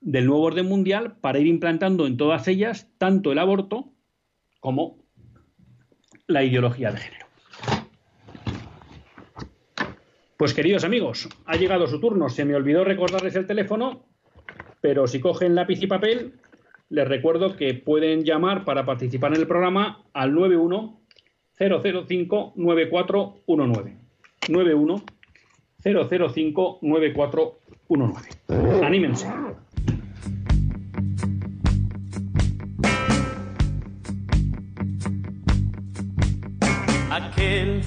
del 0.00 0.26
nuevo 0.26 0.42
orden 0.42 0.66
mundial 0.66 1.16
para 1.20 1.38
ir 1.38 1.46
implantando 1.46 2.06
en 2.06 2.16
todas 2.16 2.48
ellas 2.48 2.90
tanto 2.98 3.32
el 3.32 3.38
aborto 3.38 3.92
como 4.60 5.04
la 6.26 6.42
ideología 6.42 6.90
de 6.90 6.98
género. 6.98 7.26
Pues 10.36 10.54
queridos 10.54 10.82
amigos, 10.82 11.28
ha 11.44 11.56
llegado 11.56 11.86
su 11.86 12.00
turno. 12.00 12.28
Se 12.28 12.44
me 12.44 12.56
olvidó 12.56 12.82
recordarles 12.82 13.36
el 13.36 13.46
teléfono, 13.46 14.06
pero 14.82 15.06
si 15.06 15.20
cogen 15.20 15.54
lápiz 15.54 15.80
y 15.80 15.86
papel, 15.86 16.34
les 16.90 17.08
recuerdo 17.08 17.56
que 17.56 17.72
pueden 17.72 18.24
llamar 18.24 18.64
para 18.64 18.84
participar 18.84 19.32
en 19.32 19.40
el 19.40 19.46
programa 19.46 20.04
al 20.12 20.34
91 20.34 21.00
005 21.56 22.52
9419. 22.56 23.96
91 24.48 25.02
005 25.84 26.78
9419. 26.82 28.84
Anímense. 28.84 29.28
Aquel 37.08 37.82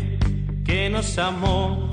que 0.65 0.89
nos 0.89 1.19
amó, 1.19 1.89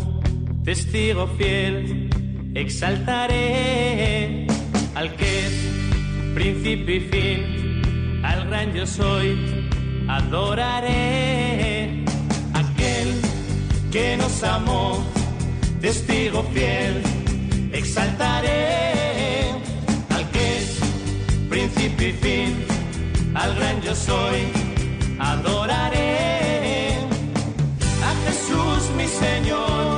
testigo 0.64 1.26
fiel, 1.26 2.08
exaltaré 2.54 4.46
al 4.94 5.14
que 5.16 5.46
es 5.46 5.52
principio 6.34 6.96
y 6.96 7.00
fin, 7.00 8.22
al 8.24 8.46
gran 8.48 8.72
yo 8.72 8.86
soy, 8.86 9.68
adoraré. 10.08 12.04
Aquel 12.54 13.20
que 13.90 14.16
nos 14.16 14.42
amó, 14.42 15.04
testigo 15.80 16.42
fiel, 16.54 17.02
exaltaré. 17.72 19.50
Al 20.10 20.28
que 20.30 20.58
es 20.58 20.78
principio 21.48 22.08
y 22.08 22.12
fin, 22.12 22.64
al 23.34 23.54
gran 23.54 23.80
yo 23.82 23.94
soy, 23.94 24.40
adoraré. 25.18 26.96
A 28.08 28.12
Jesús 28.26 28.90
mi 28.96 29.06
Señor, 29.06 29.91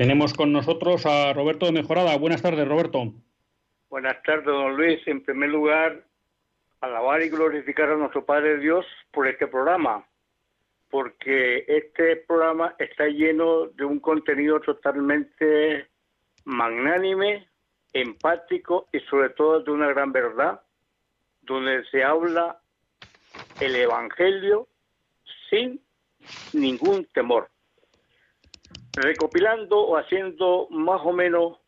Tenemos 0.00 0.32
con 0.32 0.50
nosotros 0.50 1.04
a 1.04 1.34
Roberto 1.34 1.66
de 1.66 1.72
Mejorada. 1.72 2.16
Buenas 2.16 2.40
tardes, 2.40 2.66
Roberto. 2.66 3.12
Buenas 3.90 4.22
tardes, 4.22 4.46
don 4.46 4.74
Luis. 4.74 4.98
En 5.06 5.22
primer 5.22 5.50
lugar, 5.50 6.06
alabar 6.80 7.20
y 7.20 7.28
glorificar 7.28 7.90
a 7.90 7.96
nuestro 7.96 8.24
Padre 8.24 8.56
Dios 8.60 8.86
por 9.10 9.28
este 9.28 9.46
programa, 9.46 10.06
porque 10.88 11.66
este 11.68 12.16
programa 12.16 12.74
está 12.78 13.08
lleno 13.08 13.66
de 13.66 13.84
un 13.84 14.00
contenido 14.00 14.58
totalmente 14.60 15.86
magnánime, 16.46 17.46
empático 17.92 18.88
y 18.94 19.00
sobre 19.00 19.28
todo 19.28 19.60
de 19.60 19.70
una 19.70 19.88
gran 19.88 20.12
verdad, 20.12 20.62
donde 21.42 21.84
se 21.90 22.02
habla 22.02 22.58
el 23.60 23.76
Evangelio 23.76 24.66
sin 25.50 25.78
ningún 26.54 27.04
temor. 27.12 27.50
Recopilando 28.96 29.78
o 29.78 29.96
haciendo 29.96 30.66
más 30.70 31.00
o 31.04 31.12
menos 31.12 31.58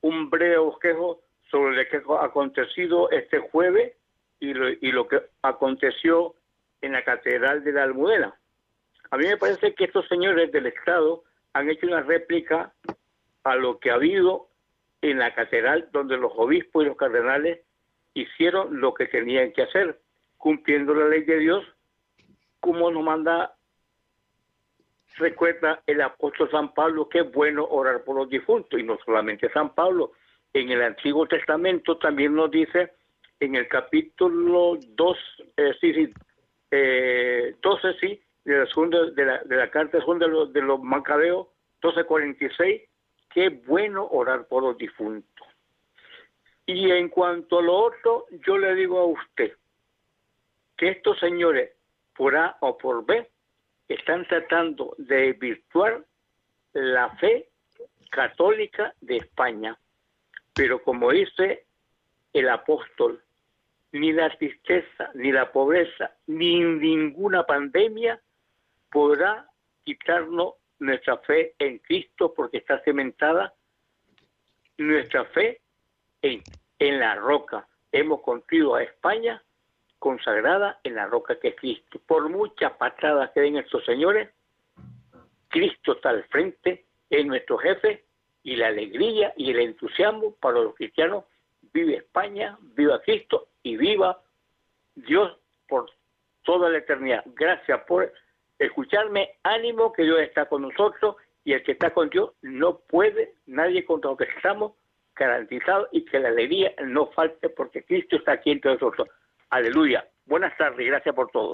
un 0.00 0.30
breve 0.30 0.58
bosquejo 0.58 1.20
sobre 1.50 1.76
lo 1.76 1.88
que 1.88 2.02
ha 2.14 2.24
acontecido 2.24 3.10
este 3.10 3.38
jueves 3.38 3.94
y 4.40 4.52
lo, 4.54 4.68
y 4.68 4.92
lo 4.92 5.08
que 5.08 5.22
aconteció 5.42 6.34
en 6.80 6.92
la 6.92 7.04
Catedral 7.04 7.64
de 7.64 7.72
la 7.72 7.84
Almudena. 7.84 8.38
A 9.10 9.16
mí 9.16 9.26
me 9.26 9.36
parece 9.36 9.74
que 9.74 9.84
estos 9.84 10.06
señores 10.08 10.52
del 10.52 10.66
Estado 10.66 11.24
han 11.54 11.70
hecho 11.70 11.86
una 11.86 12.02
réplica 12.02 12.72
a 13.44 13.56
lo 13.56 13.78
que 13.78 13.90
ha 13.90 13.94
habido 13.94 14.48
en 15.00 15.18
la 15.18 15.34
catedral 15.34 15.88
donde 15.92 16.16
los 16.16 16.32
obispos 16.36 16.84
y 16.84 16.88
los 16.88 16.96
cardenales 16.96 17.60
hicieron 18.14 18.80
lo 18.80 18.94
que 18.94 19.06
tenían 19.06 19.52
que 19.52 19.62
hacer, 19.62 20.00
cumpliendo 20.36 20.94
la 20.94 21.08
ley 21.08 21.22
de 21.22 21.38
Dios, 21.38 21.64
como 22.60 22.90
nos 22.90 23.04
manda, 23.04 23.54
recuerda 25.16 25.82
el 25.86 26.00
apóstol 26.00 26.50
San 26.50 26.72
Pablo, 26.74 27.08
que 27.08 27.20
es 27.20 27.32
bueno 27.32 27.64
orar 27.64 28.04
por 28.04 28.16
los 28.16 28.28
difuntos, 28.28 28.78
y 28.78 28.82
no 28.82 28.98
solamente 29.04 29.50
San 29.52 29.74
Pablo, 29.74 30.12
en 30.52 30.70
el 30.70 30.82
Antiguo 30.82 31.26
Testamento 31.26 31.98
también 31.98 32.34
nos 32.34 32.50
dice, 32.50 32.92
en 33.40 33.54
el 33.54 33.68
capítulo 33.68 34.78
2, 34.80 35.18
eh, 35.56 35.72
sí, 35.80 35.94
sí, 35.94 36.12
eh, 36.70 37.56
12, 37.62 37.94
sí, 38.00 38.20
de 38.44 38.58
la, 38.58 38.66
segunda, 38.66 39.10
de 39.10 39.24
la, 39.24 39.42
de 39.44 39.56
la 39.56 39.70
carta 39.70 39.98
segunda 39.98 40.26
de 40.26 40.32
los, 40.32 40.52
de 40.52 40.62
los 40.62 40.80
Macabeos, 40.80 41.48
1246, 41.82 42.82
que 43.30 43.46
es 43.46 43.66
bueno 43.66 44.06
orar 44.10 44.46
por 44.46 44.62
los 44.62 44.78
difuntos. 44.78 45.46
Y 46.66 46.90
en 46.90 47.08
cuanto 47.08 47.58
a 47.58 47.62
lo 47.62 47.74
otro, 47.74 48.26
yo 48.46 48.58
le 48.58 48.74
digo 48.74 48.98
a 48.98 49.06
usted 49.06 49.52
que 50.76 50.90
estos 50.90 51.18
señores, 51.18 51.72
por 52.16 52.36
A 52.36 52.56
o 52.60 52.76
por 52.76 53.04
B, 53.04 53.28
están 53.88 54.26
tratando 54.26 54.94
de 54.98 55.32
virtuar 55.32 56.04
la 56.72 57.10
fe 57.16 57.48
católica 58.10 58.94
de 59.00 59.16
España. 59.16 59.78
Pero 60.54 60.82
como 60.82 61.10
dice 61.10 61.64
el 62.32 62.48
apóstol, 62.48 63.22
ni 63.92 64.12
la 64.12 64.28
tristeza, 64.36 65.10
ni 65.14 65.32
la 65.32 65.50
pobreza, 65.50 66.12
ni 66.26 66.60
ninguna 66.60 67.44
pandemia 67.44 68.20
podrá 68.90 69.48
quitarnos 69.84 70.54
nuestra 70.78 71.16
fe 71.18 71.54
en 71.58 71.78
Cristo 71.78 72.34
porque 72.34 72.58
está 72.58 72.80
cementada 72.82 73.54
nuestra 74.76 75.24
fe 75.26 75.60
en, 76.22 76.42
en 76.78 77.00
la 77.00 77.14
roca. 77.14 77.66
Hemos 77.90 78.20
construido 78.20 78.74
a 78.74 78.82
España 78.82 79.42
consagrada 79.98 80.80
en 80.84 80.94
la 80.94 81.06
roca 81.06 81.38
que 81.38 81.48
es 81.48 81.56
Cristo. 81.56 82.00
Por 82.06 82.28
muchas 82.28 82.72
patadas 82.72 83.30
que 83.30 83.40
den 83.40 83.56
estos 83.56 83.84
señores, 83.84 84.30
Cristo 85.48 85.92
está 85.92 86.10
al 86.10 86.24
frente, 86.24 86.84
es 87.10 87.26
nuestro 87.26 87.58
jefe 87.58 88.04
y 88.42 88.56
la 88.56 88.68
alegría 88.68 89.32
y 89.36 89.50
el 89.50 89.60
entusiasmo 89.60 90.34
para 90.40 90.60
los 90.60 90.74
cristianos. 90.74 91.24
Vive 91.72 91.96
España, 91.96 92.56
viva 92.60 93.00
Cristo 93.02 93.48
y 93.62 93.76
viva 93.76 94.20
Dios 94.94 95.36
por 95.68 95.90
toda 96.42 96.70
la 96.70 96.78
eternidad. 96.78 97.22
Gracias 97.26 97.80
por 97.86 98.12
escucharme. 98.58 99.36
Ánimo 99.42 99.92
que 99.92 100.02
Dios 100.02 100.20
está 100.20 100.46
con 100.46 100.62
nosotros 100.62 101.16
y 101.44 101.52
el 101.52 101.62
que 101.62 101.72
está 101.72 101.90
con 101.90 102.08
Dios 102.10 102.32
no 102.42 102.78
puede, 102.78 103.34
nadie 103.46 103.84
contra 103.84 104.10
lo 104.10 104.16
que 104.16 104.24
estamos 104.24 104.72
garantizado 105.14 105.88
y 105.92 106.04
que 106.04 106.18
la 106.18 106.28
alegría 106.28 106.72
no 106.84 107.06
falte 107.08 107.48
porque 107.48 107.82
Cristo 107.82 108.16
está 108.16 108.32
aquí 108.32 108.50
entre 108.50 108.72
nosotros. 108.72 109.08
Aleluya. 109.50 110.06
Buenas 110.26 110.56
tardes 110.56 110.86
gracias 110.86 111.14
por 111.14 111.30
todo. 111.30 111.52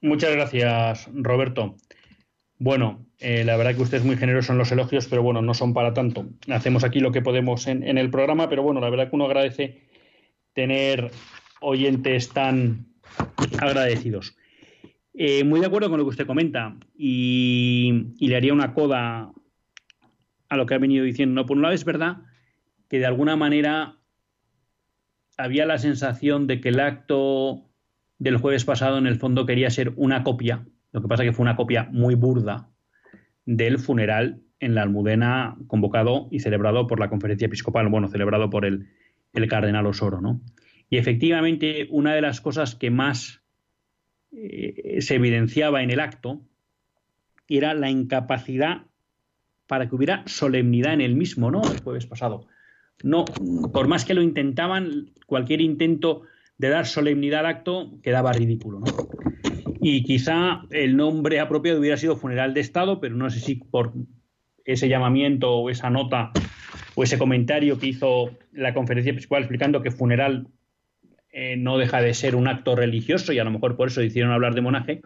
Muchas 0.00 0.32
gracias, 0.32 1.10
Roberto. 1.12 1.76
Bueno, 2.58 3.06
eh, 3.18 3.44
la 3.44 3.56
verdad 3.56 3.74
que 3.74 3.82
usted 3.82 3.98
es 3.98 4.04
muy 4.04 4.16
generoso 4.16 4.52
en 4.52 4.58
los 4.58 4.70
elogios, 4.72 5.06
pero 5.08 5.22
bueno, 5.22 5.42
no 5.42 5.54
son 5.54 5.74
para 5.74 5.94
tanto. 5.94 6.26
Hacemos 6.50 6.84
aquí 6.84 7.00
lo 7.00 7.12
que 7.12 7.22
podemos 7.22 7.66
en, 7.66 7.82
el 7.82 8.10
programa, 8.10 8.48
pero 8.48 8.62
bueno, 8.62 8.80
la 8.80 8.90
verdad 8.90 9.08
que 9.08 9.16
uno 9.16 9.26
agradece 9.26 9.82
tener 10.52 11.10
oyentes 11.60 12.28
tan 12.30 12.86
agradecidos. 13.60 14.36
Eh, 15.14 15.44
muy 15.44 15.60
de 15.60 15.66
acuerdo 15.66 15.88
con 15.88 15.98
lo 15.98 16.04
que 16.04 16.10
usted 16.10 16.26
comenta 16.26 16.76
y, 16.96 18.12
y, 18.18 18.28
le 18.28 18.36
haría 18.36 18.52
una 18.52 18.74
coda 18.74 19.32
a 20.48 20.56
lo 20.56 20.66
que 20.66 20.74
ha 20.74 20.78
venido 20.78 21.04
diciendo. 21.04 21.46
Por 21.46 21.56
un 21.56 21.62
lado, 21.62 21.74
es 21.74 21.84
verdad 21.84 22.18
que 22.88 22.98
de 22.98 23.06
alguna 23.06 23.36
manera 23.36 23.97
había 25.38 25.64
la 25.64 25.78
sensación 25.78 26.46
de 26.46 26.60
que 26.60 26.68
el 26.68 26.80
acto 26.80 27.64
del 28.18 28.36
jueves 28.36 28.64
pasado 28.64 28.98
en 28.98 29.06
el 29.06 29.16
fondo 29.16 29.46
quería 29.46 29.70
ser 29.70 29.92
una 29.96 30.24
copia, 30.24 30.66
lo 30.92 31.00
que 31.00 31.08
pasa 31.08 31.22
que 31.22 31.32
fue 31.32 31.44
una 31.44 31.56
copia 31.56 31.88
muy 31.92 32.16
burda 32.16 32.68
del 33.46 33.78
funeral 33.78 34.42
en 34.60 34.74
la 34.74 34.82
Almudena 34.82 35.56
convocado 35.68 36.28
y 36.30 36.40
celebrado 36.40 36.88
por 36.88 36.98
la 36.98 37.08
conferencia 37.08 37.46
episcopal, 37.46 37.88
bueno, 37.88 38.08
celebrado 38.08 38.50
por 38.50 38.66
el, 38.66 38.88
cardenal 39.48 39.86
Osoro, 39.86 40.20
¿no? 40.20 40.40
Y 40.90 40.96
efectivamente, 40.96 41.86
una 41.90 42.12
de 42.14 42.22
las 42.22 42.40
cosas 42.40 42.74
que 42.74 42.90
más 42.90 43.40
eh, 44.32 44.96
se 45.00 45.14
evidenciaba 45.14 45.82
en 45.84 45.90
el 45.92 46.00
acto 46.00 46.40
era 47.46 47.72
la 47.74 47.88
incapacidad 47.88 48.86
para 49.68 49.88
que 49.88 49.94
hubiera 49.94 50.24
solemnidad 50.26 50.94
en 50.94 51.02
el 51.02 51.14
mismo, 51.14 51.52
¿no? 51.52 51.62
El 51.62 51.80
jueves 51.80 52.06
pasado. 52.06 52.48
No, 53.02 53.24
por 53.72 53.88
más 53.88 54.04
que 54.04 54.14
lo 54.14 54.22
intentaban, 54.22 55.10
cualquier 55.26 55.60
intento 55.60 56.22
de 56.58 56.68
dar 56.68 56.86
solemnidad 56.86 57.40
al 57.40 57.46
acto 57.46 57.92
quedaba 58.02 58.32
ridículo, 58.32 58.80
¿no? 58.80 58.86
Y 59.80 60.02
quizá 60.02 60.62
el 60.70 60.96
nombre 60.96 61.38
apropiado 61.38 61.78
hubiera 61.78 61.96
sido 61.96 62.16
funeral 62.16 62.52
de 62.54 62.60
Estado, 62.60 63.00
pero 63.00 63.14
no 63.14 63.30
sé 63.30 63.38
si 63.38 63.54
por 63.54 63.92
ese 64.64 64.88
llamamiento 64.88 65.54
o 65.54 65.70
esa 65.70 65.88
nota 65.88 66.32
o 66.94 67.04
ese 67.04 67.16
comentario 67.16 67.78
que 67.78 67.86
hizo 67.86 68.36
la 68.52 68.74
conferencia 68.74 69.12
episcopal 69.12 69.42
explicando 69.42 69.82
que 69.82 69.92
funeral 69.92 70.48
eh, 71.30 71.56
no 71.56 71.78
deja 71.78 72.02
de 72.02 72.12
ser 72.12 72.34
un 72.34 72.48
acto 72.48 72.74
religioso 72.74 73.32
y 73.32 73.38
a 73.38 73.44
lo 73.44 73.50
mejor 73.50 73.76
por 73.76 73.88
eso 73.88 74.02
hicieron 74.02 74.32
hablar 74.32 74.54
de 74.54 74.60
monaje, 74.60 75.02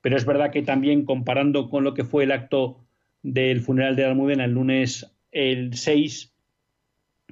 pero 0.00 0.16
es 0.16 0.24
verdad 0.24 0.50
que 0.50 0.62
también 0.62 1.04
comparando 1.04 1.68
con 1.68 1.84
lo 1.84 1.94
que 1.94 2.04
fue 2.04 2.24
el 2.24 2.32
acto 2.32 2.78
del 3.22 3.60
funeral 3.60 3.94
de 3.94 4.04
Almudena 4.04 4.46
el 4.46 4.52
lunes 4.52 5.14
el 5.30 5.74
6, 5.74 6.32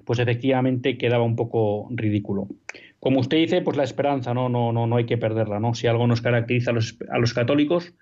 pues 0.07 0.21
efectivamente 0.21 0.97
quedaba 0.97 1.25
un 1.25 1.35
poco 1.35 1.89
ridículo. 1.91 2.49
Como 3.01 3.21
usted 3.21 3.39
dice, 3.39 3.61
pues 3.61 3.77
la 3.77 3.83
esperanza, 3.83 4.33
no, 4.33 4.49
no, 4.49 4.73
no, 4.73 4.87
no 4.87 4.97
hay 4.97 5.05
que 5.05 5.19
perderla, 5.19 5.59
¿no? 5.59 5.75
Si 5.75 5.89
algo 5.89 6.07
nos 6.07 6.23
caracteriza 6.23 6.71
a 6.71 6.75
los, 7.19 7.35
católicos, 7.35 7.93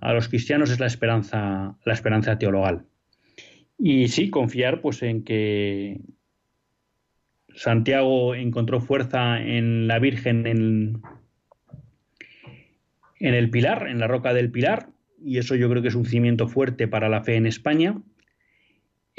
a 0.00 0.12
los 0.12 0.28
cristianos 0.28 0.70
es 0.70 0.78
la 0.78 0.86
esperanza, 0.86 1.76
la 1.84 1.92
esperanza 1.92 2.38
teologal. 2.38 2.84
Y 3.78 4.08
sí, 4.08 4.28
confiar 4.28 4.82
pues 4.82 5.02
en 5.02 5.24
que 5.24 6.00
Santiago 7.54 8.34
encontró 8.34 8.80
fuerza 8.80 9.40
en 9.40 9.88
la 9.88 9.98
Virgen 9.98 10.46
en, 10.46 11.02
en 13.20 13.34
el 13.34 13.48
Pilar, 13.48 13.88
en 13.88 14.00
la 14.00 14.06
roca 14.06 14.34
del 14.34 14.50
Pilar, 14.50 14.90
y 15.24 15.38
eso 15.38 15.54
yo 15.54 15.70
creo 15.70 15.80
que 15.80 15.88
es 15.88 15.94
un 15.94 16.04
cimiento 16.04 16.46
fuerte 16.46 16.88
para 16.88 17.08
la 17.08 17.22
fe 17.22 17.36
en 17.36 17.46
España. 17.46 17.96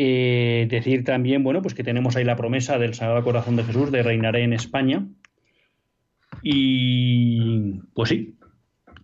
Eh, 0.02 0.68
decir 0.70 1.04
también, 1.04 1.44
bueno, 1.44 1.62
pues 1.62 1.74
que 1.74 1.84
tenemos 1.84 2.16
ahí 2.16 2.24
la 2.24 2.38
promesa 2.38 2.80
del 2.80 2.94
Sagrado 2.94 3.22
Corazón 3.22 3.58
de 3.58 3.66
Jesús 3.66 3.92
de 3.92 4.02
reinaré 4.02 4.44
en 4.44 4.54
España. 4.54 5.06
Y 6.42 7.82
pues 7.94 8.08
sí, 8.08 8.38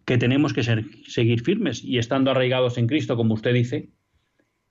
que 0.06 0.18
tenemos 0.18 0.54
que 0.54 0.64
ser, 0.64 0.86
seguir 1.06 1.42
firmes 1.42 1.84
y 1.84 1.98
estando 1.98 2.32
arraigados 2.32 2.78
en 2.78 2.88
Cristo, 2.88 3.18
como 3.18 3.34
usted 3.34 3.54
dice, 3.54 3.90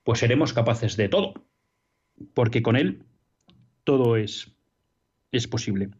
pues 0.03 0.21
seremos 0.21 0.55
capaces 0.55 0.97
de 0.97 1.11
todo, 1.11 1.35
porque 2.33 2.63
con 2.63 2.77
Él 2.77 3.03
todo 3.85 4.17
es, 4.17 4.51
es 5.31 5.47
posible. 5.47 5.91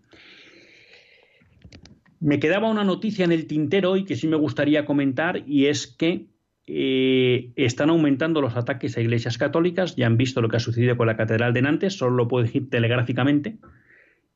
Me 2.19 2.39
quedaba 2.39 2.71
una 2.71 2.85
noticia 2.85 3.27
en 3.27 3.33
el 3.33 3.47
tintero 3.47 3.91
hoy 3.91 4.07
que 4.07 4.17
sí 4.17 4.27
me 4.27 4.37
gustaría 4.37 4.87
comentar 4.87 5.45
y 5.47 5.67
es 5.67 5.87
que 5.87 6.29
eh, 6.67 7.53
están 7.57 7.91
aumentando 7.91 8.41
los 8.41 8.57
ataques 8.57 8.97
a 8.97 9.01
iglesias 9.01 9.39
católicas. 9.39 9.97
Ya 9.97 10.07
han 10.07 10.17
visto 10.17 10.41
lo 10.41 10.49
que 10.49 10.57
ha 10.57 10.61
sucedido 10.61 10.97
con 10.97 11.07
la 11.07 11.17
Catedral 11.17 11.53
de 11.53 11.63
Nantes, 11.63 11.97
solo 11.97 12.17
lo 12.17 12.29
puedo 12.29 12.45
decir 12.45 12.71
telegráficamente. 12.71 13.59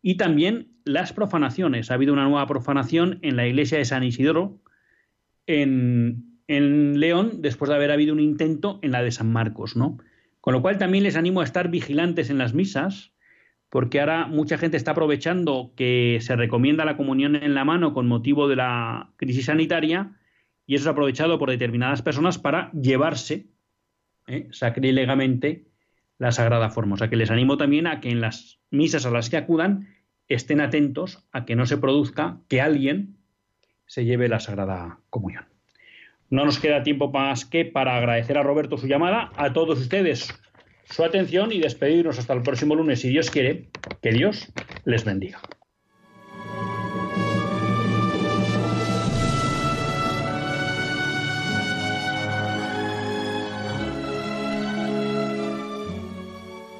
Y 0.02 0.16
también 0.16 0.68
las 0.84 1.12
profanaciones. 1.12 1.90
Ha 1.90 1.94
habido 1.94 2.12
una 2.12 2.24
nueva 2.24 2.46
profanación 2.46 3.18
en 3.22 3.36
la 3.36 3.46
iglesia 3.46 3.78
de 3.78 3.84
San 3.84 4.04
Isidoro, 4.04 4.60
en, 5.46 6.40
en 6.46 7.00
León, 7.00 7.40
después 7.40 7.68
de 7.70 7.76
haber 7.76 7.90
habido 7.90 8.12
un 8.12 8.20
intento 8.20 8.78
en 8.82 8.92
la 8.92 9.02
de 9.02 9.10
San 9.10 9.32
Marcos, 9.32 9.76
¿no? 9.76 9.98
Con 10.40 10.54
lo 10.54 10.62
cual 10.62 10.78
también 10.78 11.04
les 11.04 11.16
animo 11.16 11.40
a 11.40 11.44
estar 11.44 11.70
vigilantes 11.70 12.30
en 12.30 12.38
las 12.38 12.54
misas, 12.54 13.12
porque 13.70 14.00
ahora 14.00 14.26
mucha 14.26 14.56
gente 14.56 14.76
está 14.76 14.92
aprovechando 14.92 15.72
que 15.76 16.18
se 16.20 16.36
recomienda 16.36 16.84
la 16.84 16.96
comunión 16.96 17.36
en 17.36 17.54
la 17.54 17.64
mano 17.64 17.92
con 17.92 18.06
motivo 18.06 18.48
de 18.48 18.56
la 18.56 19.10
crisis 19.16 19.46
sanitaria 19.46 20.17
y 20.68 20.74
eso 20.74 20.82
es 20.82 20.92
aprovechado 20.92 21.38
por 21.38 21.48
determinadas 21.48 22.02
personas 22.02 22.36
para 22.36 22.70
llevarse 22.72 23.46
¿eh? 24.26 24.48
sacrilegamente 24.50 25.64
la 26.18 26.30
sagrada 26.30 26.68
forma. 26.68 26.94
O 26.94 26.98
sea 26.98 27.08
que 27.08 27.16
les 27.16 27.30
animo 27.30 27.56
también 27.56 27.86
a 27.86 28.00
que 28.00 28.10
en 28.10 28.20
las 28.20 28.60
misas 28.70 29.06
a 29.06 29.10
las 29.10 29.30
que 29.30 29.38
acudan 29.38 29.88
estén 30.28 30.60
atentos 30.60 31.24
a 31.32 31.46
que 31.46 31.56
no 31.56 31.64
se 31.64 31.78
produzca 31.78 32.40
que 32.48 32.60
alguien 32.60 33.16
se 33.86 34.04
lleve 34.04 34.28
la 34.28 34.40
sagrada 34.40 35.00
comunión. 35.08 35.46
No 36.28 36.44
nos 36.44 36.58
queda 36.58 36.82
tiempo 36.82 37.10
más 37.10 37.46
que 37.46 37.64
para 37.64 37.96
agradecer 37.96 38.36
a 38.36 38.42
Roberto 38.42 38.76
su 38.76 38.88
llamada, 38.88 39.32
a 39.36 39.54
todos 39.54 39.80
ustedes 39.80 40.28
su 40.84 41.02
atención 41.02 41.50
y 41.50 41.60
despedirnos 41.60 42.18
hasta 42.18 42.34
el 42.34 42.42
próximo 42.42 42.74
lunes, 42.74 43.00
si 43.00 43.08
Dios 43.08 43.30
quiere, 43.30 43.70
que 44.02 44.12
Dios 44.12 44.52
les 44.84 45.02
bendiga. 45.02 45.40